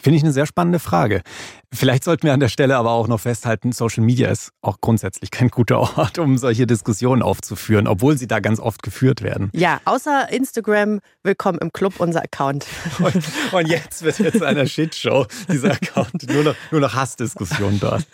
Finde 0.00 0.16
ich 0.18 0.22
eine 0.22 0.32
sehr 0.32 0.46
spannende 0.46 0.78
Frage. 0.78 1.22
Vielleicht 1.72 2.04
sollten 2.04 2.22
wir 2.22 2.32
an 2.32 2.40
der 2.40 2.48
Stelle 2.48 2.76
aber 2.76 2.92
auch 2.92 3.08
noch 3.08 3.20
festhalten, 3.20 3.72
Social 3.72 4.02
Media 4.04 4.30
ist 4.30 4.50
auch 4.62 4.80
grundsätzlich 4.80 5.30
kein 5.30 5.48
guter 5.48 5.78
Ort, 5.98 6.18
um 6.18 6.38
solche 6.38 6.66
Diskussionen 6.66 7.22
aufzuführen, 7.22 7.86
obwohl 7.86 8.16
sie 8.16 8.28
da 8.28 8.40
ganz 8.40 8.60
oft 8.60 8.82
geführt 8.82 9.20
werden. 9.20 9.50
Ja, 9.52 9.80
außer 9.84 10.32
Instagram, 10.32 11.00
willkommen 11.22 11.58
im 11.58 11.72
Club, 11.72 11.94
unser 11.98 12.22
Account. 12.22 12.66
Und, 12.98 13.22
und 13.52 13.68
jetzt 13.68 14.02
wird 14.02 14.18
jetzt 14.20 14.42
eine 14.42 14.66
Shitshow, 14.66 15.26
dieser 15.52 15.72
Account, 15.72 16.30
nur 16.30 16.44
noch, 16.44 16.54
nur 16.70 16.80
noch 16.80 16.94
Hassdiskussionen 16.94 17.78
dort. 17.78 18.06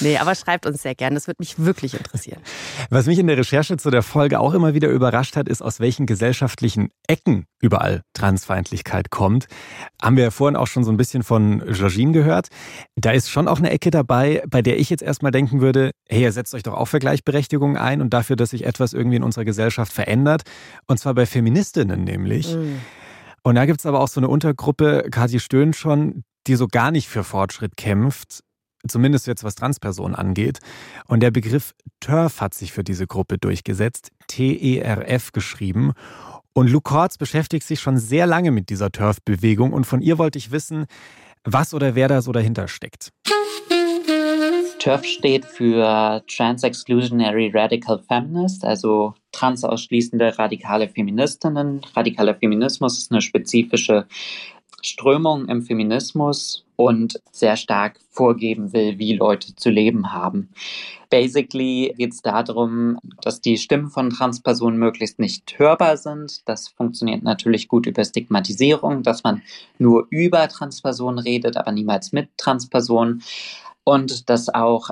Nee, 0.00 0.16
aber 0.16 0.34
schreibt 0.34 0.64
uns 0.64 0.82
sehr 0.82 0.94
gerne, 0.94 1.14
das 1.16 1.26
würde 1.26 1.36
mich 1.40 1.58
wirklich 1.58 1.94
interessieren. 1.94 2.40
Was 2.88 3.06
mich 3.06 3.18
in 3.18 3.26
der 3.26 3.36
Recherche 3.36 3.76
zu 3.76 3.90
der 3.90 4.02
Folge 4.02 4.40
auch 4.40 4.54
immer 4.54 4.74
wieder 4.74 4.88
überrascht 4.88 5.36
hat, 5.36 5.48
ist, 5.48 5.60
aus 5.60 5.80
welchen 5.80 6.06
gesellschaftlichen 6.06 6.90
Ecken 7.06 7.46
überall 7.60 8.02
Transfeindlichkeit 8.14 9.10
kommt. 9.10 9.46
Haben 10.00 10.16
wir 10.16 10.24
ja 10.24 10.30
vorhin 10.30 10.56
auch 10.56 10.66
schon 10.66 10.84
so 10.84 10.90
ein 10.90 10.96
bisschen 10.96 11.15
von 11.22 11.62
Georgine 11.70 12.12
gehört. 12.12 12.48
Da 12.96 13.10
ist 13.10 13.30
schon 13.30 13.48
auch 13.48 13.58
eine 13.58 13.70
Ecke 13.70 13.90
dabei, 13.90 14.42
bei 14.48 14.62
der 14.62 14.78
ich 14.78 14.90
jetzt 14.90 15.02
erstmal 15.02 15.32
denken 15.32 15.60
würde, 15.60 15.90
hey, 16.08 16.22
ihr 16.22 16.32
setzt 16.32 16.54
euch 16.54 16.62
doch 16.62 16.74
auch 16.74 16.86
für 16.86 16.98
Gleichberechtigung 16.98 17.76
ein 17.76 18.00
und 18.00 18.10
dafür, 18.12 18.36
dass 18.36 18.50
sich 18.50 18.64
etwas 18.64 18.92
irgendwie 18.92 19.16
in 19.16 19.22
unserer 19.22 19.44
Gesellschaft 19.44 19.92
verändert. 19.92 20.42
Und 20.86 20.98
zwar 20.98 21.14
bei 21.14 21.26
Feministinnen 21.26 22.04
nämlich. 22.04 22.54
Mhm. 22.54 22.80
Und 23.42 23.54
da 23.54 23.64
gibt 23.64 23.80
es 23.80 23.86
aber 23.86 24.00
auch 24.00 24.08
so 24.08 24.20
eine 24.20 24.28
Untergruppe, 24.28 25.06
Kathi 25.10 25.38
Stöhn 25.38 25.72
schon, 25.72 26.24
die 26.46 26.56
so 26.56 26.66
gar 26.66 26.90
nicht 26.90 27.08
für 27.08 27.24
Fortschritt 27.24 27.76
kämpft, 27.76 28.40
zumindest 28.88 29.26
jetzt 29.26 29.44
was 29.44 29.54
Transpersonen 29.54 30.14
angeht. 30.14 30.58
Und 31.06 31.20
der 31.20 31.30
Begriff 31.30 31.72
TERF 32.00 32.40
hat 32.40 32.54
sich 32.54 32.72
für 32.72 32.84
diese 32.84 33.06
Gruppe 33.06 33.38
durchgesetzt, 33.38 34.10
T-E-R-F 34.28 35.32
geschrieben. 35.32 35.92
Und 36.56 36.70
Luke 36.70 36.90
Kortz 36.90 37.18
beschäftigt 37.18 37.66
sich 37.66 37.80
schon 37.80 37.98
sehr 37.98 38.26
lange 38.26 38.50
mit 38.50 38.70
dieser 38.70 38.90
TERF-Bewegung 38.90 39.74
und 39.74 39.84
von 39.84 40.00
ihr 40.00 40.16
wollte 40.16 40.38
ich 40.38 40.52
wissen, 40.52 40.86
was 41.44 41.74
oder 41.74 41.94
wer 41.94 42.08
da 42.08 42.22
so 42.22 42.32
dahinter 42.32 42.66
steckt. 42.66 43.10
TERF 44.78 45.04
steht 45.04 45.44
für 45.44 46.22
Trans-Exclusionary 46.26 47.50
Radical 47.52 48.02
Feminist, 48.08 48.64
also 48.64 49.12
transausschließende 49.32 50.38
radikale 50.38 50.88
Feministinnen. 50.88 51.82
Radikaler 51.94 52.34
Feminismus 52.34 52.96
ist 52.96 53.12
eine 53.12 53.20
spezifische 53.20 54.06
Strömung 54.86 55.48
im 55.48 55.62
Feminismus 55.62 56.64
und 56.76 57.20
sehr 57.32 57.56
stark 57.56 57.98
vorgeben 58.10 58.72
will, 58.72 58.98
wie 58.98 59.14
Leute 59.14 59.56
zu 59.56 59.70
leben 59.70 60.12
haben. 60.12 60.50
Basically 61.10 61.94
geht 61.96 62.12
es 62.12 62.22
darum, 62.22 62.98
dass 63.22 63.40
die 63.40 63.58
Stimmen 63.58 63.90
von 63.90 64.10
Transpersonen 64.10 64.78
möglichst 64.78 65.18
nicht 65.18 65.58
hörbar 65.58 65.96
sind. 65.96 66.46
Das 66.48 66.68
funktioniert 66.68 67.22
natürlich 67.22 67.68
gut 67.68 67.86
über 67.86 68.04
Stigmatisierung, 68.04 69.02
dass 69.02 69.22
man 69.22 69.42
nur 69.78 70.06
über 70.10 70.48
Transpersonen 70.48 71.18
redet, 71.18 71.56
aber 71.56 71.72
niemals 71.72 72.12
mit 72.12 72.28
Transpersonen. 72.36 73.22
Und 73.84 74.28
dass 74.28 74.52
auch 74.52 74.90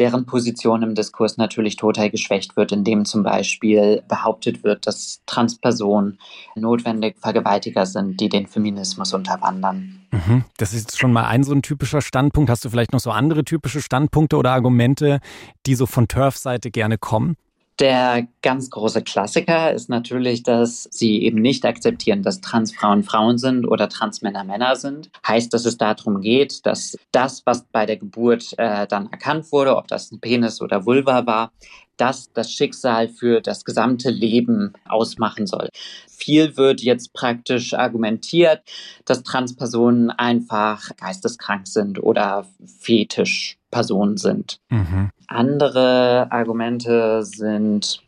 deren 0.00 0.26
Position 0.26 0.82
im 0.82 0.94
Diskurs 0.94 1.36
natürlich 1.36 1.76
total 1.76 2.10
geschwächt 2.10 2.56
wird, 2.56 2.72
indem 2.72 3.04
zum 3.04 3.22
Beispiel 3.22 4.02
behauptet 4.08 4.64
wird, 4.64 4.86
dass 4.86 5.20
Transpersonen 5.26 6.18
notwendig 6.56 7.16
Vergewaltiger 7.20 7.86
sind, 7.86 8.18
die 8.18 8.30
den 8.30 8.46
Feminismus 8.46 9.12
unterwandern. 9.12 10.00
Mhm. 10.10 10.44
Das 10.56 10.72
ist 10.72 10.98
schon 10.98 11.12
mal 11.12 11.26
ein 11.26 11.44
so 11.44 11.52
ein 11.52 11.62
typischer 11.62 12.00
Standpunkt. 12.00 12.50
Hast 12.50 12.64
du 12.64 12.70
vielleicht 12.70 12.92
noch 12.92 13.00
so 13.00 13.10
andere 13.10 13.44
typische 13.44 13.82
Standpunkte 13.82 14.36
oder 14.36 14.52
Argumente, 14.52 15.20
die 15.66 15.74
so 15.74 15.86
von 15.86 16.08
Turf-Seite 16.08 16.70
gerne 16.70 16.98
kommen? 16.98 17.36
Der 17.80 18.28
ganz 18.42 18.68
große 18.68 19.00
Klassiker 19.00 19.72
ist 19.72 19.88
natürlich, 19.88 20.42
dass 20.42 20.82
sie 20.90 21.22
eben 21.22 21.40
nicht 21.40 21.64
akzeptieren, 21.64 22.22
dass 22.22 22.42
Transfrauen 22.42 23.04
Frauen 23.04 23.38
sind 23.38 23.66
oder 23.66 23.88
Transmänner 23.88 24.44
Männer 24.44 24.76
sind. 24.76 25.10
Heißt, 25.26 25.54
dass 25.54 25.64
es 25.64 25.78
darum 25.78 26.20
geht, 26.20 26.66
dass 26.66 26.98
das, 27.10 27.46
was 27.46 27.64
bei 27.72 27.86
der 27.86 27.96
Geburt 27.96 28.52
äh, 28.58 28.86
dann 28.86 29.10
erkannt 29.10 29.50
wurde, 29.50 29.78
ob 29.78 29.88
das 29.88 30.12
ein 30.12 30.20
Penis 30.20 30.60
oder 30.60 30.84
Vulva 30.84 31.24
war, 31.24 31.52
das 32.00 32.32
das 32.32 32.52
Schicksal 32.52 33.08
für 33.08 33.40
das 33.40 33.64
gesamte 33.64 34.10
Leben 34.10 34.72
ausmachen 34.88 35.46
soll. 35.46 35.68
Viel 36.08 36.56
wird 36.56 36.80
jetzt 36.82 37.12
praktisch 37.12 37.74
argumentiert, 37.74 38.62
dass 39.04 39.22
Transpersonen 39.22 40.10
einfach 40.10 40.90
geisteskrank 40.96 41.66
sind 41.66 42.02
oder 42.02 42.46
Fetischpersonen 42.80 44.16
sind. 44.16 44.60
Mhm. 44.70 45.10
Andere 45.26 46.26
Argumente 46.30 47.22
sind, 47.22 48.02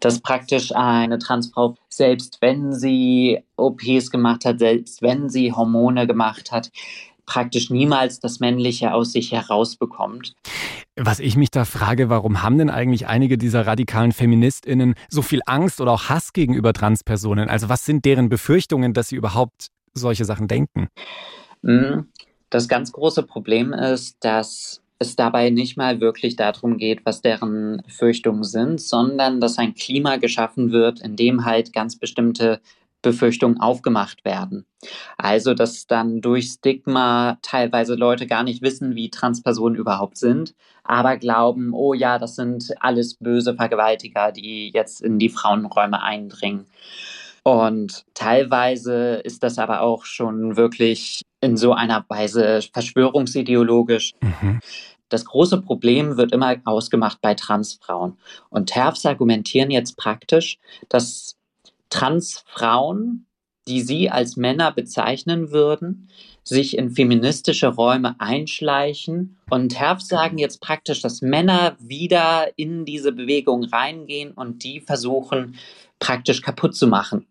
dass 0.00 0.20
praktisch 0.20 0.74
eine 0.74 1.18
Transfrau, 1.18 1.74
selbst 1.88 2.38
wenn 2.40 2.72
sie 2.72 3.42
OPs 3.56 4.10
gemacht 4.10 4.44
hat, 4.44 4.60
selbst 4.60 5.02
wenn 5.02 5.28
sie 5.28 5.52
Hormone 5.52 6.06
gemacht 6.06 6.52
hat, 6.52 6.70
praktisch 7.28 7.68
niemals 7.70 8.20
das 8.20 8.40
Männliche 8.40 8.94
aus 8.94 9.12
sich 9.12 9.32
herausbekommt. 9.32 10.34
Was 11.00 11.20
ich 11.20 11.36
mich 11.36 11.52
da 11.52 11.64
frage, 11.64 12.10
warum 12.10 12.42
haben 12.42 12.58
denn 12.58 12.70
eigentlich 12.70 13.06
einige 13.06 13.38
dieser 13.38 13.66
radikalen 13.68 14.10
Feministinnen 14.10 14.94
so 15.08 15.22
viel 15.22 15.40
Angst 15.46 15.80
oder 15.80 15.92
auch 15.92 16.08
Hass 16.08 16.32
gegenüber 16.32 16.72
Transpersonen? 16.72 17.48
Also 17.48 17.68
was 17.68 17.84
sind 17.84 18.04
deren 18.04 18.28
Befürchtungen, 18.28 18.94
dass 18.94 19.08
sie 19.08 19.16
überhaupt 19.16 19.68
solche 19.94 20.24
Sachen 20.24 20.48
denken? 20.48 20.88
Hm, 21.62 22.08
das 22.50 22.66
ganz 22.66 22.90
große 22.90 23.22
Problem 23.22 23.72
ist, 23.72 24.16
dass 24.20 24.82
es 24.98 25.14
dabei 25.14 25.50
nicht 25.50 25.76
mal 25.76 26.00
wirklich 26.00 26.34
darum 26.34 26.78
geht, 26.78 27.06
was 27.06 27.22
deren 27.22 27.80
Befürchtungen 27.84 28.42
sind, 28.42 28.80
sondern 28.80 29.40
dass 29.40 29.58
ein 29.58 29.74
Klima 29.74 30.16
geschaffen 30.16 30.72
wird, 30.72 31.00
in 31.00 31.14
dem 31.14 31.44
halt 31.44 31.72
ganz 31.72 31.96
bestimmte 31.96 32.60
Befürchtungen 33.02 33.60
aufgemacht 33.60 34.24
werden. 34.24 34.66
Also, 35.16 35.54
dass 35.54 35.86
dann 35.86 36.20
durch 36.20 36.46
Stigma 36.46 37.38
teilweise 37.42 37.94
Leute 37.94 38.26
gar 38.26 38.42
nicht 38.42 38.62
wissen, 38.62 38.94
wie 38.94 39.10
Transpersonen 39.10 39.78
überhaupt 39.78 40.16
sind, 40.16 40.54
aber 40.84 41.16
glauben, 41.16 41.72
oh 41.72 41.94
ja, 41.94 42.18
das 42.18 42.36
sind 42.36 42.74
alles 42.80 43.14
böse 43.14 43.54
Vergewaltiger, 43.54 44.32
die 44.32 44.70
jetzt 44.72 45.00
in 45.00 45.18
die 45.18 45.28
Frauenräume 45.28 46.02
eindringen. 46.02 46.66
Und 47.44 48.04
teilweise 48.14 49.16
ist 49.24 49.42
das 49.42 49.58
aber 49.58 49.80
auch 49.80 50.04
schon 50.04 50.56
wirklich 50.56 51.22
in 51.40 51.56
so 51.56 51.72
einer 51.72 52.04
Weise 52.08 52.60
verschwörungsideologisch. 52.72 54.14
Mhm. 54.20 54.60
Das 55.08 55.24
große 55.24 55.62
Problem 55.62 56.16
wird 56.16 56.32
immer 56.32 56.56
ausgemacht 56.64 57.20
bei 57.22 57.34
Transfrauen. 57.34 58.18
Und 58.50 58.68
TERFs 58.68 59.06
argumentieren 59.06 59.70
jetzt 59.70 59.96
praktisch, 59.96 60.58
dass 60.88 61.27
Transfrauen, 61.90 63.26
die 63.68 63.82
sie 63.82 64.10
als 64.10 64.36
Männer 64.36 64.72
bezeichnen 64.72 65.50
würden, 65.50 66.08
sich 66.42 66.76
in 66.78 66.90
feministische 66.90 67.68
Räume 67.68 68.18
einschleichen. 68.18 69.38
Und 69.50 69.78
Herf 69.78 70.00
sagen 70.00 70.38
jetzt 70.38 70.60
praktisch, 70.60 71.02
dass 71.02 71.20
Männer 71.20 71.76
wieder 71.78 72.48
in 72.56 72.84
diese 72.86 73.12
Bewegung 73.12 73.64
reingehen 73.64 74.32
und 74.32 74.64
die 74.64 74.80
versuchen 74.80 75.56
praktisch 75.98 76.40
kaputt 76.40 76.74
zu 76.74 76.86
machen. 76.86 77.26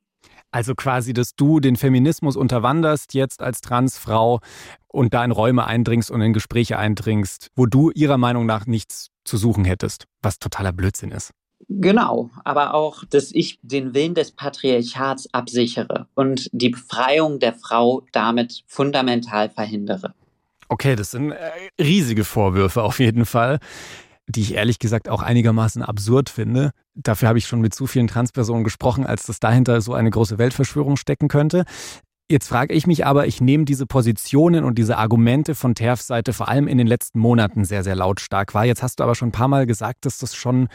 Also 0.52 0.76
quasi, 0.76 1.14
dass 1.14 1.36
du 1.36 1.60
den 1.60 1.76
Feminismus 1.76 2.38
unterwanderst 2.38 3.14
jetzt 3.14 3.42
als 3.42 3.60
Transfrau 3.62 4.40
und 4.88 5.14
da 5.14 5.26
in 5.26 5.32
Räume 5.32 5.66
eindringst 5.66 6.10
und 6.10 6.22
in 6.22 6.34
Gespräche 6.34 6.78
eindringst, 6.78 7.50
wo 7.56 7.66
du 7.66 7.92
ihrer 7.92 8.18
Meinung 8.18 8.46
nach 8.46 8.66
nichts 8.66 9.10
zu 9.26 9.38
suchen 9.38 9.66
hättest, 9.66 10.06
was 10.22 10.40
totaler 10.40 10.72
Blödsinn 10.72 11.12
ist. 11.12 11.32
Genau, 11.70 12.30
aber 12.46 12.74
auch, 12.74 13.04
dass 13.06 13.32
ich 13.32 13.60
den 13.62 13.94
Willen 13.94 14.16
des 14.16 14.32
Patriarchats 14.32 15.28
absichere 15.34 16.08
und 16.16 16.50
die 16.54 16.70
Befreiung 16.70 17.40
der 17.40 17.54
Frau 17.54 18.04
damit 18.12 18.64
fundamental 18.68 19.50
verhindere. 19.50 20.14
Okay, 20.70 20.96
das 20.96 21.12
sind 21.12 21.32
äh, 21.32 21.38
riesige 21.82 22.24
Vorwürfe 22.24 22.84
auf 22.84 23.00
jeden 23.00 23.26
Fall, 23.26 23.60
die 24.28 24.42
ich 24.42 24.54
ehrlich 24.54 24.80
gesagt 24.80 25.10
auch 25.10 25.22
einigermaßen 25.22 25.82
absurd 25.82 26.30
finde. 26.30 26.72
Dafür 26.94 27.30
habe 27.30 27.38
ich 27.38 27.48
schon 27.48 27.62
mit 27.62 27.74
zu 27.74 27.88
vielen 27.88 28.08
Transpersonen 28.08 28.64
gesprochen, 28.64 29.06
als 29.06 29.26
dass 29.26 29.40
dahinter 29.40 29.82
so 29.82 29.94
eine 29.94 30.10
große 30.10 30.38
Weltverschwörung 30.38 30.98
stecken 30.98 31.28
könnte. 31.28 31.64
Jetzt 32.30 32.50
frage 32.50 32.74
ich 32.74 32.88
mich 32.88 33.06
aber, 33.06 33.26
ich 33.26 33.40
nehme 33.40 33.64
diese 33.64 33.86
Positionen 33.86 34.66
und 34.66 34.78
diese 34.78 34.98
Argumente 34.98 35.56
von 35.56 35.76
TERFs 35.76 36.08
Seite 36.08 36.34
vor 36.34 36.50
allem 36.50 36.68
in 36.68 36.78
den 36.78 36.88
letzten 36.88 37.20
Monaten 37.20 37.64
sehr, 37.64 37.86
sehr 37.86 37.96
lautstark 37.96 38.54
wahr. 38.54 38.66
Jetzt 38.66 38.84
hast 38.84 39.00
du 39.00 39.06
aber 39.06 39.16
schon 39.16 39.30
ein 39.30 39.34
paar 39.34 39.48
Mal 39.48 39.66
gesagt, 39.66 40.06
dass 40.06 40.18
das 40.18 40.36
schon 40.36 40.68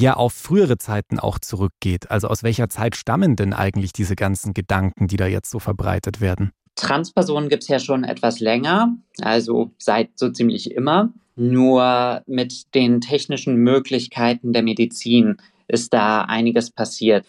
ja 0.00 0.14
auf 0.14 0.32
frühere 0.32 0.78
Zeiten 0.78 1.18
auch 1.18 1.38
zurückgeht. 1.38 2.10
Also 2.10 2.28
aus 2.28 2.42
welcher 2.42 2.68
Zeit 2.68 2.96
stammen 2.96 3.36
denn 3.36 3.52
eigentlich 3.52 3.92
diese 3.92 4.16
ganzen 4.16 4.54
Gedanken, 4.54 5.08
die 5.08 5.16
da 5.16 5.26
jetzt 5.26 5.50
so 5.50 5.58
verbreitet 5.58 6.20
werden? 6.20 6.52
Transpersonen 6.76 7.48
gibt 7.48 7.64
es 7.64 7.68
ja 7.68 7.80
schon 7.80 8.04
etwas 8.04 8.38
länger, 8.38 8.94
also 9.20 9.72
seit 9.78 10.16
so 10.16 10.30
ziemlich 10.30 10.70
immer. 10.70 11.12
Nur 11.34 12.22
mit 12.26 12.74
den 12.74 13.00
technischen 13.00 13.56
Möglichkeiten 13.56 14.52
der 14.52 14.62
Medizin 14.62 15.36
ist 15.66 15.92
da 15.92 16.22
einiges 16.22 16.70
passiert. 16.70 17.26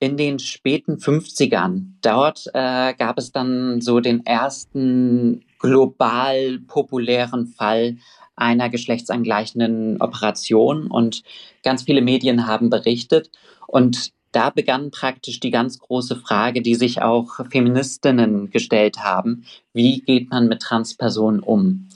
In 0.00 0.16
den 0.16 0.38
späten 0.38 0.96
50ern, 0.96 1.94
dort 2.02 2.46
äh, 2.54 2.94
gab 2.94 3.18
es 3.18 3.32
dann 3.32 3.80
so 3.80 4.00
den 4.00 4.24
ersten 4.24 5.44
global 5.58 6.60
populären 6.66 7.46
Fall 7.46 7.96
einer 8.38 8.70
geschlechtsangleichenden 8.70 10.00
Operation 10.00 10.86
und 10.86 11.22
ganz 11.62 11.82
viele 11.82 12.02
Medien 12.02 12.46
haben 12.46 12.70
berichtet 12.70 13.30
und 13.66 14.12
da 14.32 14.50
begann 14.50 14.90
praktisch 14.90 15.40
die 15.40 15.50
ganz 15.50 15.78
große 15.78 16.16
Frage, 16.16 16.60
die 16.60 16.74
sich 16.74 17.00
auch 17.00 17.40
Feministinnen 17.50 18.50
gestellt 18.50 18.98
haben. 18.98 19.44
Wie 19.72 20.00
geht 20.00 20.30
man 20.30 20.48
mit 20.48 20.60
Transpersonen 20.60 21.40
um? 21.40 21.88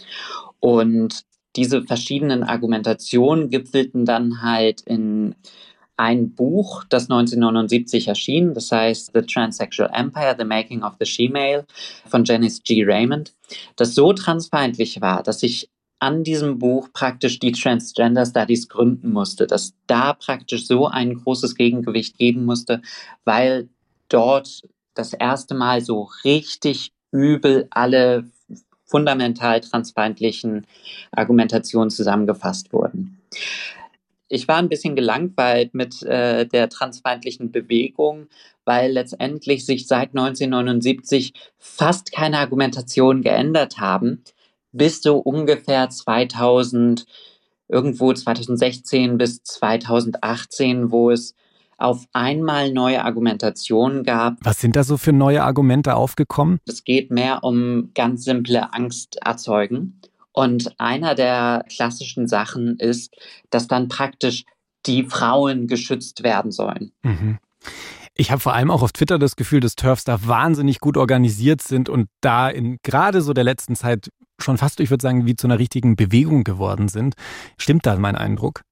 Und 0.61 1.25
diese 1.57 1.83
verschiedenen 1.83 2.43
Argumentationen 2.43 3.51
gipfelten 3.51 4.07
dann 4.07 4.43
halt 4.43 4.81
in 4.83 5.35
ein 5.97 6.35
Buch, 6.35 6.85
das 6.89 7.05
1979 7.05 8.09
erschien, 8.09 8.55
das 8.55 8.73
heißt 8.73 9.13
The 9.15 9.23
Transsexual 9.23 9.91
Empire, 9.93 10.35
The 10.39 10.45
Making 10.45 10.83
of 10.83 10.95
the 10.99 11.07
She-Male 11.07 11.67
von 12.07 12.25
Janice 12.25 12.63
G. 12.63 12.83
Raymond, 12.85 13.35
das 13.77 13.95
so 13.95 14.13
transfeindlich 14.13 15.01
war, 15.01 15.23
dass 15.23 15.41
sich 15.41 15.69
an 16.03 16.25
diesem 16.25 16.59
Buch 16.59 16.89
praktisch 16.93 17.39
die 17.39 17.53
Transgender 17.53 18.27
Studies 18.27 18.69
gründen 18.69 19.13
musste, 19.13 19.47
dass 19.47 19.75
da 19.87 20.15
praktisch 20.15 20.67
so 20.67 20.89
ein 20.89 21.15
großes 21.15 21.55
Gegengewicht 21.55 22.19
geben 22.19 22.45
musste, 22.45 22.83
weil 23.25 23.69
dort 24.09 24.63
das 24.95 25.13
erste 25.13 25.55
Mal 25.55 25.81
so 25.81 26.11
richtig 26.25 26.93
übel 27.13 27.69
alle 27.71 28.25
fundamental 28.85 29.61
transfeindlichen 29.61 30.67
Argumentationen 31.13 31.91
zusammengefasst 31.91 32.73
wurden. 32.73 33.21
Ich 34.29 34.49
war 34.49 34.57
ein 34.57 34.69
bisschen 34.69 34.97
gelangweilt 34.97 35.73
mit 35.73 36.03
äh, 36.03 36.47
der 36.47 36.69
transfeindlichen 36.69 37.53
Bewegung, 37.53 38.27
weil 38.65 38.91
letztendlich 38.91 39.65
sich 39.65 39.87
seit 39.87 40.17
1979 40.17 41.33
fast 41.59 42.11
keine 42.11 42.39
Argumentationen 42.39 43.23
geändert 43.23 43.79
haben 43.79 44.25
bis 44.73 45.03
so 45.03 45.19
ungefähr 45.19 45.89
2000, 45.89 47.07
irgendwo 47.69 48.13
2016 48.13 49.19
bis 49.19 49.43
2018, 49.43 50.91
wo 50.91 51.11
es 51.11 51.35
auf 51.79 52.07
einmal 52.13 52.73
neue 52.73 53.05
Argumentationen 53.05 54.05
gab. 54.05 54.37
Was 54.43 54.61
sind 54.61 54.77
da 54.77 54.85
so 54.85 54.97
für 54.97 55.13
neue 55.13 55.43
Argumente 55.43 55.97
aufgekommen? 55.97 56.61
Es 56.67 56.85
geht 56.85 57.11
mehr 57.11 57.43
um 57.43 57.91
ganz 57.95 58.25
simple 58.25 58.73
Angst 58.73 59.17
erzeugen. 59.17 60.01
Und 60.33 60.79
einer 60.79 61.15
der 61.15 61.65
klassischen 61.69 62.27
Sachen 62.27 62.79
ist, 62.79 63.15
dass 63.51 63.67
dann 63.67 63.89
praktisch 63.89 64.45
die 64.87 65.05
Frauen 65.05 65.67
geschützt 65.67 66.23
werden 66.23 66.53
sollen. 66.53 66.93
Mhm. 67.03 67.39
Ich 68.15 68.31
habe 68.31 68.41
vor 68.41 68.55
allem 68.55 68.71
auch 68.71 68.83
auf 68.83 68.93
Twitter 68.93 69.19
das 69.19 69.37
Gefühl, 69.37 69.61
dass 69.61 69.75
Turfs 69.75 70.05
da 70.05 70.27
wahnsinnig 70.27 70.81
gut 70.81 70.97
organisiert 70.97 71.63
sind 71.63 71.89
und 71.89 72.09
da 72.21 72.49
in 72.49 72.79
gerade 72.83 73.23
so 73.23 73.33
der 73.33 73.45
letzten 73.45 73.75
Zeit 73.75 74.11
schon 74.43 74.59
fast, 74.59 74.81
ich 74.81 74.91
würde 74.91 75.03
sagen, 75.03 75.27
wie 75.27 75.37
zu 75.37 75.47
einer 75.47 75.59
richtigen 75.59 75.97
Bewegung 75.97 76.45
geworden 76.45 76.89
sind. 76.89 77.15
Stimmt 77.59 77.87
da 77.87 77.97
mein 77.97 78.17
Eindruck? 78.17 78.63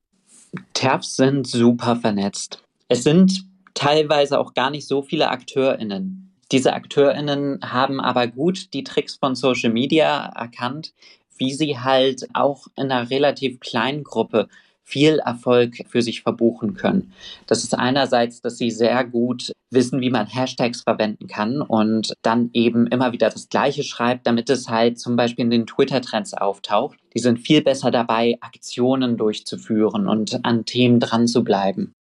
TERFs 0.75 1.17
sind 1.17 1.47
super 1.47 1.97
vernetzt. 1.97 2.63
Es 2.89 3.05
sind 3.05 3.45
teilweise 3.75 4.39
auch 4.39 4.55
gar 4.55 4.71
nicht 4.71 4.87
so 4.87 5.03
viele 5.03 5.31
AkteurInnen. 5.31 6.33
Diese 6.53 6.73
AkteurInnen 6.73 7.61
haben 7.63 8.01
aber 8.01 8.27
gut 8.27 8.75
die 8.75 8.83
Tricks 8.83 9.17
von 9.17 9.37
Social 9.37 9.71
Media 9.71 10.27
erkannt, 10.35 10.93
wie 11.39 11.53
sie 11.53 11.79
halt 11.79 12.29
auch 12.35 12.67
in 12.77 12.91
einer 12.91 13.09
relativ 13.11 13.61
kleinen 13.61 14.03
Gruppe 14.03 14.49
viel 14.91 15.21
Erfolg 15.21 15.77
für 15.89 16.03
sich 16.03 16.23
verbuchen 16.23 16.75
können. 16.75 17.13
Das 17.47 17.63
ist 17.63 17.79
einerseits, 17.79 18.43
dass 18.43 18.59
sie 18.59 18.71
sehr 18.71 19.05
gut 19.05 19.53
wissen, 19.71 20.01
wie 20.01 20.11
man 20.11 20.27
Hashtags 20.27 20.83
verwenden 20.83 21.29
kann 21.29 21.63
und 21.63 22.13
dann 22.23 22.51
eben 22.53 22.89
immer 22.89 23.13
wieder 23.13 23.31
das 23.31 23.49
Gleiche 23.49 23.85
schreibt, 23.85 24.27
damit 24.27 24.51
es 24.51 24.69
halt 24.69 24.99
zum 24.99 25.15
Beispiel 25.15 25.45
in 25.45 25.51
den 25.51 25.67
Twitter-Trends 25.67 26.35
auftaucht. 26.35 26.99
Die 27.15 27.21
sind 27.21 27.39
viel 27.39 27.63
besser 27.63 27.91
dabei, 27.91 28.37
Aktionen 28.41 29.17
durchzuführen 29.17 30.09
und 30.09 30.45
an 30.45 30.65
Themen 30.65 30.99
dran 30.99 31.29
zu 31.29 31.45
bleiben. 31.45 31.95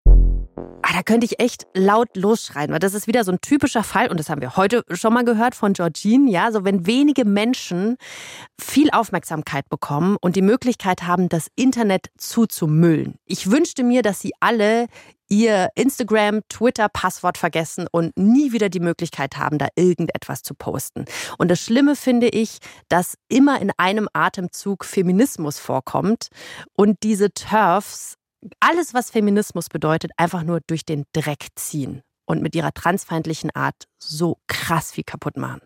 Ah, 0.82 0.94
da 0.94 1.04
könnte 1.04 1.26
ich 1.26 1.40
echt 1.40 1.68
laut 1.76 2.16
losschreien, 2.16 2.72
weil 2.72 2.80
das 2.80 2.94
ist 2.94 3.06
wieder 3.06 3.24
so 3.24 3.32
ein 3.32 3.42
typischer 3.42 3.84
Fall, 3.84 4.10
und 4.10 4.20
das 4.20 4.30
haben 4.30 4.42
wir 4.42 4.56
heute 4.58 4.84
schon 4.92 5.14
mal 5.14 5.24
gehört 5.24 5.54
von 5.54 5.74
Georgine, 5.74 6.32
ja, 6.32 6.52
so 6.52 6.66
wenn 6.66 6.88
wenige 6.88 7.26
Menschen 7.26 7.98
viel 8.60 8.90
Aufmerksamkeit 8.90 9.70
bekommen 9.70 10.18
und 10.20 10.36
die 10.36 10.42
Möglichkeit 10.42 11.04
haben, 11.04 11.30
das 11.30 11.48
Internet 11.56 12.08
zuzumüllen. 12.18 13.20
Ich 13.26 13.52
wünschte 13.52 13.84
mir, 13.84 14.02
dass 14.02 14.20
sie 14.20 14.32
alle 14.40 14.88
ihr 15.30 15.70
Instagram, 15.76 16.42
Twitter-Passwort 16.50 17.38
vergessen 17.38 17.86
und 17.92 18.18
nie 18.18 18.52
wieder 18.52 18.70
die 18.70 18.80
Möglichkeit 18.80 19.38
haben, 19.38 19.60
da 19.60 19.68
irgendetwas 19.76 20.42
zu 20.42 20.56
posten. 20.56 21.06
Und 21.38 21.50
das 21.50 21.62
Schlimme 21.62 21.96
finde 21.96 22.30
ich, 22.30 22.58
dass 22.90 23.16
immer 23.28 23.62
in 23.62 23.72
einem 23.78 24.08
Atemzug 24.14 24.84
Feminismus 24.86 25.60
vorkommt 25.60 26.30
und 26.76 27.04
diese 27.04 27.32
Turfs 27.32 28.16
alles, 28.60 28.94
was 28.94 29.10
Feminismus 29.10 29.70
bedeutet, 29.70 30.12
einfach 30.18 30.44
nur 30.44 30.62
durch 30.68 30.86
den 30.86 31.04
Dreck 31.14 31.48
ziehen 31.56 32.02
und 32.26 32.42
mit 32.42 32.56
ihrer 32.56 32.74
transfeindlichen 32.74 33.52
Art 33.52 33.86
so 33.98 34.38
krass 34.48 34.92
viel 34.92 35.04
kaputt 35.04 35.38
machen. 35.38 35.62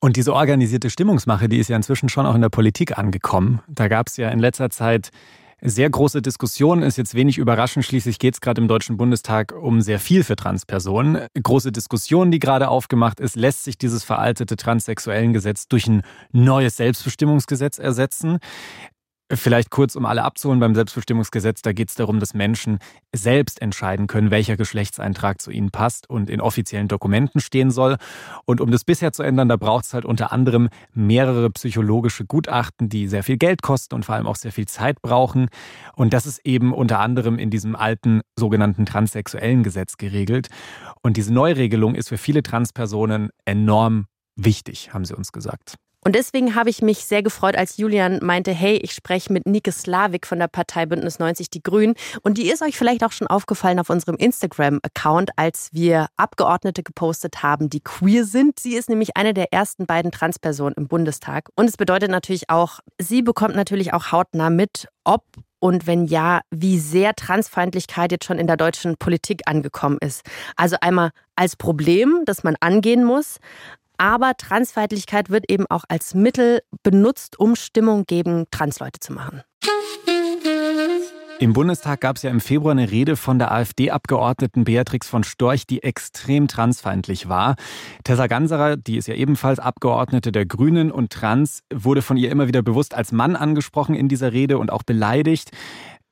Und 0.00 0.16
diese 0.16 0.34
organisierte 0.34 0.88
Stimmungsmache, 0.88 1.48
die 1.48 1.58
ist 1.58 1.68
ja 1.68 1.76
inzwischen 1.76 2.08
schon 2.08 2.26
auch 2.26 2.34
in 2.34 2.40
der 2.40 2.48
Politik 2.48 2.96
angekommen. 2.96 3.60
Da 3.68 3.88
gab 3.88 4.08
es 4.08 4.16
ja 4.16 4.30
in 4.30 4.38
letzter 4.38 4.70
Zeit 4.70 5.10
sehr 5.62 5.90
große 5.90 6.22
Diskussionen, 6.22 6.82
ist 6.82 6.96
jetzt 6.96 7.14
wenig 7.14 7.36
überraschend. 7.36 7.84
Schließlich 7.84 8.18
geht 8.18 8.34
es 8.34 8.40
gerade 8.40 8.62
im 8.62 8.68
Deutschen 8.68 8.96
Bundestag 8.96 9.52
um 9.52 9.82
sehr 9.82 10.00
viel 10.00 10.24
für 10.24 10.36
Transpersonen. 10.36 11.26
Große 11.40 11.70
Diskussion, 11.70 12.30
die 12.30 12.38
gerade 12.38 12.68
aufgemacht 12.68 13.20
ist, 13.20 13.36
lässt 13.36 13.64
sich 13.64 13.76
dieses 13.76 14.02
veraltete 14.02 14.56
transsexuellen 14.56 15.34
Gesetz 15.34 15.68
durch 15.68 15.86
ein 15.86 16.02
neues 16.32 16.78
Selbstbestimmungsgesetz 16.78 17.78
ersetzen. 17.78 18.38
Vielleicht 19.32 19.70
kurz, 19.70 19.94
um 19.94 20.06
alle 20.06 20.24
abzuholen, 20.24 20.58
beim 20.58 20.74
Selbstbestimmungsgesetz, 20.74 21.62
da 21.62 21.72
geht 21.72 21.88
es 21.88 21.94
darum, 21.94 22.18
dass 22.18 22.34
Menschen 22.34 22.80
selbst 23.14 23.62
entscheiden 23.62 24.08
können, 24.08 24.32
welcher 24.32 24.56
Geschlechtseintrag 24.56 25.40
zu 25.40 25.52
ihnen 25.52 25.70
passt 25.70 26.10
und 26.10 26.28
in 26.28 26.40
offiziellen 26.40 26.88
Dokumenten 26.88 27.40
stehen 27.40 27.70
soll. 27.70 27.96
Und 28.44 28.60
um 28.60 28.72
das 28.72 28.82
bisher 28.82 29.12
zu 29.12 29.22
ändern, 29.22 29.48
da 29.48 29.56
braucht 29.56 29.84
es 29.84 29.94
halt 29.94 30.04
unter 30.04 30.32
anderem 30.32 30.68
mehrere 30.94 31.48
psychologische 31.50 32.24
Gutachten, 32.24 32.88
die 32.88 33.06
sehr 33.06 33.22
viel 33.22 33.36
Geld 33.36 33.62
kosten 33.62 33.94
und 33.94 34.04
vor 34.04 34.16
allem 34.16 34.26
auch 34.26 34.34
sehr 34.34 34.50
viel 34.50 34.66
Zeit 34.66 35.00
brauchen. 35.00 35.48
Und 35.94 36.12
das 36.12 36.26
ist 36.26 36.44
eben 36.44 36.72
unter 36.72 36.98
anderem 36.98 37.38
in 37.38 37.50
diesem 37.50 37.76
alten 37.76 38.22
sogenannten 38.36 38.84
transsexuellen 38.84 39.62
Gesetz 39.62 39.96
geregelt. 39.96 40.48
Und 41.02 41.16
diese 41.16 41.32
Neuregelung 41.32 41.94
ist 41.94 42.08
für 42.08 42.18
viele 42.18 42.42
Transpersonen 42.42 43.30
enorm 43.44 44.06
wichtig, 44.34 44.92
haben 44.92 45.04
sie 45.04 45.14
uns 45.14 45.30
gesagt. 45.30 45.76
Und 46.02 46.14
deswegen 46.14 46.54
habe 46.54 46.70
ich 46.70 46.80
mich 46.80 47.04
sehr 47.04 47.22
gefreut, 47.22 47.56
als 47.56 47.76
Julian 47.76 48.20
meinte, 48.22 48.52
hey, 48.52 48.76
ich 48.76 48.92
spreche 48.92 49.32
mit 49.32 49.46
Nike 49.46 49.70
Slavik 49.70 50.26
von 50.26 50.38
der 50.38 50.48
Partei 50.48 50.86
Bündnis 50.86 51.18
90 51.18 51.50
Die 51.50 51.62
Grünen. 51.62 51.94
Und 52.22 52.38
die 52.38 52.50
ist 52.50 52.62
euch 52.62 52.76
vielleicht 52.76 53.04
auch 53.04 53.12
schon 53.12 53.26
aufgefallen 53.26 53.78
auf 53.78 53.90
unserem 53.90 54.16
Instagram-Account, 54.16 55.30
als 55.36 55.68
wir 55.72 56.06
Abgeordnete 56.16 56.82
gepostet 56.82 57.42
haben, 57.42 57.68
die 57.68 57.80
queer 57.80 58.24
sind. 58.24 58.58
Sie 58.58 58.74
ist 58.74 58.88
nämlich 58.88 59.16
eine 59.16 59.34
der 59.34 59.52
ersten 59.52 59.86
beiden 59.86 60.10
Transpersonen 60.10 60.74
im 60.74 60.88
Bundestag. 60.88 61.48
Und 61.54 61.68
es 61.68 61.76
bedeutet 61.76 62.10
natürlich 62.10 62.48
auch, 62.48 62.80
sie 62.98 63.22
bekommt 63.22 63.54
natürlich 63.54 63.92
auch 63.92 64.10
hautnah 64.12 64.50
mit, 64.50 64.88
ob 65.04 65.24
und 65.60 65.86
wenn 65.86 66.06
ja, 66.06 66.40
wie 66.50 66.78
sehr 66.78 67.14
Transfeindlichkeit 67.14 68.10
jetzt 68.10 68.24
schon 68.24 68.38
in 68.38 68.46
der 68.46 68.56
deutschen 68.56 68.96
Politik 68.96 69.42
angekommen 69.44 69.98
ist. 70.00 70.22
Also 70.56 70.76
einmal 70.80 71.10
als 71.36 71.54
Problem, 71.54 72.22
das 72.24 72.42
man 72.42 72.56
angehen 72.60 73.04
muss, 73.04 73.38
aber 74.00 74.34
Transfeindlichkeit 74.36 75.28
wird 75.28 75.50
eben 75.50 75.66
auch 75.68 75.84
als 75.88 76.14
Mittel 76.14 76.60
benutzt, 76.82 77.38
um 77.38 77.54
Stimmung 77.54 78.06
gegen 78.06 78.46
Transleute 78.50 78.98
zu 78.98 79.12
machen. 79.12 79.42
Im 81.38 81.52
Bundestag 81.52 82.00
gab 82.00 82.16
es 82.16 82.22
ja 82.22 82.30
im 82.30 82.40
Februar 82.40 82.72
eine 82.72 82.90
Rede 82.90 83.16
von 83.16 83.38
der 83.38 83.50
AfD-Abgeordneten 83.52 84.64
Beatrix 84.64 85.08
von 85.08 85.22
Storch, 85.22 85.66
die 85.66 85.82
extrem 85.82 86.48
transfeindlich 86.48 87.28
war. 87.28 87.56
Tessa 88.04 88.26
Ganserer, 88.26 88.76
die 88.76 88.96
ist 88.96 89.08
ja 89.08 89.14
ebenfalls 89.14 89.58
Abgeordnete 89.58 90.32
der 90.32 90.44
Grünen 90.44 90.90
und 90.90 91.12
trans, 91.12 91.60
wurde 91.72 92.02
von 92.02 92.16
ihr 92.16 92.30
immer 92.30 92.48
wieder 92.48 92.62
bewusst 92.62 92.94
als 92.94 93.12
Mann 93.12 93.36
angesprochen 93.36 93.94
in 93.94 94.08
dieser 94.08 94.32
Rede 94.32 94.58
und 94.58 94.70
auch 94.70 94.82
beleidigt. 94.82 95.50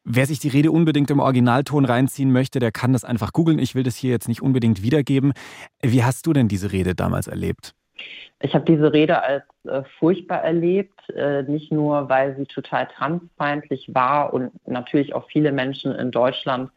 Wer 0.05 0.25
sich 0.25 0.39
die 0.39 0.49
Rede 0.49 0.73
unbedingt 0.73 1.11
im 1.11 1.21
Originalton 1.21 1.85
reinziehen 1.85 2.33
möchte, 2.33 2.59
der 2.59 2.73
kann 2.73 2.95
das 2.95 3.05
einfach 3.05 3.35
googeln. 3.35 3.59
Ich 3.59 3.75
will 3.75 3.83
das 3.83 3.97
hier 3.97 4.11
jetzt 4.11 4.29
nicht 4.29 4.41
unbedingt 4.41 4.83
wiedergeben. 4.83 5.35
Wie 5.83 6.03
hast 6.03 6.27
du 6.27 6.33
denn 6.33 6.49
diese 6.49 6.73
Rede 6.73 6.95
damals 6.95 7.27
erlebt? 7.27 7.75
Ich 8.41 8.55
habe 8.55 8.65
diese 8.65 8.93
Rede 8.93 9.23
als 9.23 9.45
äh, 9.65 9.83
furchtbar 9.99 10.43
erlebt, 10.43 11.09
äh, 11.11 11.43
nicht 11.43 11.73
nur, 11.73 12.09
weil 12.09 12.37
sie 12.37 12.47
total 12.47 12.87
transfeindlich 12.87 13.93
war 13.95 14.33
und 14.33 14.53
natürlich 14.67 15.15
auch 15.15 15.29
viele 15.29 15.53
Menschen 15.53 15.95
in 15.95 16.11
Deutschland 16.11 16.71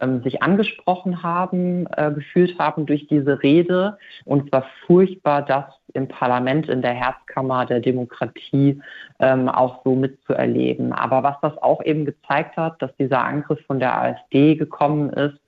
ähm, 0.00 0.22
sich 0.22 0.42
angesprochen 0.42 1.22
haben, 1.22 1.86
äh, 1.96 2.12
gefühlt 2.12 2.58
haben 2.58 2.86
durch 2.86 3.06
diese 3.08 3.42
Rede. 3.42 3.98
Und 4.24 4.46
es 4.46 4.52
war 4.52 4.66
furchtbar, 4.86 5.42
das 5.42 5.64
im 5.94 6.06
Parlament, 6.06 6.68
in 6.68 6.82
der 6.82 6.94
Herzkammer 6.94 7.66
der 7.66 7.80
Demokratie 7.80 8.80
ähm, 9.18 9.48
auch 9.48 9.82
so 9.84 9.94
mitzuerleben. 9.96 10.92
Aber 10.92 11.22
was 11.22 11.36
das 11.42 11.56
auch 11.58 11.82
eben 11.84 12.04
gezeigt 12.04 12.56
hat, 12.56 12.80
dass 12.80 12.94
dieser 12.96 13.24
Angriff 13.24 13.60
von 13.66 13.80
der 13.80 14.00
AfD 14.00 14.54
gekommen 14.54 15.10
ist, 15.10 15.38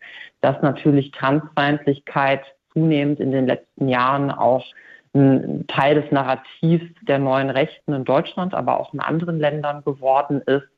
dass 0.41 0.61
natürlich 0.63 1.13
Transfeindlichkeit 1.13 2.43
zunehmend 2.73 3.21
in 3.21 3.31
den 3.31 3.47
letzten 3.47 3.89
Jahren 3.89 4.31
auch 4.31 4.65
ein 5.13 5.67
Teil 5.67 6.01
des 6.01 6.13
Narrativs 6.13 6.85
der 7.03 7.19
neuen 7.19 7.51
Rechten 7.51 7.93
in 7.93 8.05
Deutschland, 8.05 8.55
aber 8.55 8.79
auch 8.79 8.95
in 8.95 9.01
anderen 9.01 9.41
Ländern 9.41 9.83
geworden 9.85 10.41
ist. 10.43 10.69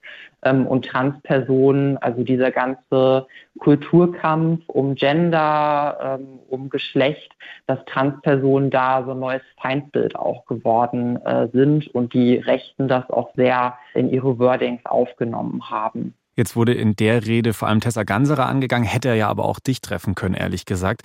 Ähm, 0.42 0.66
und 0.66 0.86
Transpersonen, 0.86 1.98
also 1.98 2.24
dieser 2.24 2.50
ganze 2.50 3.26
Kulturkampf 3.58 4.62
um 4.68 4.94
Gender, 4.94 6.18
ähm, 6.20 6.40
um 6.48 6.70
Geschlecht, 6.70 7.30
dass 7.66 7.84
Transpersonen 7.84 8.70
da 8.70 9.04
so 9.04 9.12
ein 9.12 9.20
neues 9.20 9.42
Feindbild 9.60 10.16
auch 10.16 10.46
geworden 10.46 11.16
äh, 11.24 11.48
sind 11.52 11.88
und 11.94 12.14
die 12.14 12.36
Rechten 12.36 12.88
das 12.88 13.08
auch 13.10 13.34
sehr 13.36 13.76
in 13.94 14.10
ihre 14.10 14.38
Wordings 14.38 14.84
aufgenommen 14.86 15.70
haben. 15.70 16.14
Jetzt 16.34 16.56
wurde 16.56 16.72
in 16.72 16.96
der 16.96 17.26
Rede 17.26 17.52
vor 17.52 17.68
allem 17.68 17.80
Tessa 17.80 18.04
Ganserer 18.04 18.46
angegangen, 18.46 18.86
hätte 18.86 19.08
er 19.10 19.14
ja 19.16 19.28
aber 19.28 19.44
auch 19.44 19.60
dich 19.60 19.82
treffen 19.82 20.14
können, 20.14 20.34
ehrlich 20.34 20.64
gesagt. 20.64 21.02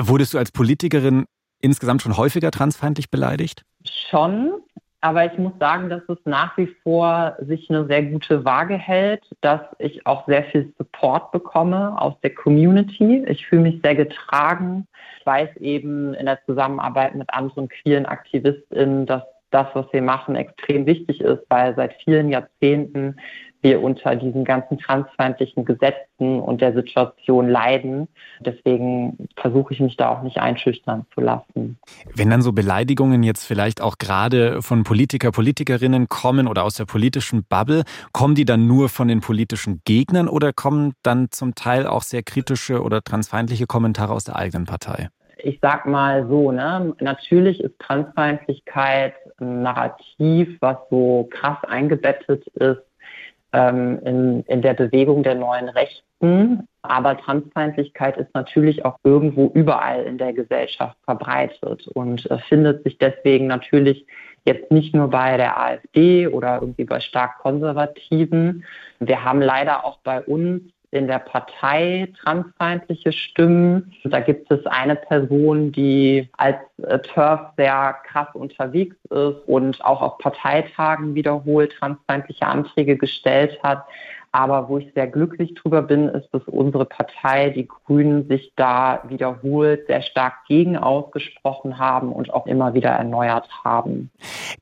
Wurdest 0.00 0.32
du 0.32 0.38
als 0.38 0.52
Politikerin 0.52 1.26
insgesamt 1.60 2.02
schon 2.02 2.16
häufiger 2.16 2.50
transfeindlich 2.50 3.10
beleidigt? 3.10 3.64
Schon, 3.84 4.52
aber 5.00 5.24
ich 5.24 5.38
muss 5.38 5.52
sagen, 5.58 5.88
dass 5.88 6.02
es 6.08 6.18
nach 6.24 6.56
wie 6.58 6.66
vor 6.82 7.36
sich 7.40 7.70
eine 7.70 7.86
sehr 7.86 8.02
gute 8.02 8.44
Waage 8.44 8.76
hält, 8.76 9.24
dass 9.40 9.62
ich 9.78 10.06
auch 10.06 10.26
sehr 10.26 10.44
viel 10.44 10.72
Support 10.76 11.32
bekomme 11.32 12.00
aus 12.00 12.14
der 12.22 12.34
Community. 12.34 13.24
Ich 13.26 13.46
fühle 13.46 13.62
mich 13.62 13.80
sehr 13.82 13.94
getragen. 13.94 14.86
Ich 15.18 15.24
weiß 15.24 15.56
eben 15.56 16.12
in 16.14 16.26
der 16.26 16.44
Zusammenarbeit 16.44 17.14
mit 17.14 17.32
anderen 17.32 17.68
queeren 17.68 18.04
AktivistInnen, 18.04 19.06
dass 19.06 19.22
das, 19.50 19.66
was 19.74 19.86
wir 19.92 20.02
machen, 20.02 20.36
extrem 20.36 20.86
wichtig 20.86 21.20
ist, 21.20 21.42
weil 21.48 21.74
seit 21.76 21.94
vielen 22.04 22.28
Jahrzehnten 22.28 23.16
wir 23.62 23.82
unter 23.82 24.16
diesen 24.16 24.44
ganzen 24.44 24.78
transfeindlichen 24.78 25.64
Gesetzen 25.64 26.40
und 26.40 26.60
der 26.60 26.72
Situation 26.72 27.48
leiden. 27.48 28.08
Deswegen 28.40 29.28
versuche 29.36 29.74
ich 29.74 29.80
mich 29.80 29.96
da 29.96 30.08
auch 30.08 30.22
nicht 30.22 30.38
einschüchtern 30.38 31.04
zu 31.14 31.20
lassen. 31.20 31.78
Wenn 32.14 32.30
dann 32.30 32.42
so 32.42 32.52
Beleidigungen 32.52 33.22
jetzt 33.22 33.44
vielleicht 33.44 33.82
auch 33.82 33.98
gerade 33.98 34.62
von 34.62 34.82
Politiker, 34.82 35.30
Politikerinnen 35.30 36.08
kommen 36.08 36.48
oder 36.48 36.64
aus 36.64 36.74
der 36.74 36.86
politischen 36.86 37.44
Bubble, 37.44 37.82
kommen 38.12 38.34
die 38.34 38.44
dann 38.44 38.66
nur 38.66 38.88
von 38.88 39.08
den 39.08 39.20
politischen 39.20 39.82
Gegnern 39.84 40.28
oder 40.28 40.52
kommen 40.52 40.94
dann 41.02 41.30
zum 41.30 41.54
Teil 41.54 41.86
auch 41.86 42.02
sehr 42.02 42.22
kritische 42.22 42.82
oder 42.82 43.02
transfeindliche 43.02 43.66
Kommentare 43.66 44.12
aus 44.12 44.24
der 44.24 44.36
eigenen 44.36 44.64
Partei? 44.64 45.10
Ich 45.44 45.58
sag 45.60 45.86
mal 45.86 46.26
so, 46.28 46.52
ne, 46.52 46.94
natürlich 47.00 47.60
ist 47.60 47.78
Transfeindlichkeit 47.78 49.14
ein 49.38 49.62
Narrativ, 49.62 50.56
was 50.60 50.76
so 50.90 51.28
krass 51.30 51.58
eingebettet 51.64 52.46
ist 52.48 52.82
ähm, 53.52 53.98
in, 54.04 54.42
in 54.42 54.62
der 54.62 54.74
Bewegung 54.74 55.22
der 55.22 55.34
neuen 55.34 55.68
Rechten. 55.68 56.66
Aber 56.82 57.18
Transfeindlichkeit 57.18 58.16
ist 58.16 58.34
natürlich 58.34 58.84
auch 58.84 58.96
irgendwo 59.04 59.50
überall 59.54 60.04
in 60.04 60.18
der 60.18 60.32
Gesellschaft 60.32 60.96
verbreitet 61.04 61.88
und 61.88 62.30
äh, 62.30 62.38
findet 62.48 62.84
sich 62.84 62.98
deswegen 62.98 63.46
natürlich 63.46 64.06
jetzt 64.44 64.70
nicht 64.70 64.94
nur 64.94 65.08
bei 65.08 65.36
der 65.36 65.60
AfD 65.60 66.26
oder 66.26 66.60
irgendwie 66.60 66.84
bei 66.84 67.00
stark 67.00 67.38
Konservativen. 67.38 68.64
Wir 68.98 69.24
haben 69.24 69.42
leider 69.42 69.84
auch 69.84 69.98
bei 70.02 70.22
uns 70.22 70.62
in 70.92 71.06
der 71.06 71.20
Partei 71.20 72.12
transfeindliche 72.22 73.12
Stimmen. 73.12 73.92
Da 74.04 74.20
gibt 74.20 74.50
es 74.50 74.64
eine 74.66 74.96
Person, 74.96 75.70
die 75.72 76.28
als 76.36 76.56
äh, 76.82 76.98
TERF 76.98 77.52
sehr 77.56 77.96
krass 78.06 78.28
unterwegs 78.34 78.96
ist 79.04 79.36
und 79.46 79.84
auch 79.84 80.02
auf 80.02 80.18
Parteitagen 80.18 81.14
wiederholt 81.14 81.72
transfeindliche 81.78 82.46
Anträge 82.46 82.96
gestellt 82.96 83.58
hat. 83.62 83.84
Aber 84.32 84.68
wo 84.68 84.78
ich 84.78 84.92
sehr 84.94 85.08
glücklich 85.08 85.54
drüber 85.54 85.82
bin, 85.82 86.08
ist, 86.08 86.28
dass 86.32 86.42
unsere 86.46 86.84
Partei, 86.84 87.50
die 87.50 87.66
Grünen, 87.66 88.28
sich 88.28 88.52
da 88.54 89.02
wiederholt 89.08 89.86
sehr 89.88 90.02
stark 90.02 90.34
gegen 90.46 90.76
ausgesprochen 90.76 91.78
haben 91.78 92.12
und 92.12 92.32
auch 92.32 92.46
immer 92.46 92.74
wieder 92.74 92.90
erneuert 92.90 93.48
haben. 93.64 94.10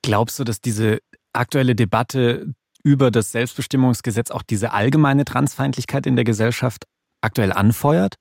Glaubst 0.02 0.38
du, 0.38 0.44
dass 0.44 0.62
diese 0.62 1.00
aktuelle 1.34 1.74
Debatte 1.74 2.54
über 2.88 3.11
das 3.11 3.33
Selbstbestimmungsgesetz 3.33 4.31
auch 4.31 4.42
diese 4.42 4.72
allgemeine 4.72 5.27
Transfeindlichkeit 5.27 6.07
in 6.07 6.16
der 6.16 6.24
Gesellschaft 6.24 6.85
aktuell 7.20 7.53
anfeuert? 7.53 8.14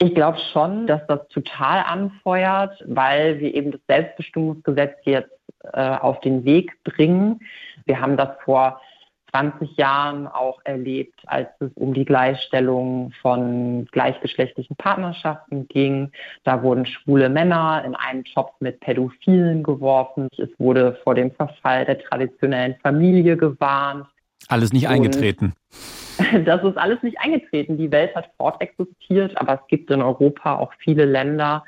Ich 0.00 0.14
glaube 0.14 0.38
schon, 0.52 0.88
dass 0.88 1.06
das 1.06 1.20
total 1.28 1.84
anfeuert, 1.84 2.82
weil 2.86 3.38
wir 3.38 3.54
eben 3.54 3.70
das 3.70 3.80
Selbstbestimmungsgesetz 3.86 4.96
jetzt 5.04 5.30
äh, 5.72 5.96
auf 5.96 6.18
den 6.20 6.44
Weg 6.44 6.72
bringen. 6.82 7.38
Wir 7.86 8.00
haben 8.00 8.16
das 8.16 8.30
vor 8.44 8.80
20 9.30 9.76
Jahren 9.76 10.26
auch 10.26 10.60
erlebt, 10.64 11.20
als 11.26 11.48
es 11.60 11.70
um 11.74 11.94
die 11.94 12.04
Gleichstellung 12.04 13.12
von 13.22 13.86
gleichgeschlechtlichen 13.92 14.76
Partnerschaften 14.76 15.68
ging. 15.68 16.10
Da 16.44 16.62
wurden 16.62 16.86
schwule 16.86 17.28
Männer 17.28 17.82
in 17.84 17.94
einen 17.94 18.24
Topf 18.24 18.52
mit 18.60 18.80
Pädophilen 18.80 19.62
geworfen. 19.62 20.28
Es 20.38 20.50
wurde 20.58 20.98
vor 21.04 21.14
dem 21.14 21.30
Verfall 21.32 21.84
der 21.84 21.98
traditionellen 21.98 22.76
Familie 22.82 23.36
gewarnt. 23.36 24.06
Alles 24.48 24.72
nicht 24.72 24.88
eingetreten. 24.88 25.54
das 26.44 26.62
ist 26.64 26.76
alles 26.76 27.02
nicht 27.02 27.18
eingetreten. 27.20 27.76
Die 27.76 27.90
Welt 27.90 28.14
hat 28.14 28.30
fortexistiert, 28.36 29.36
aber 29.36 29.54
es 29.54 29.66
gibt 29.68 29.90
in 29.90 30.02
Europa 30.02 30.56
auch 30.56 30.72
viele 30.78 31.04
Länder, 31.04 31.64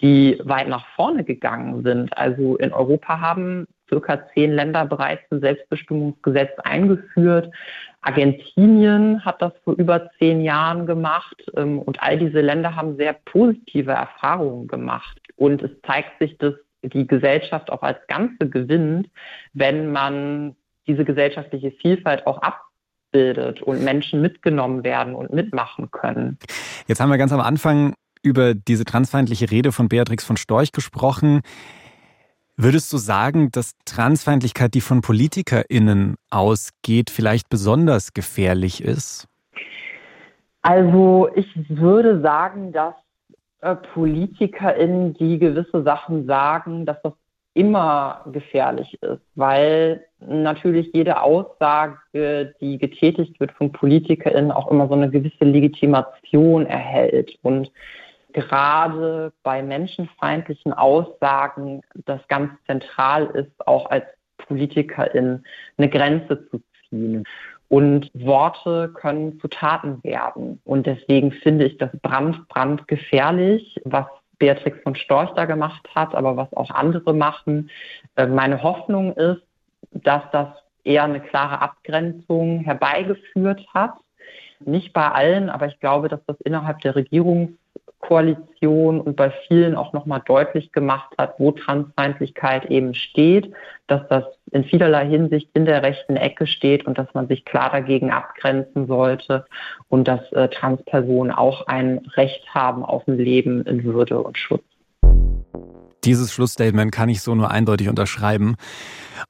die 0.00 0.38
weit 0.44 0.68
nach 0.68 0.86
vorne 0.94 1.24
gegangen 1.24 1.82
sind. 1.82 2.16
Also 2.16 2.56
in 2.56 2.72
Europa 2.72 3.20
haben 3.20 3.66
circa 3.88 4.26
zehn 4.34 4.52
Länder 4.52 4.84
bereits 4.84 5.22
ein 5.30 5.40
Selbstbestimmungsgesetz 5.40 6.50
eingeführt. 6.64 7.52
Argentinien 8.00 9.24
hat 9.24 9.42
das 9.42 9.52
vor 9.64 9.74
über 9.74 10.10
zehn 10.18 10.40
Jahren 10.40 10.86
gemacht 10.86 11.44
ähm, 11.56 11.80
und 11.80 12.02
all 12.02 12.18
diese 12.18 12.40
Länder 12.40 12.76
haben 12.76 12.96
sehr 12.96 13.12
positive 13.12 13.92
Erfahrungen 13.92 14.68
gemacht. 14.68 15.18
Und 15.36 15.62
es 15.62 15.70
zeigt 15.86 16.18
sich, 16.20 16.38
dass 16.38 16.54
die 16.82 17.06
Gesellschaft 17.06 17.70
auch 17.70 17.82
als 17.82 17.98
Ganze 18.06 18.48
gewinnt, 18.48 19.08
wenn 19.54 19.90
man 19.90 20.54
diese 20.86 21.04
gesellschaftliche 21.04 21.72
Vielfalt 21.72 22.26
auch 22.26 22.40
abbildet 22.42 23.62
und 23.62 23.82
Menschen 23.82 24.22
mitgenommen 24.22 24.84
werden 24.84 25.14
und 25.14 25.32
mitmachen 25.32 25.90
können. 25.90 26.38
Jetzt 26.86 27.00
haben 27.00 27.10
wir 27.10 27.18
ganz 27.18 27.32
am 27.32 27.40
Anfang 27.40 27.94
über 28.22 28.54
diese 28.54 28.84
transfeindliche 28.84 29.50
Rede 29.50 29.72
von 29.72 29.88
Beatrix 29.88 30.24
von 30.24 30.36
Storch 30.36 30.72
gesprochen. 30.72 31.42
Würdest 32.58 32.90
du 32.90 32.96
sagen, 32.96 33.50
dass 33.52 33.74
Transfeindlichkeit, 33.84 34.72
die 34.72 34.80
von 34.80 35.02
PolitikerInnen 35.02 36.16
ausgeht, 36.30 37.10
vielleicht 37.10 37.50
besonders 37.50 38.14
gefährlich 38.14 38.82
ist? 38.82 39.26
Also 40.62 41.28
ich 41.34 41.46
würde 41.68 42.22
sagen, 42.22 42.72
dass 42.72 42.94
äh, 43.60 43.76
PolitikerInnen, 43.76 45.12
die 45.14 45.38
gewisse 45.38 45.82
Sachen 45.82 46.26
sagen, 46.26 46.86
dass 46.86 46.96
das 47.02 47.12
immer 47.52 48.24
gefährlich 48.32 48.98
ist, 49.02 49.22
weil 49.34 50.04
natürlich 50.20 50.90
jede 50.92 51.20
Aussage, 51.20 52.54
die 52.60 52.78
getätigt 52.78 53.38
wird 53.38 53.52
von 53.52 53.72
PolitikerInnen, 53.72 54.50
auch 54.50 54.70
immer 54.70 54.88
so 54.88 54.94
eine 54.94 55.10
gewisse 55.10 55.44
Legitimation 55.44 56.66
erhält. 56.66 57.38
Und 57.42 57.70
gerade 58.36 59.32
bei 59.42 59.62
menschenfeindlichen 59.62 60.74
Aussagen 60.74 61.80
das 62.04 62.20
ganz 62.28 62.52
zentral 62.66 63.26
ist, 63.28 63.66
auch 63.66 63.90
als 63.90 64.04
Politikerin 64.36 65.42
eine 65.78 65.88
Grenze 65.88 66.46
zu 66.50 66.62
ziehen. 66.88 67.24
Und 67.68 68.10
Worte 68.12 68.92
können 68.94 69.40
zu 69.40 69.48
Taten 69.48 70.04
werden. 70.04 70.60
Und 70.64 70.86
deswegen 70.86 71.32
finde 71.32 71.64
ich 71.64 71.78
das 71.78 71.90
brand, 72.02 72.46
brandgefährlich, 72.48 73.80
was 73.84 74.04
Beatrix 74.38 74.82
von 74.82 74.94
Storch 74.94 75.30
da 75.30 75.46
gemacht 75.46 75.88
hat, 75.94 76.14
aber 76.14 76.36
was 76.36 76.52
auch 76.52 76.70
andere 76.70 77.14
machen. 77.14 77.70
Äh, 78.16 78.26
meine 78.26 78.62
Hoffnung 78.62 79.14
ist, 79.14 79.42
dass 79.92 80.22
das 80.30 80.48
eher 80.84 81.04
eine 81.04 81.20
klare 81.20 81.62
Abgrenzung 81.62 82.60
herbeigeführt 82.60 83.66
hat. 83.72 83.94
Nicht 84.60 84.92
bei 84.92 85.08
allen, 85.10 85.48
aber 85.48 85.66
ich 85.66 85.80
glaube, 85.80 86.08
dass 86.08 86.20
das 86.26 86.38
innerhalb 86.42 86.80
der 86.80 86.94
Regierungs 86.94 87.50
Koalition 88.06 89.00
und 89.00 89.16
bei 89.16 89.32
vielen 89.48 89.74
auch 89.74 89.92
nochmal 89.92 90.22
deutlich 90.24 90.72
gemacht 90.72 91.12
hat, 91.18 91.34
wo 91.38 91.50
Transfeindlichkeit 91.50 92.66
eben 92.66 92.94
steht, 92.94 93.52
dass 93.86 94.06
das 94.08 94.24
in 94.52 94.64
vielerlei 94.64 95.06
Hinsicht 95.06 95.50
in 95.54 95.64
der 95.64 95.82
rechten 95.82 96.16
Ecke 96.16 96.46
steht 96.46 96.86
und 96.86 96.98
dass 96.98 97.12
man 97.14 97.26
sich 97.26 97.44
klar 97.44 97.70
dagegen 97.70 98.10
abgrenzen 98.10 98.86
sollte 98.86 99.44
und 99.88 100.06
dass 100.06 100.20
äh, 100.32 100.48
Transpersonen 100.48 101.32
auch 101.32 101.66
ein 101.66 101.98
Recht 102.14 102.54
haben 102.54 102.84
auf 102.84 103.06
ein 103.08 103.18
Leben 103.18 103.62
in 103.62 103.82
Würde 103.84 104.20
und 104.22 104.38
Schutz. 104.38 104.64
Dieses 106.04 106.32
Schlussstatement 106.32 106.92
kann 106.92 107.08
ich 107.08 107.22
so 107.22 107.34
nur 107.34 107.50
eindeutig 107.50 107.88
unterschreiben. 107.88 108.56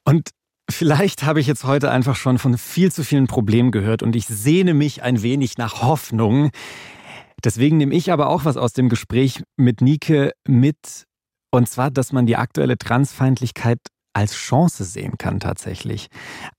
Und 0.04 0.30
Vielleicht 0.68 1.22
habe 1.22 1.38
ich 1.38 1.46
jetzt 1.46 1.62
heute 1.62 1.92
einfach 1.92 2.16
schon 2.16 2.38
von 2.38 2.58
viel 2.58 2.90
zu 2.90 3.04
vielen 3.04 3.28
Problemen 3.28 3.70
gehört 3.70 4.02
und 4.02 4.16
ich 4.16 4.26
sehne 4.26 4.74
mich 4.74 5.00
ein 5.00 5.22
wenig 5.22 5.58
nach 5.58 5.82
Hoffnung. 5.82 6.50
Deswegen 7.46 7.76
nehme 7.76 7.94
ich 7.94 8.10
aber 8.10 8.28
auch 8.28 8.44
was 8.44 8.56
aus 8.56 8.72
dem 8.72 8.88
Gespräch 8.88 9.40
mit 9.56 9.80
Nike 9.80 10.32
mit. 10.48 11.04
Und 11.52 11.68
zwar, 11.68 11.92
dass 11.92 12.10
man 12.10 12.26
die 12.26 12.34
aktuelle 12.34 12.76
Transfeindlichkeit 12.76 13.78
als 14.14 14.34
Chance 14.34 14.82
sehen 14.82 15.16
kann 15.16 15.38
tatsächlich. 15.38 16.08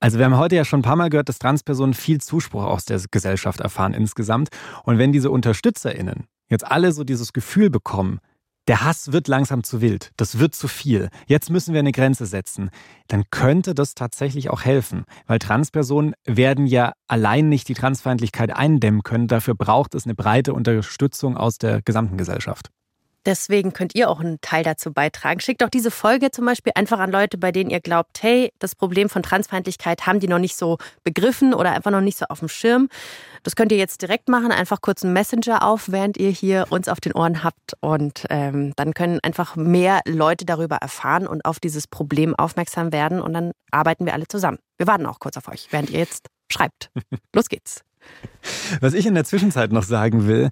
Also 0.00 0.16
wir 0.16 0.24
haben 0.24 0.38
heute 0.38 0.56
ja 0.56 0.64
schon 0.64 0.80
ein 0.80 0.84
paar 0.84 0.96
Mal 0.96 1.10
gehört, 1.10 1.28
dass 1.28 1.38
Transpersonen 1.40 1.92
viel 1.92 2.22
Zuspruch 2.22 2.64
aus 2.64 2.86
der 2.86 3.02
Gesellschaft 3.10 3.60
erfahren 3.60 3.92
insgesamt. 3.92 4.48
Und 4.82 4.96
wenn 4.96 5.12
diese 5.12 5.30
UnterstützerInnen 5.30 6.24
jetzt 6.48 6.66
alle 6.66 6.92
so 6.92 7.04
dieses 7.04 7.34
Gefühl 7.34 7.68
bekommen, 7.68 8.20
der 8.68 8.84
Hass 8.84 9.12
wird 9.12 9.28
langsam 9.28 9.64
zu 9.64 9.80
wild, 9.80 10.12
das 10.16 10.38
wird 10.38 10.54
zu 10.54 10.68
viel, 10.68 11.08
jetzt 11.26 11.50
müssen 11.50 11.72
wir 11.72 11.80
eine 11.80 11.92
Grenze 11.92 12.26
setzen, 12.26 12.70
dann 13.08 13.24
könnte 13.30 13.74
das 13.74 13.94
tatsächlich 13.94 14.50
auch 14.50 14.62
helfen, 14.62 15.04
weil 15.26 15.38
Transpersonen 15.38 16.14
werden 16.24 16.66
ja 16.66 16.92
allein 17.08 17.48
nicht 17.48 17.68
die 17.68 17.74
Transfeindlichkeit 17.74 18.54
eindämmen 18.54 19.02
können, 19.02 19.26
dafür 19.26 19.54
braucht 19.54 19.94
es 19.94 20.04
eine 20.04 20.14
breite 20.14 20.52
Unterstützung 20.52 21.36
aus 21.36 21.56
der 21.56 21.80
gesamten 21.82 22.18
Gesellschaft. 22.18 22.68
Deswegen 23.26 23.72
könnt 23.72 23.94
ihr 23.94 24.08
auch 24.08 24.20
einen 24.20 24.40
Teil 24.40 24.64
dazu 24.64 24.92
beitragen. 24.92 25.40
Schickt 25.40 25.62
auch 25.62 25.68
diese 25.68 25.90
Folge 25.90 26.30
zum 26.30 26.46
Beispiel 26.46 26.72
einfach 26.74 26.98
an 26.98 27.10
Leute, 27.10 27.38
bei 27.38 27.52
denen 27.52 27.70
ihr 27.70 27.80
glaubt, 27.80 28.22
hey, 28.22 28.52
das 28.58 28.74
Problem 28.74 29.08
von 29.08 29.22
Transfeindlichkeit 29.22 30.06
haben 30.06 30.20
die 30.20 30.28
noch 30.28 30.38
nicht 30.38 30.56
so 30.56 30.78
begriffen 31.04 31.54
oder 31.54 31.72
einfach 31.72 31.90
noch 31.90 32.00
nicht 32.00 32.18
so 32.18 32.26
auf 32.28 32.38
dem 32.38 32.48
Schirm. 32.48 32.88
Das 33.42 33.56
könnt 33.56 33.72
ihr 33.72 33.78
jetzt 33.78 34.02
direkt 34.02 34.28
machen. 34.28 34.52
Einfach 34.52 34.80
kurz 34.80 35.04
einen 35.04 35.12
Messenger 35.12 35.62
auf, 35.62 35.90
während 35.90 36.16
ihr 36.16 36.30
hier 36.30 36.66
uns 36.70 36.88
auf 36.88 37.00
den 37.00 37.12
Ohren 37.12 37.44
habt. 37.44 37.74
Und 37.80 38.24
ähm, 38.30 38.72
dann 38.76 38.94
können 38.94 39.20
einfach 39.22 39.56
mehr 39.56 40.00
Leute 40.06 40.44
darüber 40.44 40.76
erfahren 40.76 41.26
und 41.26 41.44
auf 41.44 41.60
dieses 41.60 41.86
Problem 41.86 42.34
aufmerksam 42.34 42.92
werden. 42.92 43.20
Und 43.20 43.32
dann 43.32 43.52
arbeiten 43.70 44.06
wir 44.06 44.14
alle 44.14 44.28
zusammen. 44.28 44.58
Wir 44.76 44.86
warten 44.86 45.06
auch 45.06 45.18
kurz 45.18 45.36
auf 45.36 45.48
euch, 45.48 45.68
während 45.70 45.90
ihr 45.90 45.98
jetzt 45.98 46.28
schreibt. 46.50 46.90
Los 47.34 47.48
geht's. 47.48 47.82
Was 48.80 48.94
ich 48.94 49.06
in 49.06 49.14
der 49.14 49.24
Zwischenzeit 49.24 49.72
noch 49.72 49.82
sagen 49.82 50.26
will, 50.26 50.50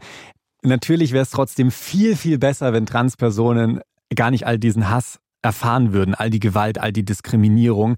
Natürlich 0.67 1.13
wäre 1.13 1.23
es 1.23 1.31
trotzdem 1.31 1.71
viel, 1.71 2.17
viel 2.17 2.39
besser, 2.39 2.73
wenn 2.73 2.87
Transpersonen 2.87 3.81
gar 4.15 4.33
nicht 4.33 4.49
all 4.49 4.59
diesen 4.59 4.91
Hass 4.91 5.21
erfahren 5.41 5.93
würden, 5.93 6.17
all 6.17 6.29
die 6.29 6.41
Gewalt, 6.41 6.79
all 6.79 6.93
die 6.93 7.05
Diskriminierung. 7.05 7.95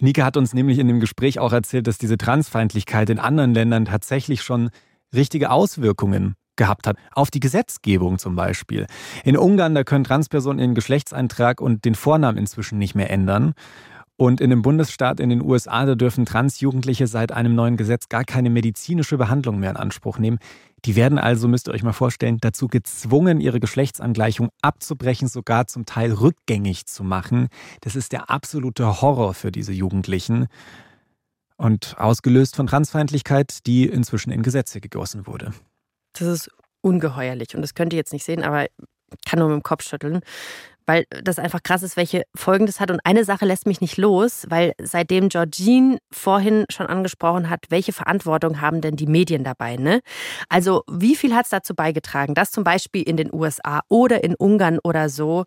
Nika 0.00 0.22
hat 0.22 0.36
uns 0.36 0.52
nämlich 0.52 0.78
in 0.78 0.86
dem 0.86 1.00
Gespräch 1.00 1.38
auch 1.38 1.54
erzählt, 1.54 1.86
dass 1.86 1.96
diese 1.96 2.18
Transfeindlichkeit 2.18 3.08
in 3.08 3.18
anderen 3.18 3.54
Ländern 3.54 3.86
tatsächlich 3.86 4.42
schon 4.42 4.68
richtige 5.14 5.50
Auswirkungen 5.50 6.34
gehabt 6.56 6.86
hat. 6.86 6.96
Auf 7.12 7.30
die 7.30 7.40
Gesetzgebung 7.40 8.18
zum 8.18 8.36
Beispiel. 8.36 8.86
In 9.24 9.38
Ungarn, 9.38 9.74
da 9.74 9.82
können 9.82 10.04
Transpersonen 10.04 10.58
ihren 10.58 10.74
Geschlechtseintrag 10.74 11.62
und 11.62 11.86
den 11.86 11.94
Vornamen 11.94 12.36
inzwischen 12.36 12.76
nicht 12.76 12.94
mehr 12.94 13.08
ändern. 13.08 13.54
Und 14.20 14.42
in 14.42 14.52
einem 14.52 14.60
Bundesstaat 14.60 15.18
in 15.18 15.30
den 15.30 15.40
USA, 15.40 15.86
da 15.86 15.94
dürfen 15.94 16.26
Transjugendliche 16.26 17.06
seit 17.06 17.32
einem 17.32 17.54
neuen 17.54 17.78
Gesetz 17.78 18.10
gar 18.10 18.24
keine 18.24 18.50
medizinische 18.50 19.16
Behandlung 19.16 19.58
mehr 19.58 19.70
in 19.70 19.78
Anspruch 19.78 20.18
nehmen. 20.18 20.38
Die 20.84 20.96
werden 20.96 21.18
also, 21.18 21.48
müsst 21.48 21.68
ihr 21.68 21.74
euch 21.74 21.82
mal 21.82 21.92
vorstellen, 21.92 22.38
dazu 22.40 22.68
gezwungen, 22.68 23.40
ihre 23.40 23.60
Geschlechtsangleichung 23.60 24.50
abzubrechen, 24.62 25.28
sogar 25.28 25.66
zum 25.66 25.84
Teil 25.86 26.12
rückgängig 26.12 26.86
zu 26.86 27.04
machen. 27.04 27.48
Das 27.80 27.96
ist 27.96 28.12
der 28.12 28.30
absolute 28.30 29.00
Horror 29.02 29.34
für 29.34 29.52
diese 29.52 29.72
Jugendlichen. 29.72 30.46
und 31.56 31.94
ausgelöst 31.98 32.56
von 32.56 32.66
Transfeindlichkeit, 32.66 33.66
die 33.66 33.86
inzwischen 33.86 34.30
in 34.30 34.42
Gesetze 34.42 34.80
gegossen 34.80 35.26
wurde. 35.26 35.52
Das 36.14 36.26
ist 36.26 36.50
ungeheuerlich 36.80 37.54
und 37.54 37.60
das 37.60 37.74
könnt 37.74 37.92
ihr 37.92 37.98
jetzt 37.98 38.14
nicht 38.14 38.24
sehen, 38.24 38.42
aber 38.42 38.66
kann 39.26 39.38
nur 39.40 39.48
mit 39.48 39.56
dem 39.56 39.62
Kopf 39.62 39.82
schütteln 39.82 40.20
weil 40.86 41.04
das 41.22 41.38
einfach 41.38 41.62
krass 41.62 41.82
ist, 41.82 41.96
welche 41.96 42.24
Folgen 42.34 42.66
das 42.66 42.80
hat. 42.80 42.90
Und 42.90 43.00
eine 43.04 43.24
Sache 43.24 43.44
lässt 43.44 43.66
mich 43.66 43.80
nicht 43.80 43.96
los, 43.96 44.46
weil 44.48 44.72
seitdem 44.80 45.28
Georgine 45.28 45.98
vorhin 46.10 46.64
schon 46.70 46.86
angesprochen 46.86 47.50
hat, 47.50 47.66
welche 47.70 47.92
Verantwortung 47.92 48.60
haben 48.60 48.80
denn 48.80 48.96
die 48.96 49.06
Medien 49.06 49.44
dabei? 49.44 49.76
Ne? 49.76 50.00
Also 50.48 50.82
wie 50.90 51.16
viel 51.16 51.34
hat 51.34 51.44
es 51.44 51.50
dazu 51.50 51.74
beigetragen, 51.74 52.34
dass 52.34 52.50
zum 52.50 52.64
Beispiel 52.64 53.02
in 53.02 53.16
den 53.16 53.32
USA 53.32 53.80
oder 53.88 54.24
in 54.24 54.34
Ungarn 54.34 54.78
oder 54.82 55.08
so 55.08 55.44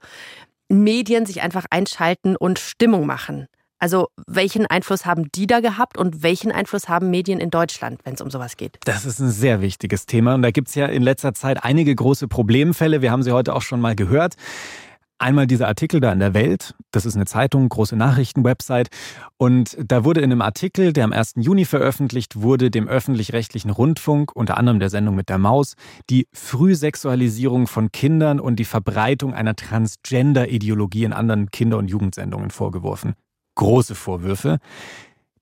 Medien 0.70 1.26
sich 1.26 1.42
einfach 1.42 1.66
einschalten 1.70 2.36
und 2.36 2.60
Stimmung 2.60 3.06
machen? 3.06 3.48
Also 3.84 4.08
welchen 4.28 4.66
Einfluss 4.66 5.06
haben 5.06 5.30
die 5.34 5.46
da 5.46 5.60
gehabt 5.60 5.98
und 5.98 6.24
welchen 6.24 6.54
Einfluss 6.54 6.88
haben 6.88 7.10
Medien 7.10 7.42
in 7.42 7.50
Deutschland, 7.50 8.00
wenn 8.06 8.14
es 8.14 8.22
um 8.22 8.32
sowas 8.32 8.56
geht? 8.56 8.78
Das 8.86 9.06
ist 9.06 9.20
ein 9.20 9.30
sehr 9.30 9.60
wichtiges 9.60 10.06
Thema 10.06 10.36
und 10.36 10.42
da 10.42 10.52
gibt 10.52 10.70
es 10.70 10.76
ja 10.76 10.86
in 10.86 11.04
letzter 11.04 11.34
Zeit 11.34 11.66
einige 11.66 11.94
große 11.94 12.30
Problemfälle. 12.30 13.02
Wir 13.02 13.12
haben 13.12 13.24
sie 13.24 13.34
heute 13.34 13.54
auch 13.54 13.62
schon 13.62 13.82
mal 13.82 13.94
gehört. 13.94 14.36
Einmal 15.20 15.48
dieser 15.48 15.68
Artikel 15.68 16.00
da 16.00 16.12
in 16.12 16.20
der 16.20 16.34
Welt, 16.34 16.76
das 16.92 17.06
ist 17.06 17.16
eine 17.16 17.26
Zeitung, 17.26 17.70
große 17.70 17.96
Nachrichtenwebsite. 17.96 18.90
Und 19.38 19.78
da 19.80 20.04
wurde 20.04 20.22
in 20.22 20.32
einem 20.32 20.42
Artikel, 20.42 20.92
der 20.92 21.06
am 21.06 21.14
1. 21.14 21.34
Juni 21.38 21.66
veröffentlicht 21.66 22.42
wurde, 22.42 22.70
dem 22.70 22.88
öffentlich-rechtlichen 22.88 23.70
Rundfunk, 23.70 24.36
unter 24.36 24.58
anderem 24.58 24.80
der 24.80 24.90
Sendung 24.90 25.16
mit 25.16 25.30
der 25.30 25.38
Maus, 25.38 25.76
die 26.10 26.28
Frühsexualisierung 26.34 27.68
von 27.68 27.92
Kindern 27.92 28.40
und 28.40 28.58
die 28.58 28.66
Verbreitung 28.66 29.34
einer 29.34 29.56
Transgender-Ideologie 29.56 31.06
in 31.06 31.14
anderen 31.14 31.52
Kinder- 31.52 31.78
und 31.78 31.90
Jugendsendungen 31.90 32.50
vorgeworfen. 32.50 33.14
Große 33.56 33.96
Vorwürfe. 33.96 34.58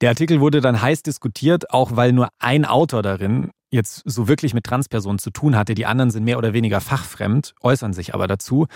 Der 0.02 0.10
Artikel 0.10 0.42
wurde 0.42 0.62
dann 0.62 0.82
heiß 0.82 1.04
diskutiert, 1.04 1.72
auch 1.72 1.96
weil 1.96 2.12
nur 2.12 2.30
ein 2.40 2.66
Autor 2.66 3.04
darin 3.04 3.52
jetzt 3.72 4.02
so 4.06 4.28
wirklich 4.28 4.54
mit 4.54 4.66
Transpersonen 4.66 5.20
zu 5.20 5.32
tun 5.32 5.56
hatte. 5.56 5.76
Die 5.76 5.86
anderen 5.86 6.12
sind 6.12 6.24
mehr 6.24 6.38
oder 6.38 6.54
weniger 6.54 6.82
fachfremd, 6.82 7.54
äußern 7.62 7.94
sich 7.94 8.14
aber 8.14 8.28
dazu. 8.28 8.68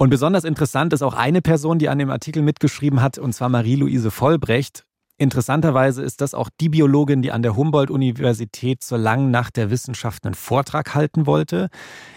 Und 0.00 0.10
besonders 0.10 0.44
interessant 0.44 0.92
ist 0.92 1.02
auch 1.02 1.14
eine 1.14 1.42
Person, 1.42 1.80
die 1.80 1.88
an 1.88 1.98
dem 1.98 2.10
Artikel 2.10 2.40
mitgeschrieben 2.40 3.02
hat, 3.02 3.18
und 3.18 3.32
zwar 3.32 3.48
Marie-Louise 3.48 4.12
Vollbrecht. 4.12 4.84
Interessanterweise 5.16 6.04
ist 6.04 6.20
das 6.20 6.34
auch 6.34 6.48
die 6.60 6.68
Biologin, 6.68 7.20
die 7.20 7.32
an 7.32 7.42
der 7.42 7.56
Humboldt-Universität 7.56 8.84
zur 8.84 8.98
langen 8.98 9.32
Nacht 9.32 9.56
der 9.56 9.72
Wissenschaften 9.72 10.28
einen 10.28 10.34
Vortrag 10.34 10.94
halten 10.94 11.26
wollte. 11.26 11.68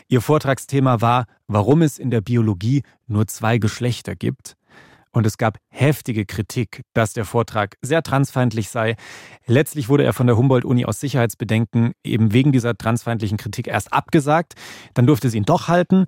Ihr 0.08 0.22
Vortragsthema 0.22 1.02
war, 1.02 1.26
warum 1.48 1.82
es 1.82 1.98
in 1.98 2.12
der 2.12 2.22
Biologie 2.22 2.84
nur 3.08 3.26
zwei 3.26 3.58
Geschlechter 3.58 4.16
gibt. 4.16 4.56
Und 5.12 5.26
es 5.26 5.40
gab 5.40 5.58
heftige 5.70 6.26
Kritik, 6.28 6.84
dass 6.94 7.14
der 7.14 7.26
Vortrag 7.26 7.78
sehr 7.82 8.04
transfeindlich 8.04 8.70
sei. 8.70 8.96
Letztlich 9.48 9.90
wurde 9.90 10.04
er 10.04 10.14
von 10.14 10.28
der 10.28 10.38
Humboldt-Uni 10.38 10.86
aus 10.86 11.00
Sicherheitsbedenken 11.00 11.94
eben 12.04 12.32
wegen 12.32 12.52
dieser 12.52 12.78
transfeindlichen 12.78 13.40
Kritik 13.40 13.68
erst 13.68 13.92
abgesagt. 13.92 14.54
Dann 14.94 15.08
durfte 15.08 15.32
sie 15.32 15.38
ihn 15.38 15.46
doch 15.46 15.68
halten 15.68 16.06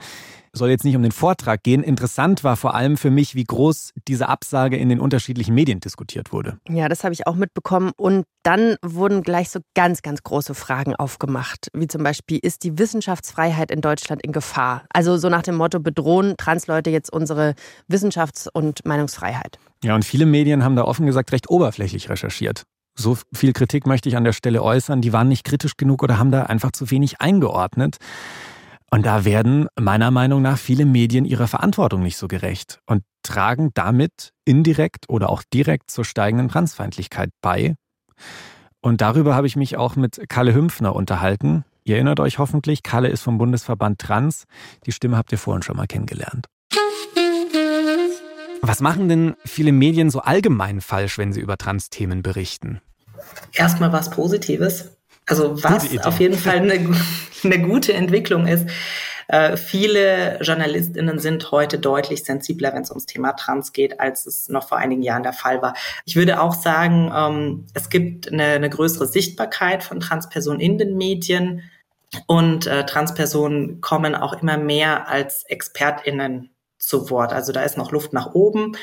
soll 0.56 0.70
jetzt 0.70 0.84
nicht 0.84 0.96
um 0.96 1.02
den 1.02 1.12
Vortrag 1.12 1.64
gehen. 1.64 1.84
Interessant 1.84 2.44
war 2.44 2.56
vor 2.56 2.76
allem 2.76 2.96
für 2.96 3.10
mich, 3.10 3.36
wie 3.36 3.44
groß 3.44 3.92
diese 4.08 4.30
Absage 4.30 4.78
in 4.78 4.90
den 4.90 5.00
unterschiedlichen 5.00 5.56
Medien 5.56 5.80
diskutiert 5.80 6.32
wurde. 6.32 6.60
Ja, 6.70 6.88
das 6.88 7.04
habe 7.04 7.14
ich 7.14 7.26
auch 7.26 7.36
mitbekommen. 7.36 7.92
Und 7.98 8.26
dann 8.44 8.76
wurden 8.84 9.24
gleich 9.24 9.50
so 9.50 9.60
ganz, 9.74 10.02
ganz 10.04 10.22
große 10.22 10.54
Fragen 10.54 10.96
aufgemacht, 10.96 11.70
wie 11.74 11.88
zum 11.88 12.04
Beispiel, 12.04 12.40
ist 12.42 12.64
die 12.64 12.78
Wissenschaftsfreiheit 12.78 13.72
in 13.72 13.82
Deutschland 13.82 14.22
in 14.24 14.32
Gefahr? 14.32 14.84
Also 14.94 15.18
so 15.18 15.30
nach 15.30 15.42
dem 15.42 15.56
Motto, 15.56 15.80
bedrohen 15.80 16.36
Transleute 16.38 16.92
jetzt 16.92 17.12
unsere 17.12 17.56
Wissenschafts- 17.90 18.48
und 18.52 18.86
Meinungsfreiheit? 18.86 19.58
Ja, 19.84 19.96
und 19.96 20.06
viele 20.06 20.26
Medien 20.26 20.64
haben 20.64 20.76
da 20.76 20.84
offen 20.84 21.08
gesagt 21.08 21.32
recht 21.32 21.50
oberflächlich 21.50 22.10
recherchiert. 22.10 22.64
So 22.96 23.18
viel 23.34 23.54
Kritik 23.54 23.88
möchte 23.88 24.08
ich 24.08 24.18
an 24.18 24.24
der 24.24 24.34
Stelle 24.34 24.62
äußern. 24.62 25.02
Die 25.02 25.14
waren 25.14 25.28
nicht 25.28 25.44
kritisch 25.44 25.78
genug 25.78 26.04
oder 26.04 26.20
haben 26.20 26.30
da 26.30 26.44
einfach 26.44 26.72
zu 26.72 26.92
wenig 26.92 27.22
eingeordnet. 27.22 27.98
Und 28.94 29.08
da 29.08 29.26
werden 29.26 29.66
meiner 29.76 30.12
Meinung 30.12 30.44
nach 30.44 30.60
viele 30.60 30.86
Medien 30.86 31.26
ihrer 31.26 31.48
Verantwortung 31.48 32.04
nicht 32.04 32.16
so 32.16 32.28
gerecht 32.28 32.78
und 32.86 33.02
tragen 33.24 33.72
damit 33.74 34.30
indirekt 34.46 35.10
oder 35.10 35.32
auch 35.32 35.42
direkt 35.52 35.90
zur 35.90 36.06
steigenden 36.06 36.48
Transfeindlichkeit 36.48 37.32
bei. 37.42 37.74
Und 38.82 39.02
darüber 39.02 39.34
habe 39.34 39.48
ich 39.48 39.56
mich 39.56 39.78
auch 39.78 39.96
mit 39.96 40.30
Kalle 40.30 40.54
Hümpfner 40.54 40.96
unterhalten. 40.96 41.66
Ihr 41.84 41.96
erinnert 41.96 42.20
euch 42.20 42.38
hoffentlich, 42.38 42.84
Kalle 42.84 43.08
ist 43.08 43.24
vom 43.24 43.40
Bundesverband 43.40 44.00
Trans. 44.00 44.44
Die 44.86 44.92
Stimme 44.92 45.18
habt 45.18 45.32
ihr 45.32 45.40
vorhin 45.40 45.64
schon 45.64 45.76
mal 45.76 45.88
kennengelernt. 45.88 46.46
Was 48.62 48.80
machen 48.80 49.10
denn 49.10 49.34
viele 49.44 49.72
Medien 49.72 50.12
so 50.12 50.20
allgemein 50.20 50.82
falsch, 50.82 51.18
wenn 51.18 51.34
sie 51.34 51.42
über 51.42 51.58
Trans-Themen 51.58 52.22
berichten? 52.22 52.80
Erstmal 53.54 53.92
was 53.92 54.12
Positives. 54.12 54.92
Also 55.28 55.64
was 55.64 55.98
auf 56.06 56.20
jeden 56.20 56.38
Fall 56.38 56.58
eine, 56.58 56.74
eine 57.44 57.62
gute 57.62 57.94
Entwicklung 57.94 58.48
ist. 58.48 58.68
Äh, 59.28 59.58
viele 59.58 60.40
JournalistInnen 60.42 61.20
sind 61.20 61.52
heute 61.52 61.80
deutlich 61.80 62.24
sensibler, 62.24 62.74
wenn 62.74 62.84
es 62.84 62.90
ums 62.90 63.06
Thema 63.06 63.34
Trans 63.34 63.72
geht, 63.72 64.00
als 64.00 64.26
es 64.26 64.50
noch 64.50 64.68
vor 64.68 64.78
einigen 64.78 65.02
Jahren 65.02 65.24
der 65.24 65.34
Fall 65.34 65.62
war. 65.62 65.76
Ich 66.06 66.16
würde 66.16 66.42
auch 66.42 66.54
sagen, 66.54 67.12
ähm, 67.16 67.66
es 67.74 67.90
gibt 67.90 68.32
eine, 68.32 68.44
eine 68.44 68.70
größere 68.70 69.08
Sichtbarkeit 69.08 69.84
von 69.84 70.00
Transpersonen 70.00 70.60
in 70.60 70.78
den 70.78 70.98
Medien 70.98 71.64
und 72.28 72.68
äh, 72.68 72.86
Transpersonen 72.86 73.82
kommen 73.82 74.14
auch 74.14 74.42
immer 74.42 74.58
mehr 74.58 75.08
als 75.08 75.46
ExpertInnen 75.48 76.50
zu 76.78 77.10
Wort. 77.10 77.32
Also 77.32 77.54
da 77.54 77.64
ist 77.64 77.78
noch 77.78 77.92
Luft 77.92 78.12
nach 78.12 78.34
oben 78.34 78.76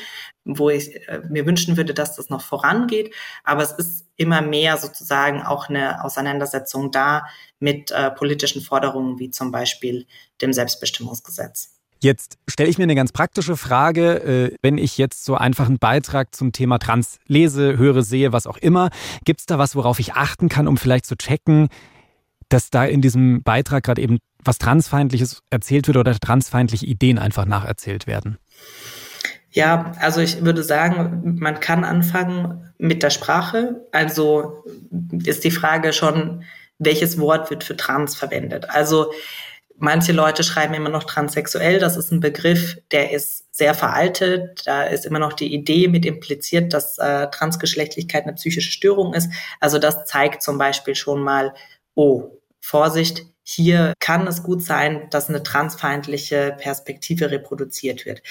wo 0.43 0.69
ich 0.69 1.07
äh, 1.07 1.21
mir 1.29 1.45
wünschen 1.45 1.77
würde, 1.77 1.93
dass 1.93 2.15
das 2.15 2.29
noch 2.29 2.41
vorangeht. 2.41 3.13
Aber 3.43 3.61
es 3.61 3.71
ist 3.71 4.05
immer 4.21 4.41
mehr 4.41 4.77
sozusagen 4.77 5.41
auch 5.41 5.67
eine 5.67 6.03
Auseinandersetzung 6.03 6.91
da 6.91 7.25
mit 7.59 7.91
äh, 7.91 8.11
politischen 8.11 8.61
Forderungen 8.61 9.17
wie 9.17 9.31
zum 9.31 9.51
Beispiel 9.51 10.05
dem 10.41 10.53
Selbstbestimmungsgesetz. 10.53 11.79
Jetzt 12.03 12.37
stelle 12.47 12.69
ich 12.69 12.77
mir 12.77 12.83
eine 12.83 12.95
ganz 12.95 13.11
praktische 13.11 13.57
Frage, 13.57 14.51
äh, 14.51 14.55
wenn 14.61 14.77
ich 14.77 14.97
jetzt 14.97 15.25
so 15.25 15.35
einfach 15.35 15.67
einen 15.67 15.79
Beitrag 15.79 16.35
zum 16.35 16.51
Thema 16.51 16.77
Trans 16.77 17.17
lese, 17.27 17.77
höre, 17.77 18.03
sehe, 18.03 18.31
was 18.31 18.47
auch 18.47 18.57
immer. 18.57 18.89
Gibt 19.25 19.39
es 19.39 19.45
da 19.47 19.57
was, 19.57 19.75
worauf 19.75 19.99
ich 19.99 20.13
achten 20.13 20.49
kann, 20.49 20.67
um 20.67 20.77
vielleicht 20.77 21.05
zu 21.05 21.15
checken, 21.15 21.69
dass 22.49 22.69
da 22.69 22.85
in 22.85 23.01
diesem 23.01 23.43
Beitrag 23.43 23.83
gerade 23.83 24.01
eben 24.01 24.19
was 24.43 24.57
Transfeindliches 24.57 25.41
erzählt 25.49 25.87
wird 25.87 25.97
oder 25.97 26.13
transfeindliche 26.19 26.85
Ideen 26.85 27.17
einfach 27.19 27.45
nacherzählt 27.45 28.07
werden? 28.07 28.37
Ja, 29.51 29.91
also 29.99 30.21
ich 30.21 30.43
würde 30.43 30.63
sagen, 30.63 31.37
man 31.39 31.59
kann 31.59 31.83
anfangen 31.83 32.73
mit 32.77 33.03
der 33.03 33.09
Sprache. 33.09 33.85
Also 33.91 34.63
ist 35.23 35.43
die 35.43 35.51
Frage 35.51 35.91
schon, 35.91 36.43
welches 36.79 37.19
Wort 37.19 37.49
wird 37.49 37.63
für 37.63 37.75
trans 37.75 38.15
verwendet? 38.15 38.69
Also 38.69 39.11
manche 39.77 40.13
Leute 40.13 40.43
schreiben 40.43 40.73
immer 40.73 40.89
noch 40.89 41.03
transsexuell. 41.03 41.79
Das 41.79 41.97
ist 41.97 42.11
ein 42.11 42.21
Begriff, 42.21 42.77
der 42.91 43.11
ist 43.11 43.53
sehr 43.53 43.73
veraltet. 43.73 44.65
Da 44.65 44.83
ist 44.83 45.05
immer 45.05 45.19
noch 45.19 45.33
die 45.33 45.53
Idee 45.53 45.89
mit 45.89 46.05
impliziert, 46.05 46.73
dass 46.73 46.97
äh, 46.97 47.27
Transgeschlechtlichkeit 47.29 48.23
eine 48.23 48.33
psychische 48.33 48.71
Störung 48.71 49.13
ist. 49.13 49.29
Also 49.59 49.79
das 49.79 50.05
zeigt 50.05 50.43
zum 50.43 50.57
Beispiel 50.57 50.95
schon 50.95 51.21
mal, 51.21 51.53
oh, 51.93 52.39
Vorsicht, 52.61 53.25
hier 53.43 53.93
kann 53.99 54.27
es 54.27 54.43
gut 54.43 54.63
sein, 54.63 55.07
dass 55.09 55.29
eine 55.29 55.43
transfeindliche 55.43 56.55
Perspektive 56.59 57.31
reproduziert 57.31 58.05
wird. 58.05 58.21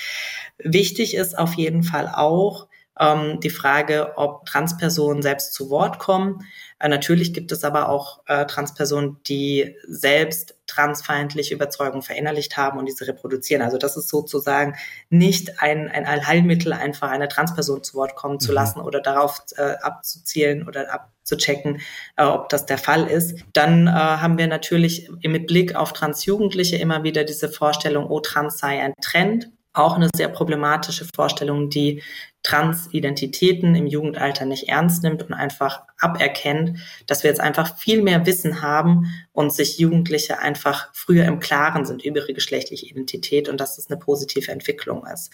Wichtig 0.59 1.15
ist 1.15 1.37
auf 1.39 1.55
jeden 1.55 1.83
Fall 1.83 2.09
auch 2.09 2.69
ähm, 2.99 3.41
die 3.41 3.51
Frage, 3.51 4.13
ob 4.17 4.47
Transpersonen 4.47 5.23
selbst 5.23 5.55
zu 5.55 5.71
Wort 5.71 5.99
kommen. 5.99 6.45
Äh, 6.81 6.89
natürlich 6.89 7.33
gibt 7.33 7.53
es 7.53 7.63
aber 7.63 7.89
auch 7.89 8.23
äh, 8.27 8.47
Transpersonen, 8.47 9.19
die 9.27 9.77
selbst 9.87 10.57
transfeindliche 10.67 11.55
Überzeugungen 11.55 12.03
verinnerlicht 12.03 12.57
haben 12.57 12.79
und 12.79 12.87
diese 12.87 13.07
reproduzieren. 13.07 13.63
Also 13.63 13.77
das 13.77 13.97
ist 13.97 14.09
sozusagen 14.09 14.77
nicht 15.11 15.61
ein, 15.61 15.89
ein 15.89 16.07
Allheilmittel, 16.07 16.73
einfach 16.73 17.11
eine 17.11 17.29
Transperson 17.29 17.83
zu 17.85 17.95
Wort 17.95 18.17
kommen 18.17 18.41
zu 18.41 18.51
mhm. 18.51 18.55
lassen 18.55 18.81
oder 18.81 19.01
darauf 19.01 19.43
äh, 19.57 19.75
abzuzielen 19.83 20.67
oder 20.67 20.93
abzuchecken, 20.93 21.81
äh, 22.17 22.25
ob 22.25 22.49
das 22.49 22.67
der 22.67 22.79
Fall 22.79 23.07
ist. 23.07 23.39
Dann 23.53 23.87
äh, 23.87 23.91
haben 23.91 24.39
wir 24.39 24.47
natürlich 24.47 25.11
mit 25.23 25.47
Blick 25.47 25.75
auf 25.75 25.93
Transjugendliche 25.93 26.77
immer 26.77 27.03
wieder 27.03 27.25
diese 27.25 27.49
Vorstellung, 27.49 28.07
oh, 28.07 28.21
Trans 28.21 28.59
sei 28.59 28.81
ein 28.81 28.95
Trend 29.03 29.51
auch 29.73 29.95
eine 29.95 30.09
sehr 30.15 30.29
problematische 30.29 31.07
Vorstellung, 31.15 31.71
die 31.71 32.03
Transidentitäten 32.43 33.75
im 33.75 33.87
Jugendalter 33.87 34.47
nicht 34.47 34.69
ernst 34.69 35.03
nimmt 35.03 35.23
und 35.23 35.35
einfach 35.35 35.83
aberkennt, 35.99 36.79
dass 37.07 37.23
wir 37.23 37.31
jetzt 37.31 37.41
einfach 37.41 37.77
viel 37.77 38.03
mehr 38.03 38.25
Wissen 38.25 38.63
haben 38.63 39.13
und 39.33 39.53
sich 39.53 39.79
Jugendliche 39.79 40.39
einfach 40.39 40.89
früher 40.95 41.27
im 41.27 41.39
Klaren 41.39 41.85
sind 41.85 42.03
über 42.03 42.21
ihre 42.21 42.33
geschlechtliche 42.33 42.87
Identität 42.87 43.49
und 43.49 43.61
dass 43.61 43.77
das 43.77 43.91
eine 43.91 43.99
positive 43.99 44.51
Entwicklung 44.51 45.07
ist. 45.07 45.31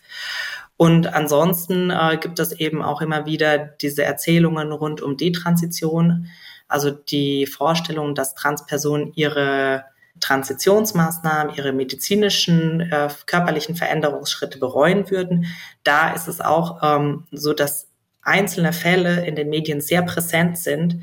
Und 0.76 1.14
ansonsten 1.14 1.90
äh, 1.90 2.18
gibt 2.20 2.38
es 2.40 2.52
eben 2.52 2.82
auch 2.82 3.00
immer 3.00 3.24
wieder 3.24 3.56
diese 3.58 4.04
Erzählungen 4.04 4.72
rund 4.72 5.00
um 5.00 5.16
Detransition, 5.16 6.26
also 6.68 6.90
die 6.90 7.46
Vorstellung, 7.46 8.16
dass 8.16 8.34
Transpersonen 8.34 9.12
ihre 9.14 9.84
Transitionsmaßnahmen, 10.20 11.54
ihre 11.54 11.72
medizinischen, 11.72 12.80
äh, 12.80 13.08
körperlichen 13.26 13.76
Veränderungsschritte 13.76 14.58
bereuen 14.58 15.10
würden. 15.10 15.46
Da 15.84 16.12
ist 16.12 16.28
es 16.28 16.40
auch 16.40 16.80
ähm, 16.82 17.26
so, 17.30 17.52
dass 17.52 17.88
einzelne 18.22 18.72
Fälle 18.72 19.26
in 19.26 19.36
den 19.36 19.48
Medien 19.48 19.80
sehr 19.80 20.02
präsent 20.02 20.58
sind 20.58 21.02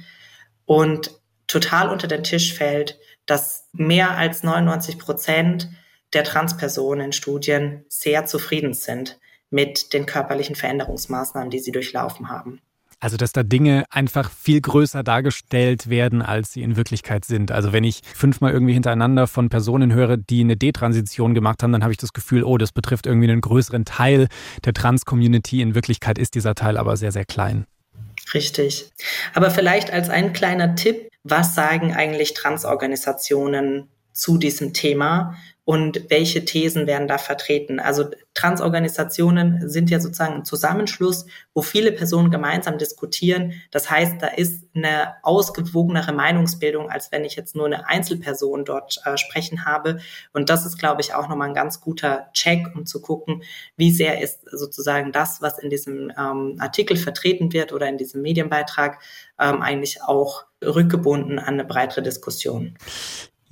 und 0.66 1.12
total 1.48 1.90
unter 1.90 2.08
den 2.08 2.24
Tisch 2.24 2.54
fällt, 2.54 3.00
dass 3.26 3.70
mehr 3.72 4.18
als 4.18 4.44
99 4.44 5.00
Prozent 5.00 5.70
der 6.14 6.24
Transpersonen 6.24 7.08
in 7.08 7.12
Studien 7.12 7.86
sehr 7.88 8.26
zufrieden 8.26 8.74
sind 8.74 9.20
mit 9.50 9.94
den 9.94 10.06
körperlichen 10.06 10.56
Veränderungsmaßnahmen, 10.56 11.50
die 11.50 11.60
sie 11.60 11.72
durchlaufen 11.72 12.30
haben. 12.30 12.62
Also, 13.04 13.18
dass 13.18 13.34
da 13.34 13.44
Dinge 13.44 13.84
einfach 13.90 14.32
viel 14.32 14.62
größer 14.62 15.04
dargestellt 15.04 15.90
werden, 15.90 16.22
als 16.22 16.54
sie 16.54 16.62
in 16.62 16.78
Wirklichkeit 16.78 17.26
sind. 17.26 17.52
Also, 17.52 17.74
wenn 17.74 17.84
ich 17.84 18.00
fünfmal 18.16 18.54
irgendwie 18.54 18.72
hintereinander 18.72 19.28
von 19.28 19.50
Personen 19.50 19.92
höre, 19.92 20.16
die 20.16 20.40
eine 20.40 20.56
Detransition 20.56 21.34
gemacht 21.34 21.64
haben, 21.64 21.74
dann 21.74 21.84
habe 21.84 21.92
ich 21.92 21.98
das 21.98 22.14
Gefühl, 22.14 22.46
oh, 22.46 22.58
das 22.58 22.72
betrifft 22.72 23.06
irgendwie 23.06 23.30
einen 23.30 23.42
größeren 23.42 23.84
Teil 23.84 24.30
der 24.64 24.72
Trans-Community. 24.72 25.62
In 25.62 25.76
Wirklichkeit 25.76 26.18
ist 26.18 26.34
dieser 26.34 26.56
Teil 26.56 26.78
aber 26.78 26.96
sehr, 26.96 27.12
sehr 27.12 27.26
klein. 27.26 27.66
Richtig. 28.34 28.90
Aber 29.34 29.52
vielleicht 29.52 29.92
als 29.92 30.10
ein 30.10 30.32
kleiner 30.32 30.76
Tipp, 30.76 31.10
was 31.26 31.56
sagen 31.56 31.94
eigentlich 31.94 32.34
Transorganisationen 32.34 33.90
zu 34.14 34.38
diesem 34.38 34.72
Thema 34.72 35.36
und 35.66 36.10
welche 36.10 36.44
Thesen 36.44 36.88
werden 36.88 37.08
da 37.08 37.18
vertreten. 37.18 37.80
Also 37.80 38.10
Transorganisationen 38.34 39.70
sind 39.70 39.90
ja 39.90 40.02
sozusagen 40.02 40.36
ein 40.36 40.46
Zusammenschluss, 40.46 41.26
wo 41.54 41.62
viele 41.62 41.94
Personen 41.94 42.32
gemeinsam 42.32 42.78
diskutieren. 42.78 43.54
Das 43.72 43.90
heißt, 43.90 44.22
da 44.22 44.28
ist 44.28 44.66
eine 44.76 45.14
ausgewogenere 45.24 46.12
Meinungsbildung, 46.12 46.90
als 46.90 47.14
wenn 47.14 47.24
ich 47.24 47.36
jetzt 47.36 47.56
nur 47.56 47.68
eine 47.68 47.88
Einzelperson 47.88 48.66
dort 48.66 49.02
äh, 49.06 49.18
sprechen 49.18 49.66
habe. 49.66 50.00
Und 50.34 50.50
das 50.50 50.66
ist, 50.66 50.78
glaube 50.78 51.00
ich, 51.00 51.14
auch 51.14 51.30
nochmal 51.30 51.50
ein 51.50 51.54
ganz 51.54 51.80
guter 51.80 52.28
Check, 52.34 52.76
um 52.76 52.86
zu 52.86 53.02
gucken, 53.02 53.44
wie 53.78 53.92
sehr 53.92 54.22
ist 54.22 54.42
sozusagen 54.52 55.14
das, 55.14 55.42
was 55.42 55.60
in 55.60 55.70
diesem 55.70 56.12
ähm, 56.18 56.58
Artikel 56.60 56.98
vertreten 56.98 57.54
wird 57.54 57.72
oder 57.72 57.88
in 57.88 57.98
diesem 57.98 58.22
Medienbeitrag, 58.22 59.00
ähm, 59.40 59.62
eigentlich 59.62 60.02
auch 60.02 60.46
rückgebunden 60.62 61.40
an 61.40 61.54
eine 61.54 61.66
breitere 61.66 62.02
Diskussion. 62.02 62.76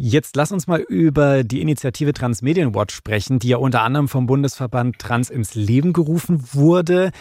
Jetzt 0.04 0.36
lass 0.36 0.52
uns 0.52 0.66
mal 0.66 0.80
über 0.80 1.44
die 1.44 1.62
Initiative 1.62 2.12
Transmedienwatch 2.12 2.96
sprechen, 2.96 3.38
die 3.38 3.50
ja 3.50 3.58
unter 3.58 3.84
anderem 3.84 4.08
vom 4.08 4.26
Bundesverband 4.26 4.98
Trans 4.98 5.30
ins 5.30 5.54
Leben 5.54 5.94
gerufen 5.94 6.44
wurde. 6.54 7.12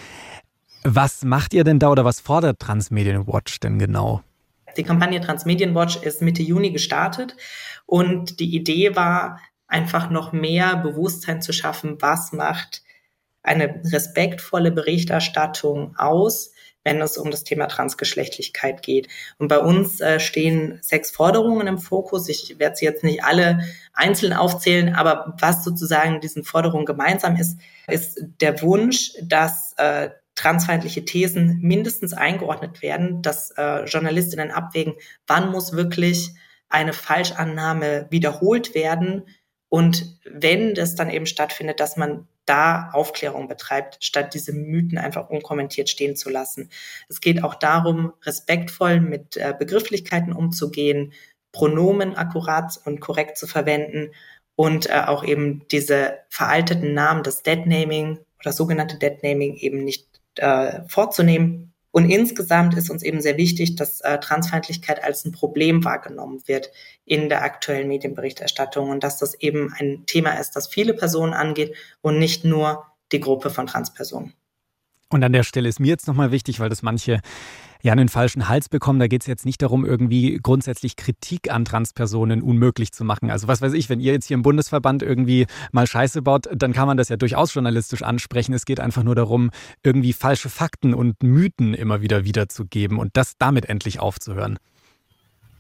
Was 0.83 1.23
macht 1.23 1.53
ihr 1.53 1.63
denn 1.63 1.79
da 1.79 1.91
oder 1.91 2.07
was 2.07 2.21
fordert 2.21 2.59
Transmedienwatch 2.59 3.61
denn 3.61 3.79
genau? 3.79 4.23
Die 4.79 4.83
Kampagne 4.83 5.21
Transmedienwatch 5.21 5.97
ist 5.97 6.23
Mitte 6.23 6.43
Juni 6.43 6.71
gestartet 6.71 7.37
und 7.85 8.41
die 8.41 8.57
Idee 8.57 8.97
war, 8.97 9.41
einfach 9.67 10.09
noch 10.09 10.33
mehr 10.33 10.79
Bewusstsein 10.79 11.43
zu 11.43 11.53
schaffen, 11.53 11.99
was 12.01 12.33
macht 12.33 12.83
eine 13.43 13.83
respektvolle 13.93 14.73
Berichterstattung 14.73 15.97
aus, 15.99 16.53
wenn 16.85 17.01
es 17.01 17.19
um 17.19 17.31
das 17.31 17.45
Thema 17.45 17.67
Transgeschlechtlichkeit 17.67 18.83
geht. 18.83 19.09
Und 19.39 19.49
bei 19.49 19.59
uns 19.59 20.01
äh, 20.01 20.21
stehen 20.21 20.79
sechs 20.83 21.11
Forderungen 21.11 21.67
im 21.67 21.79
Fokus. 21.79 22.29
Ich 22.29 22.59
werde 22.59 22.77
sie 22.77 22.85
jetzt 22.85 23.05
nicht 23.05 23.25
alle 23.25 23.61
einzeln 23.93 24.33
aufzählen, 24.33 24.95
aber 24.95 25.35
was 25.39 25.65
sozusagen 25.65 26.21
diesen 26.21 26.45
Forderungen 26.45 26.87
gemeinsam 26.87 27.37
ist, 27.37 27.59
ist 27.87 28.21
der 28.41 28.63
Wunsch, 28.63 29.13
dass 29.23 29.75
äh, 29.77 30.11
transfeindliche 30.35 31.05
Thesen 31.05 31.59
mindestens 31.61 32.15
eingeordnet 32.15 32.81
werden, 32.83 33.21
dass 33.21 33.51
äh, 33.53 33.85
Journalistinnen 33.85 34.51
abwägen, 34.51 34.95
wann 35.27 35.51
muss 35.51 35.73
wirklich 35.73 36.31
eine 36.69 36.93
Falschannahme 36.93 38.07
wiederholt 38.11 38.75
werden 38.75 39.25
und 39.69 40.19
wenn 40.25 40.75
das 40.75 40.95
dann 40.95 41.11
eben 41.11 41.27
stattfindet, 41.27 41.81
dass 41.81 41.97
man 41.97 42.27
da 42.51 42.91
Aufklärung 42.93 43.47
betreibt, 43.47 43.99
statt 44.01 44.35
diese 44.35 44.53
Mythen 44.53 44.99
einfach 44.99 45.31
unkommentiert 45.31 45.89
stehen 45.89 46.17
zu 46.17 46.31
lassen. 46.31 46.69
Es 47.09 47.21
geht 47.21 47.45
auch 47.45 47.55
darum, 47.55 48.13
respektvoll 48.25 48.99
mit 48.99 49.37
äh, 49.37 49.55
Begrifflichkeiten 49.57 50.33
umzugehen, 50.33 51.13
Pronomen 51.53 52.17
akkurat 52.17 52.81
und 52.85 53.01
korrekt 53.01 53.39
zu 53.39 53.47
verwenden 53.47 54.11
und 54.57 54.91
äh, 54.91 55.05
auch 55.07 55.23
eben 55.23 55.67
diese 55.71 56.19
veralteten 56.29 56.93
Namen, 56.93 57.23
das 57.23 57.45
Deadnaming 57.45 58.19
oder 58.41 58.53
sogenannte 58.53 58.99
Deadnaming 58.99 59.55
eben 59.55 59.85
nicht 59.85 60.09
äh, 60.37 60.81
vorzunehmen, 60.89 61.70
und 61.93 62.09
insgesamt 62.09 62.77
ist 62.77 62.91
uns 62.91 63.03
eben 63.03 63.21
sehr 63.21 63.37
wichtig, 63.37 63.77
dass 63.77 64.01
äh, 64.01 64.19
Transfeindlichkeit 64.21 65.03
als 65.03 65.25
ein 65.25 65.33
Problem 65.33 65.85
wahrgenommen 65.85 66.43
wird 66.47 66.71
in 67.05 67.29
der 67.29 67.43
aktuellen 67.43 67.89
Medienberichterstattung 67.89 68.91
und 68.91 69.03
dass 69.03 69.19
das 69.19 69.35
eben 69.35 69.73
ein 69.79 70.05
Thema 70.07 70.39
ist, 70.39 70.53
das 70.53 70.69
viele 70.69 70.95
Personen 70.95 71.33
angeht 71.33 71.75
und 72.01 72.19
nicht 72.19 72.45
nur 72.45 72.87
die 73.13 73.21
Gruppe 73.21 73.51
von 73.51 73.67
Transpersonen. 73.67 74.35
Und 75.11 75.25
an 75.25 75.33
der 75.33 75.43
Stelle 75.43 75.69
ist 75.69 75.81
mir 75.81 75.89
jetzt 75.89 76.07
nochmal 76.07 76.31
wichtig, 76.31 76.61
weil 76.61 76.69
das 76.69 76.83
manche 76.83 77.21
ja 77.83 77.93
einen 77.93 78.09
falschen 78.09 78.49
Hals 78.49 78.69
bekommen. 78.69 79.01
Da 79.01 79.09
geht 79.09 79.23
es 79.23 79.27
jetzt 79.27 79.45
nicht 79.45 79.61
darum, 79.61 79.85
irgendwie 79.85 80.39
grundsätzlich 80.41 80.97
Kritik 80.97 81.51
an 81.51 81.65
Transpersonen 81.65 82.43
unmöglich 82.43 82.93
zu 82.93 83.05
machen. 83.05 83.31
Also 83.31 83.49
was 83.49 83.61
weiß 83.61 83.73
ich, 83.73 83.89
wenn 83.89 84.01
ihr 84.01 84.13
jetzt 84.13 84.27
hier 84.27 84.37
im 84.37 84.43
Bundesverband 84.43 85.03
irgendwie 85.03 85.47
mal 85.73 85.87
Scheiße 85.87 86.23
baut, 86.23 86.49
dann 86.55 86.73
kann 86.73 86.87
man 86.87 86.97
das 86.97 87.09
ja 87.09 87.17
durchaus 87.17 87.55
journalistisch 87.55 88.03
ansprechen. 88.03 88.55
Es 88.55 88.65
geht 88.65 88.81
einfach 88.81 89.03
nur 89.03 89.15
darum, 89.15 89.51
irgendwie 89.83 90.13
falsche 90.13 90.49
Fakten 90.49 90.95
und 90.95 91.23
Mythen 91.23 91.75
immer 91.75 92.03
wieder 92.03 92.25
wiederzugeben 92.25 92.99
und 92.99 93.17
das 93.17 93.35
damit 93.39 93.69
endlich 93.69 93.99
aufzuhören. 93.99 94.59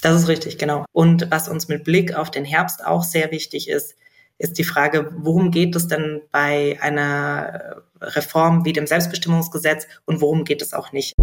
Das 0.03 0.21
ist 0.23 0.29
richtig, 0.29 0.59
genau. 0.59 0.85
Und 0.93 1.31
was 1.31 1.49
uns 1.49 1.69
mit 1.69 1.85
Blick 1.85 2.15
auf 2.15 2.31
den 2.31 2.45
Herbst 2.45 2.85
auch 2.85 3.05
sehr 3.05 3.31
wichtig 3.33 3.69
ist, 3.69 3.97
ist 4.41 4.59
die 4.59 4.65
Frage, 4.65 5.13
worum 5.19 5.51
geht 5.51 5.77
es 5.77 5.87
denn 5.87 6.23
bei 6.33 6.79
einer 6.81 7.83
Reform 8.01 8.65
wie 8.65 8.73
dem 8.73 8.87
Selbstbestimmungsgesetz 8.87 9.87
und 10.07 10.21
worum 10.21 10.45
geht 10.45 10.63
es 10.63 10.73
auch 10.73 10.93
nicht? 10.93 11.15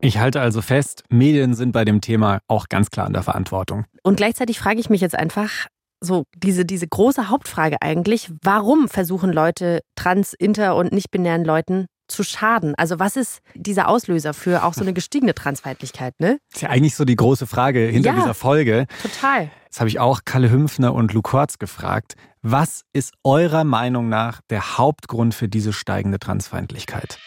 Ich 0.00 0.18
halte 0.18 0.40
also 0.40 0.62
fest, 0.62 1.02
Medien 1.08 1.54
sind 1.54 1.72
bei 1.72 1.84
dem 1.84 2.00
Thema 2.00 2.38
auch 2.46 2.68
ganz 2.68 2.90
klar 2.90 3.08
in 3.08 3.12
der 3.12 3.24
Verantwortung. 3.24 3.84
Und 4.04 4.16
gleichzeitig 4.16 4.60
frage 4.60 4.78
ich 4.78 4.88
mich 4.88 5.00
jetzt 5.00 5.16
einfach, 5.16 5.66
so 6.00 6.22
diese, 6.36 6.64
diese 6.64 6.86
große 6.86 7.28
Hauptfrage 7.28 7.78
eigentlich, 7.80 8.30
warum 8.42 8.88
versuchen 8.88 9.32
Leute 9.32 9.80
trans, 9.96 10.32
inter 10.32 10.76
und 10.76 10.92
nicht-binären 10.92 11.44
Leuten 11.44 11.86
zu 12.06 12.22
schaden? 12.22 12.74
Also 12.76 13.00
was 13.00 13.16
ist 13.16 13.40
dieser 13.56 13.88
Auslöser 13.88 14.32
für 14.32 14.64
auch 14.64 14.74
so 14.74 14.82
eine 14.82 14.92
gestiegene 14.92 15.34
Transfeindlichkeit, 15.34 16.14
ne? 16.20 16.38
Das 16.50 16.58
ist 16.58 16.62
ja 16.62 16.68
eigentlich 16.70 16.94
so 16.94 17.04
die 17.04 17.16
große 17.16 17.48
Frage 17.48 17.80
hinter 17.80 18.10
ja, 18.10 18.16
dieser 18.16 18.34
Folge. 18.34 18.86
Total. 19.02 19.50
Das 19.70 19.80
habe 19.80 19.88
ich 19.88 20.00
auch 20.00 20.20
Kalle 20.24 20.50
Hümpfner 20.50 20.94
und 20.94 21.12
Luke 21.12 21.30
Kortz 21.30 21.58
gefragt. 21.58 22.14
Was 22.42 22.84
ist 22.92 23.14
eurer 23.24 23.64
Meinung 23.64 24.08
nach 24.08 24.40
der 24.48 24.78
Hauptgrund 24.78 25.34
für 25.34 25.48
diese 25.48 25.72
steigende 25.72 26.20
Transfeindlichkeit? 26.20 27.18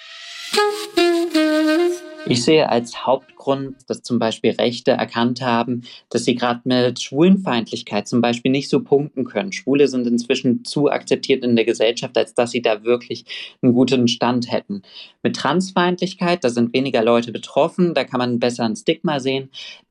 Ich 2.28 2.46
sehe 2.46 2.70
als 2.70 3.06
Hauptgrund, 3.06 3.76
dass 3.88 4.04
zum 4.04 4.20
Beispiel 4.20 4.52
Rechte 4.52 4.92
erkannt 4.92 5.42
haben, 5.42 5.82
dass 6.10 6.24
sie 6.24 6.36
gerade 6.36 6.62
mit 6.64 7.02
Schwulenfeindlichkeit 7.02 8.08
zum 8.08 8.22
Beispiel 8.22 8.52
nicht 8.52 8.70
so 8.70 8.84
punkten 8.84 9.26
können. 9.26 9.52
Schwule 9.52 9.90
sind 9.90 10.08
inzwischen 10.08 10.64
zu 10.64 10.90
akzeptiert 10.90 11.44
in 11.44 11.58
der 11.58 11.66
Gesellschaft, 11.66 12.18
als 12.18 12.34
dass 12.34 12.52
sie 12.52 12.62
da 12.62 12.86
wirklich 12.86 13.26
einen 13.62 13.74
guten 13.74 14.08
Stand 14.08 14.50
hätten. 14.50 14.82
Mit 15.24 15.36
Transfeindlichkeit, 15.36 16.44
da 16.46 16.50
sind 16.50 16.74
weniger 16.74 17.04
Leute 17.04 17.34
betroffen, 17.34 17.94
da 17.94 18.06
kann 18.06 18.20
man 18.20 18.40
besser 18.40 18.64
ein 18.64 18.78
Stigma 18.78 19.20
sehen, 19.20 19.50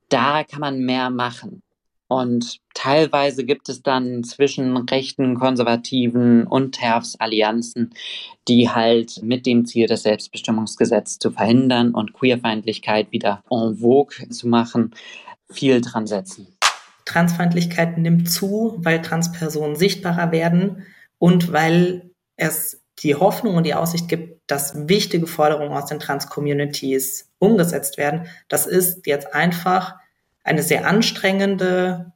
da 0.08 0.44
kann 0.44 0.60
man 0.60 0.78
mehr 0.78 1.10
machen. 1.10 1.62
Und 2.10 2.58
teilweise 2.74 3.44
gibt 3.44 3.68
es 3.68 3.84
dann 3.84 4.24
zwischen 4.24 4.76
rechten, 4.76 5.36
konservativen 5.36 6.44
und 6.44 6.72
TERFs 6.72 7.14
Allianzen, 7.20 7.94
die 8.48 8.68
halt 8.68 9.22
mit 9.22 9.46
dem 9.46 9.64
Ziel, 9.64 9.86
das 9.86 10.02
Selbstbestimmungsgesetz 10.02 11.20
zu 11.20 11.30
verhindern 11.30 11.94
und 11.94 12.12
Queerfeindlichkeit 12.12 13.12
wieder 13.12 13.44
en 13.48 13.76
vogue 13.76 14.28
zu 14.28 14.48
machen, 14.48 14.92
viel 15.48 15.80
dran 15.80 16.08
setzen. 16.08 16.48
Transfeindlichkeit 17.04 17.96
nimmt 17.96 18.28
zu, 18.28 18.74
weil 18.78 19.02
Transpersonen 19.02 19.76
sichtbarer 19.76 20.32
werden 20.32 20.84
und 21.18 21.52
weil 21.52 22.10
es 22.34 22.82
die 22.98 23.14
Hoffnung 23.14 23.54
und 23.54 23.66
die 23.66 23.74
Aussicht 23.74 24.08
gibt, 24.08 24.40
dass 24.48 24.88
wichtige 24.88 25.28
Forderungen 25.28 25.72
aus 25.72 25.86
den 25.86 26.00
Trans-Communities 26.00 27.30
umgesetzt 27.38 27.98
werden. 27.98 28.26
Das 28.48 28.66
ist 28.66 29.06
jetzt 29.06 29.32
einfach 29.32 29.99
eine 30.44 30.62
sehr 30.62 30.86
anstrengende 30.86 32.12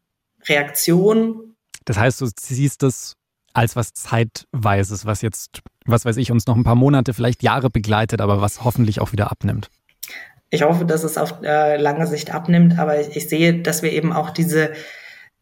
Reaktion. 0.47 1.57
Das 1.85 1.99
heißt, 1.99 2.20
du 2.20 2.29
siehst 2.39 2.83
das 2.83 3.16
als 3.53 3.77
was 3.77 3.93
Zeitweises, 3.93 5.07
was 5.07 5.22
jetzt, 5.22 5.61
was 5.87 6.05
weiß 6.05 6.16
ich, 6.16 6.31
uns 6.33 6.47
noch 6.47 6.57
ein 6.57 6.64
paar 6.64 6.75
Monate, 6.75 7.14
vielleicht 7.14 7.43
Jahre 7.43 7.70
begleitet, 7.70 8.20
aber 8.20 8.41
was 8.41 8.64
hoffentlich 8.64 9.01
auch 9.01 9.12
wieder 9.12 9.31
abnimmt. 9.31 9.70
Ich 10.51 10.62
hoffe, 10.62 10.85
dass 10.85 11.05
es 11.05 11.16
auf 11.16 11.43
äh, 11.43 11.77
lange 11.77 12.07
Sicht 12.07 12.33
abnimmt, 12.33 12.79
aber 12.79 13.01
ich, 13.01 13.16
ich, 13.16 13.29
sehe, 13.29 13.62
dass 13.62 13.83
wir 13.83 13.93
eben 13.93 14.12
auch 14.12 14.31
diese 14.31 14.72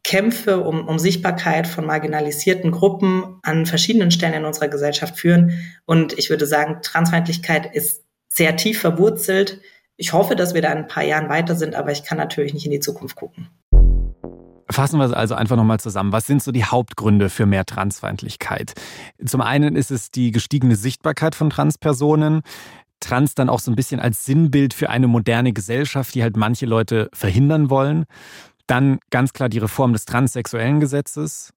Kämpfe 0.04 0.60
um, 0.60 0.88
um 0.88 0.98
Sichtbarkeit 0.98 1.66
von 1.66 1.86
marginalisierten 1.86 2.70
Gruppen 2.70 3.38
an 3.42 3.66
verschiedenen 3.66 4.10
Stellen 4.10 4.34
in 4.34 4.44
unserer 4.44 4.68
Gesellschaft 4.68 5.18
führen. 5.18 5.58
Und 5.84 6.18
ich 6.18 6.28
würde 6.28 6.46
sagen, 6.46 6.78
Transfeindlichkeit 6.82 7.74
ist 7.74 8.04
sehr 8.28 8.56
tief 8.56 8.80
verwurzelt 8.80 9.60
ich 10.02 10.12
hoffe, 10.12 10.34
dass 10.34 10.52
wir 10.52 10.62
da 10.62 10.72
in 10.72 10.78
ein 10.78 10.88
paar 10.88 11.04
Jahren 11.04 11.28
weiter 11.28 11.54
sind, 11.54 11.76
aber 11.76 11.92
ich 11.92 12.02
kann 12.02 12.18
natürlich 12.18 12.52
nicht 12.54 12.66
in 12.66 12.72
die 12.72 12.80
Zukunft 12.80 13.14
gucken. 13.14 13.46
Fassen 14.68 14.98
wir 14.98 15.06
es 15.06 15.12
also 15.12 15.36
einfach 15.36 15.54
nochmal 15.54 15.78
zusammen. 15.78 16.10
Was 16.10 16.26
sind 16.26 16.42
so 16.42 16.50
die 16.50 16.64
Hauptgründe 16.64 17.28
für 17.28 17.46
mehr 17.46 17.64
Transfeindlichkeit? 17.64 18.72
Zum 19.24 19.40
einen 19.40 19.76
ist 19.76 19.92
es 19.92 20.10
die 20.10 20.32
gestiegene 20.32 20.74
Sichtbarkeit 20.74 21.36
von 21.36 21.50
Transpersonen. 21.50 22.40
Trans 22.98 23.36
dann 23.36 23.48
auch 23.48 23.60
so 23.60 23.70
ein 23.70 23.76
bisschen 23.76 24.00
als 24.00 24.24
Sinnbild 24.24 24.74
für 24.74 24.90
eine 24.90 25.06
moderne 25.06 25.52
Gesellschaft, 25.52 26.16
die 26.16 26.24
halt 26.24 26.36
manche 26.36 26.66
Leute 26.66 27.08
verhindern 27.12 27.70
wollen. 27.70 28.06
Dann 28.66 28.98
ganz 29.10 29.32
klar 29.32 29.48
die 29.48 29.58
Reform 29.58 29.92
des 29.92 30.04
transsexuellen 30.04 30.80
Gesetzes 30.80 31.52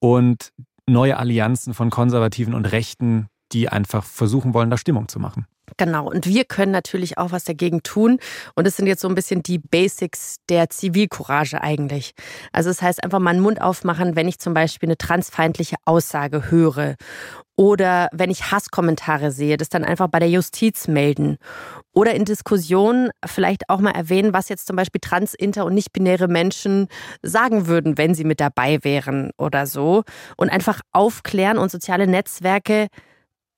und 0.00 0.50
neue 0.88 1.16
Allianzen 1.16 1.74
von 1.74 1.90
Konservativen 1.90 2.54
und 2.54 2.72
Rechten, 2.72 3.28
die 3.52 3.68
einfach 3.68 4.02
versuchen 4.02 4.52
wollen, 4.52 4.70
da 4.70 4.78
Stimmung 4.78 5.06
zu 5.06 5.20
machen. 5.20 5.46
Genau, 5.76 6.08
und 6.08 6.26
wir 6.26 6.44
können 6.44 6.72
natürlich 6.72 7.16
auch 7.18 7.32
was 7.32 7.44
dagegen 7.44 7.82
tun. 7.82 8.18
Und 8.54 8.66
es 8.66 8.76
sind 8.76 8.86
jetzt 8.86 9.00
so 9.00 9.08
ein 9.08 9.14
bisschen 9.14 9.42
die 9.42 9.58
Basics 9.58 10.36
der 10.48 10.68
Zivilcourage 10.70 11.60
eigentlich. 11.62 12.14
Also 12.52 12.70
es 12.70 12.76
das 12.76 12.82
heißt 12.86 13.04
einfach 13.04 13.18
mal 13.18 13.30
einen 13.30 13.40
Mund 13.40 13.60
aufmachen, 13.60 14.14
wenn 14.14 14.28
ich 14.28 14.38
zum 14.38 14.52
Beispiel 14.52 14.88
eine 14.88 14.98
transfeindliche 14.98 15.76
Aussage 15.84 16.50
höre. 16.50 16.96
Oder 17.56 18.08
wenn 18.12 18.30
ich 18.30 18.50
Hasskommentare 18.50 19.30
sehe, 19.30 19.56
das 19.56 19.68
dann 19.68 19.84
einfach 19.84 20.08
bei 20.08 20.18
der 20.18 20.28
Justiz 20.28 20.88
melden. 20.88 21.38
Oder 21.92 22.14
in 22.14 22.24
Diskussionen 22.24 23.10
vielleicht 23.24 23.70
auch 23.70 23.80
mal 23.80 23.92
erwähnen, 23.92 24.32
was 24.32 24.48
jetzt 24.48 24.66
zum 24.66 24.76
Beispiel 24.76 25.00
trans, 25.00 25.34
inter 25.34 25.64
und 25.64 25.74
nicht-binäre 25.74 26.26
Menschen 26.26 26.88
sagen 27.22 27.68
würden, 27.68 27.96
wenn 27.96 28.14
sie 28.14 28.24
mit 28.24 28.40
dabei 28.40 28.82
wären 28.82 29.30
oder 29.38 29.66
so. 29.66 30.02
Und 30.36 30.50
einfach 30.50 30.80
aufklären 30.92 31.58
und 31.58 31.70
soziale 31.70 32.08
Netzwerke 32.08 32.88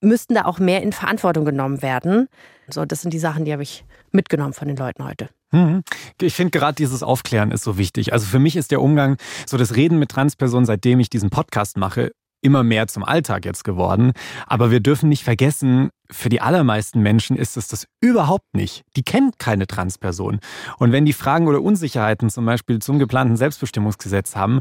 müssten 0.06 0.34
da 0.34 0.44
auch 0.44 0.58
mehr 0.58 0.82
in 0.82 0.92
Verantwortung 0.92 1.44
genommen 1.44 1.82
werden. 1.82 2.28
So, 2.68 2.84
das 2.84 3.02
sind 3.02 3.12
die 3.12 3.18
Sachen, 3.18 3.44
die 3.44 3.52
habe 3.52 3.62
ich 3.62 3.84
mitgenommen 4.12 4.52
von 4.52 4.68
den 4.68 4.76
Leuten 4.76 5.04
heute. 5.04 5.28
Mhm. 5.52 5.82
Ich 6.20 6.34
finde 6.34 6.58
gerade 6.58 6.74
dieses 6.74 7.02
Aufklären 7.02 7.50
ist 7.50 7.62
so 7.62 7.78
wichtig. 7.78 8.12
Also 8.12 8.26
für 8.26 8.38
mich 8.38 8.56
ist 8.56 8.70
der 8.70 8.80
Umgang, 8.80 9.16
so 9.46 9.56
das 9.56 9.76
Reden 9.76 9.98
mit 9.98 10.10
Transpersonen, 10.10 10.66
seitdem 10.66 11.00
ich 11.00 11.10
diesen 11.10 11.30
Podcast 11.30 11.76
mache, 11.76 12.12
immer 12.42 12.62
mehr 12.62 12.86
zum 12.86 13.04
Alltag 13.04 13.44
jetzt 13.44 13.64
geworden. 13.64 14.12
Aber 14.46 14.70
wir 14.70 14.80
dürfen 14.80 15.08
nicht 15.08 15.24
vergessen, 15.24 15.90
für 16.10 16.28
die 16.28 16.40
allermeisten 16.40 17.00
Menschen 17.00 17.36
ist 17.36 17.56
es 17.56 17.68
das 17.68 17.86
überhaupt 18.00 18.54
nicht. 18.54 18.82
Die 18.96 19.02
kennen 19.02 19.32
keine 19.38 19.66
Transperson. 19.66 20.40
Und 20.78 20.92
wenn 20.92 21.04
die 21.04 21.12
Fragen 21.12 21.48
oder 21.48 21.62
Unsicherheiten 21.62 22.30
zum 22.30 22.46
Beispiel 22.46 22.78
zum 22.80 22.98
geplanten 22.98 23.36
Selbstbestimmungsgesetz 23.36 24.36
haben, 24.36 24.60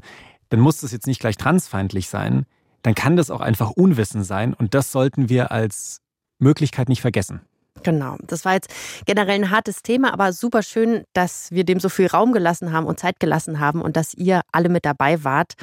dann 0.50 0.60
muss 0.60 0.82
das 0.82 0.92
jetzt 0.92 1.08
nicht 1.08 1.20
gleich 1.20 1.38
transfeindlich 1.38 2.10
sein 2.10 2.46
dann 2.86 2.94
kann 2.94 3.16
das 3.16 3.32
auch 3.32 3.42
einfach 3.42 3.72
Unwissen 3.72 4.24
sein 4.24 4.54
und 4.54 4.76
das 4.76 4.92
sollten 4.92 5.28
wir 5.28 5.52
als 5.52 6.02
Möglichkeit 6.38 6.88
nicht 6.88 7.02
vergessen. 7.02 7.42
Genau, 7.82 8.18
das 8.22 8.46
war 8.46 8.54
jetzt 8.54 8.70
generell 9.06 9.36
ein 9.36 9.50
hartes 9.50 9.82
Thema, 9.82 10.14
aber 10.14 10.34
super 10.34 10.62
schön, 10.62 11.04
dass 11.14 11.52
wir 11.52 11.64
dem 11.64 11.80
so 11.80 11.90
viel 11.90 12.08
Raum 12.08 12.32
gelassen 12.32 12.72
haben 12.72 12.86
und 12.86 13.00
Zeit 13.00 13.20
gelassen 13.20 13.60
haben 13.60 13.82
und 13.82 13.98
dass 13.98 14.14
ihr 14.14 14.42
alle 14.52 14.70
mit 14.70 14.86
dabei 14.86 15.24
wart 15.24 15.54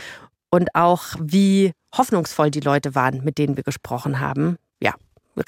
und 0.50 0.74
auch 0.74 1.14
wie 1.20 1.72
hoffnungsvoll 1.96 2.50
die 2.50 2.60
Leute 2.60 2.94
waren, 2.96 3.22
mit 3.22 3.38
denen 3.38 3.56
wir 3.56 3.62
gesprochen 3.62 4.18
haben. 4.18 4.56
Ja, 4.80 4.94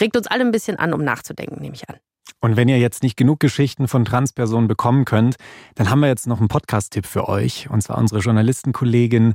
regt 0.01 0.17
uns 0.17 0.29
alle 0.29 0.45
ein 0.45 0.53
bisschen 0.53 0.77
an, 0.77 0.95
um 0.95 1.03
nachzudenken, 1.03 1.61
nehme 1.61 1.75
ich 1.75 1.89
an. 1.89 1.97
Und 2.41 2.57
wenn 2.57 2.69
ihr 2.69 2.79
jetzt 2.79 3.03
nicht 3.03 3.17
genug 3.17 3.41
Geschichten 3.41 3.89
von 3.89 4.05
Transpersonen 4.05 4.69
bekommen 4.69 5.05
könnt, 5.05 5.37
dann 5.75 5.91
haben 5.91 6.01
wir 6.01 6.09
jetzt 6.09 6.27
noch 6.27 6.39
einen 6.39 6.49
Podcast-Tipp 6.49 7.07
für 7.07 7.29
euch. 7.29 7.69
Und 7.71 7.83
zwar 7.83 7.99
unsere 7.99 8.21
Journalistenkollegin 8.21 9.35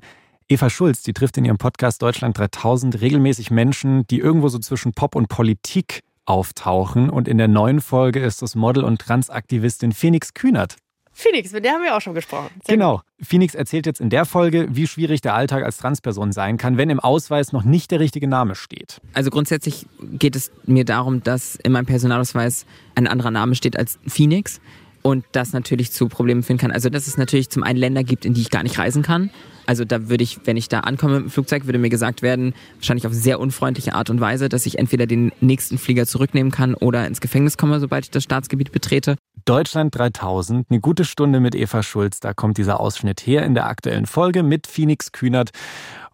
Eva 0.51 0.67
Schulz, 0.71 1.03
die 1.03 1.13
trifft 1.13 1.37
in 1.37 1.45
ihrem 1.45 1.59
Podcast 1.59 2.01
Deutschland 2.01 2.35
3000 2.35 3.01
regelmäßig 3.01 3.51
Menschen, 3.51 4.07
die 4.07 4.17
irgendwo 4.17 4.47
so 4.47 4.57
zwischen 4.57 4.93
Pop 4.93 5.15
und 5.15 5.27
Politik 5.27 6.01
auftauchen. 6.25 7.11
Und 7.11 7.27
in 7.27 7.37
der 7.37 7.47
neuen 7.47 7.81
Folge 7.81 8.19
ist 8.19 8.41
das 8.41 8.55
Model 8.55 8.83
und 8.83 8.99
Transaktivistin 8.99 9.91
Phoenix 9.91 10.33
Kühnert. 10.33 10.77
Phoenix, 11.11 11.51
mit 11.51 11.65
der 11.65 11.73
haben 11.73 11.83
wir 11.83 11.95
auch 11.95 12.01
schon 12.01 12.15
gesprochen. 12.15 12.49
Sehr 12.65 12.77
genau. 12.77 12.97
Gut. 12.97 13.27
Phoenix 13.27 13.53
erzählt 13.53 13.85
jetzt 13.85 14.01
in 14.01 14.09
der 14.09 14.25
Folge, 14.25 14.69
wie 14.71 14.87
schwierig 14.87 15.21
der 15.21 15.35
Alltag 15.35 15.63
als 15.63 15.77
Transperson 15.77 16.31
sein 16.31 16.57
kann, 16.57 16.77
wenn 16.77 16.89
im 16.89 16.99
Ausweis 16.99 17.51
noch 17.51 17.63
nicht 17.63 17.91
der 17.91 17.99
richtige 17.99 18.27
Name 18.27 18.55
steht. 18.55 19.01
Also 19.13 19.29
grundsätzlich 19.29 19.85
geht 20.01 20.35
es 20.35 20.51
mir 20.65 20.83
darum, 20.83 21.21
dass 21.21 21.57
in 21.57 21.73
meinem 21.73 21.85
Personalausweis 21.85 22.65
ein 22.95 23.05
anderer 23.05 23.29
Name 23.29 23.53
steht 23.53 23.77
als 23.77 23.99
Phoenix 24.07 24.59
und 25.01 25.25
das 25.31 25.53
natürlich 25.53 25.91
zu 25.91 26.07
Problemen 26.07 26.43
führen 26.43 26.57
kann. 26.57 26.71
Also 26.71 26.89
dass 26.89 27.07
es 27.07 27.17
natürlich 27.17 27.49
zum 27.49 27.63
einen 27.63 27.79
Länder 27.79 28.03
gibt, 28.03 28.25
in 28.25 28.33
die 28.33 28.41
ich 28.41 28.49
gar 28.49 28.63
nicht 28.63 28.77
reisen 28.77 29.03
kann 29.03 29.29
also 29.69 29.85
da 29.85 30.09
würde 30.09 30.23
ich, 30.23 30.39
wenn 30.45 30.57
ich 30.57 30.67
da 30.67 30.79
ankomme 30.79 31.17
mit 31.17 31.23
dem 31.25 31.29
Flugzeug, 31.29 31.67
würde 31.67 31.77
mir 31.77 31.91
gesagt 31.91 32.23
werden, 32.23 32.55
wahrscheinlich 32.77 33.05
auf 33.05 33.13
sehr 33.13 33.39
unfreundliche 33.39 33.93
Art 33.93 34.09
und 34.09 34.19
Weise, 34.19 34.49
dass 34.49 34.65
ich 34.65 34.79
entweder 34.79 35.05
den 35.05 35.31
nächsten 35.41 35.77
Flieger 35.77 36.07
zurücknehmen 36.07 36.51
kann 36.51 36.73
oder 36.73 37.05
ins 37.05 37.21
Gefängnis 37.21 37.55
komme, 37.55 37.79
sobald 37.79 38.05
ich 38.05 38.09
das 38.09 38.23
Staatsgebiet 38.23 38.71
betrete. 38.71 39.15
Deutschland 39.45 39.95
3000, 39.95 40.65
eine 40.71 40.79
gute 40.79 41.05
Stunde 41.05 41.39
mit 41.39 41.53
Eva 41.53 41.83
Schulz. 41.83 42.19
Da 42.19 42.33
kommt 42.33 42.57
dieser 42.57 42.79
Ausschnitt 42.79 43.19
her 43.19 43.43
in 43.43 43.53
der 43.53 43.67
aktuellen 43.67 44.07
Folge 44.07 44.41
mit 44.41 44.65
Phoenix 44.65 45.11
Kühnert 45.11 45.51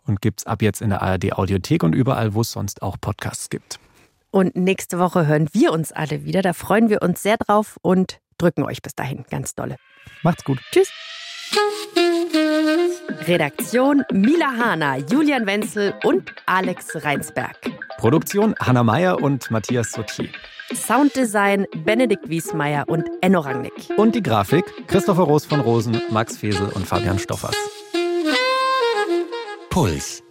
und 0.06 0.22
gibt 0.22 0.42
es 0.42 0.46
ab 0.46 0.62
jetzt 0.62 0.82
in 0.82 0.90
der 0.90 1.02
ARD 1.02 1.32
Audiothek 1.32 1.84
und 1.84 1.96
überall, 1.96 2.34
wo 2.34 2.42
es 2.42 2.52
sonst 2.52 2.82
auch 2.82 2.98
Podcasts 3.00 3.50
gibt. 3.50 3.80
Und 4.32 4.58
nächste 4.58 5.00
Woche 5.00 5.28
hören 5.28 5.48
wir 5.54 5.72
uns 5.72 5.94
alle 5.94 6.26
wieder. 6.26 6.42
Da 6.42 6.52
freuen 6.52 6.90
wir 6.90 7.02
uns 7.02 7.24
sehr 7.24 7.38
drauf 7.38 7.78
und 7.82 8.18
drücken 8.38 8.64
euch 8.64 8.82
bis 8.82 8.96
dahin 8.96 9.26
ganz 9.30 9.56
dolle. 9.56 9.78
Macht's 10.24 10.44
gut. 10.44 10.60
Tschüss. 10.72 10.92
Redaktion 13.28 14.04
Mila 14.12 14.52
Hahner, 14.58 14.98
Julian 14.98 15.46
Wenzel 15.46 15.94
und 16.04 16.34
Alex 16.46 17.04
Reinsberg. 17.04 17.58
Produktion 17.98 18.56
Hanna 18.60 18.84
Meyer 18.84 19.22
und 19.22 19.50
Matthias 19.52 19.92
Sotier. 19.92 20.30
Sounddesign 20.74 21.66
Benedikt 21.86 22.28
Wiesmeier 22.30 22.86
und 22.88 23.08
Enno 23.22 23.40
Rangnick. 23.40 23.74
Und 23.98 24.16
die 24.16 24.24
Grafik 24.24 24.66
Christopher 24.88 25.24
Roos 25.24 25.46
von 25.46 25.60
Rosen, 25.60 26.02
Max 26.10 26.38
Fesel 26.38 26.70
und 26.70 26.88
Fabian 26.88 27.20
Stoffers. 27.20 27.56
Puls. 29.70 30.25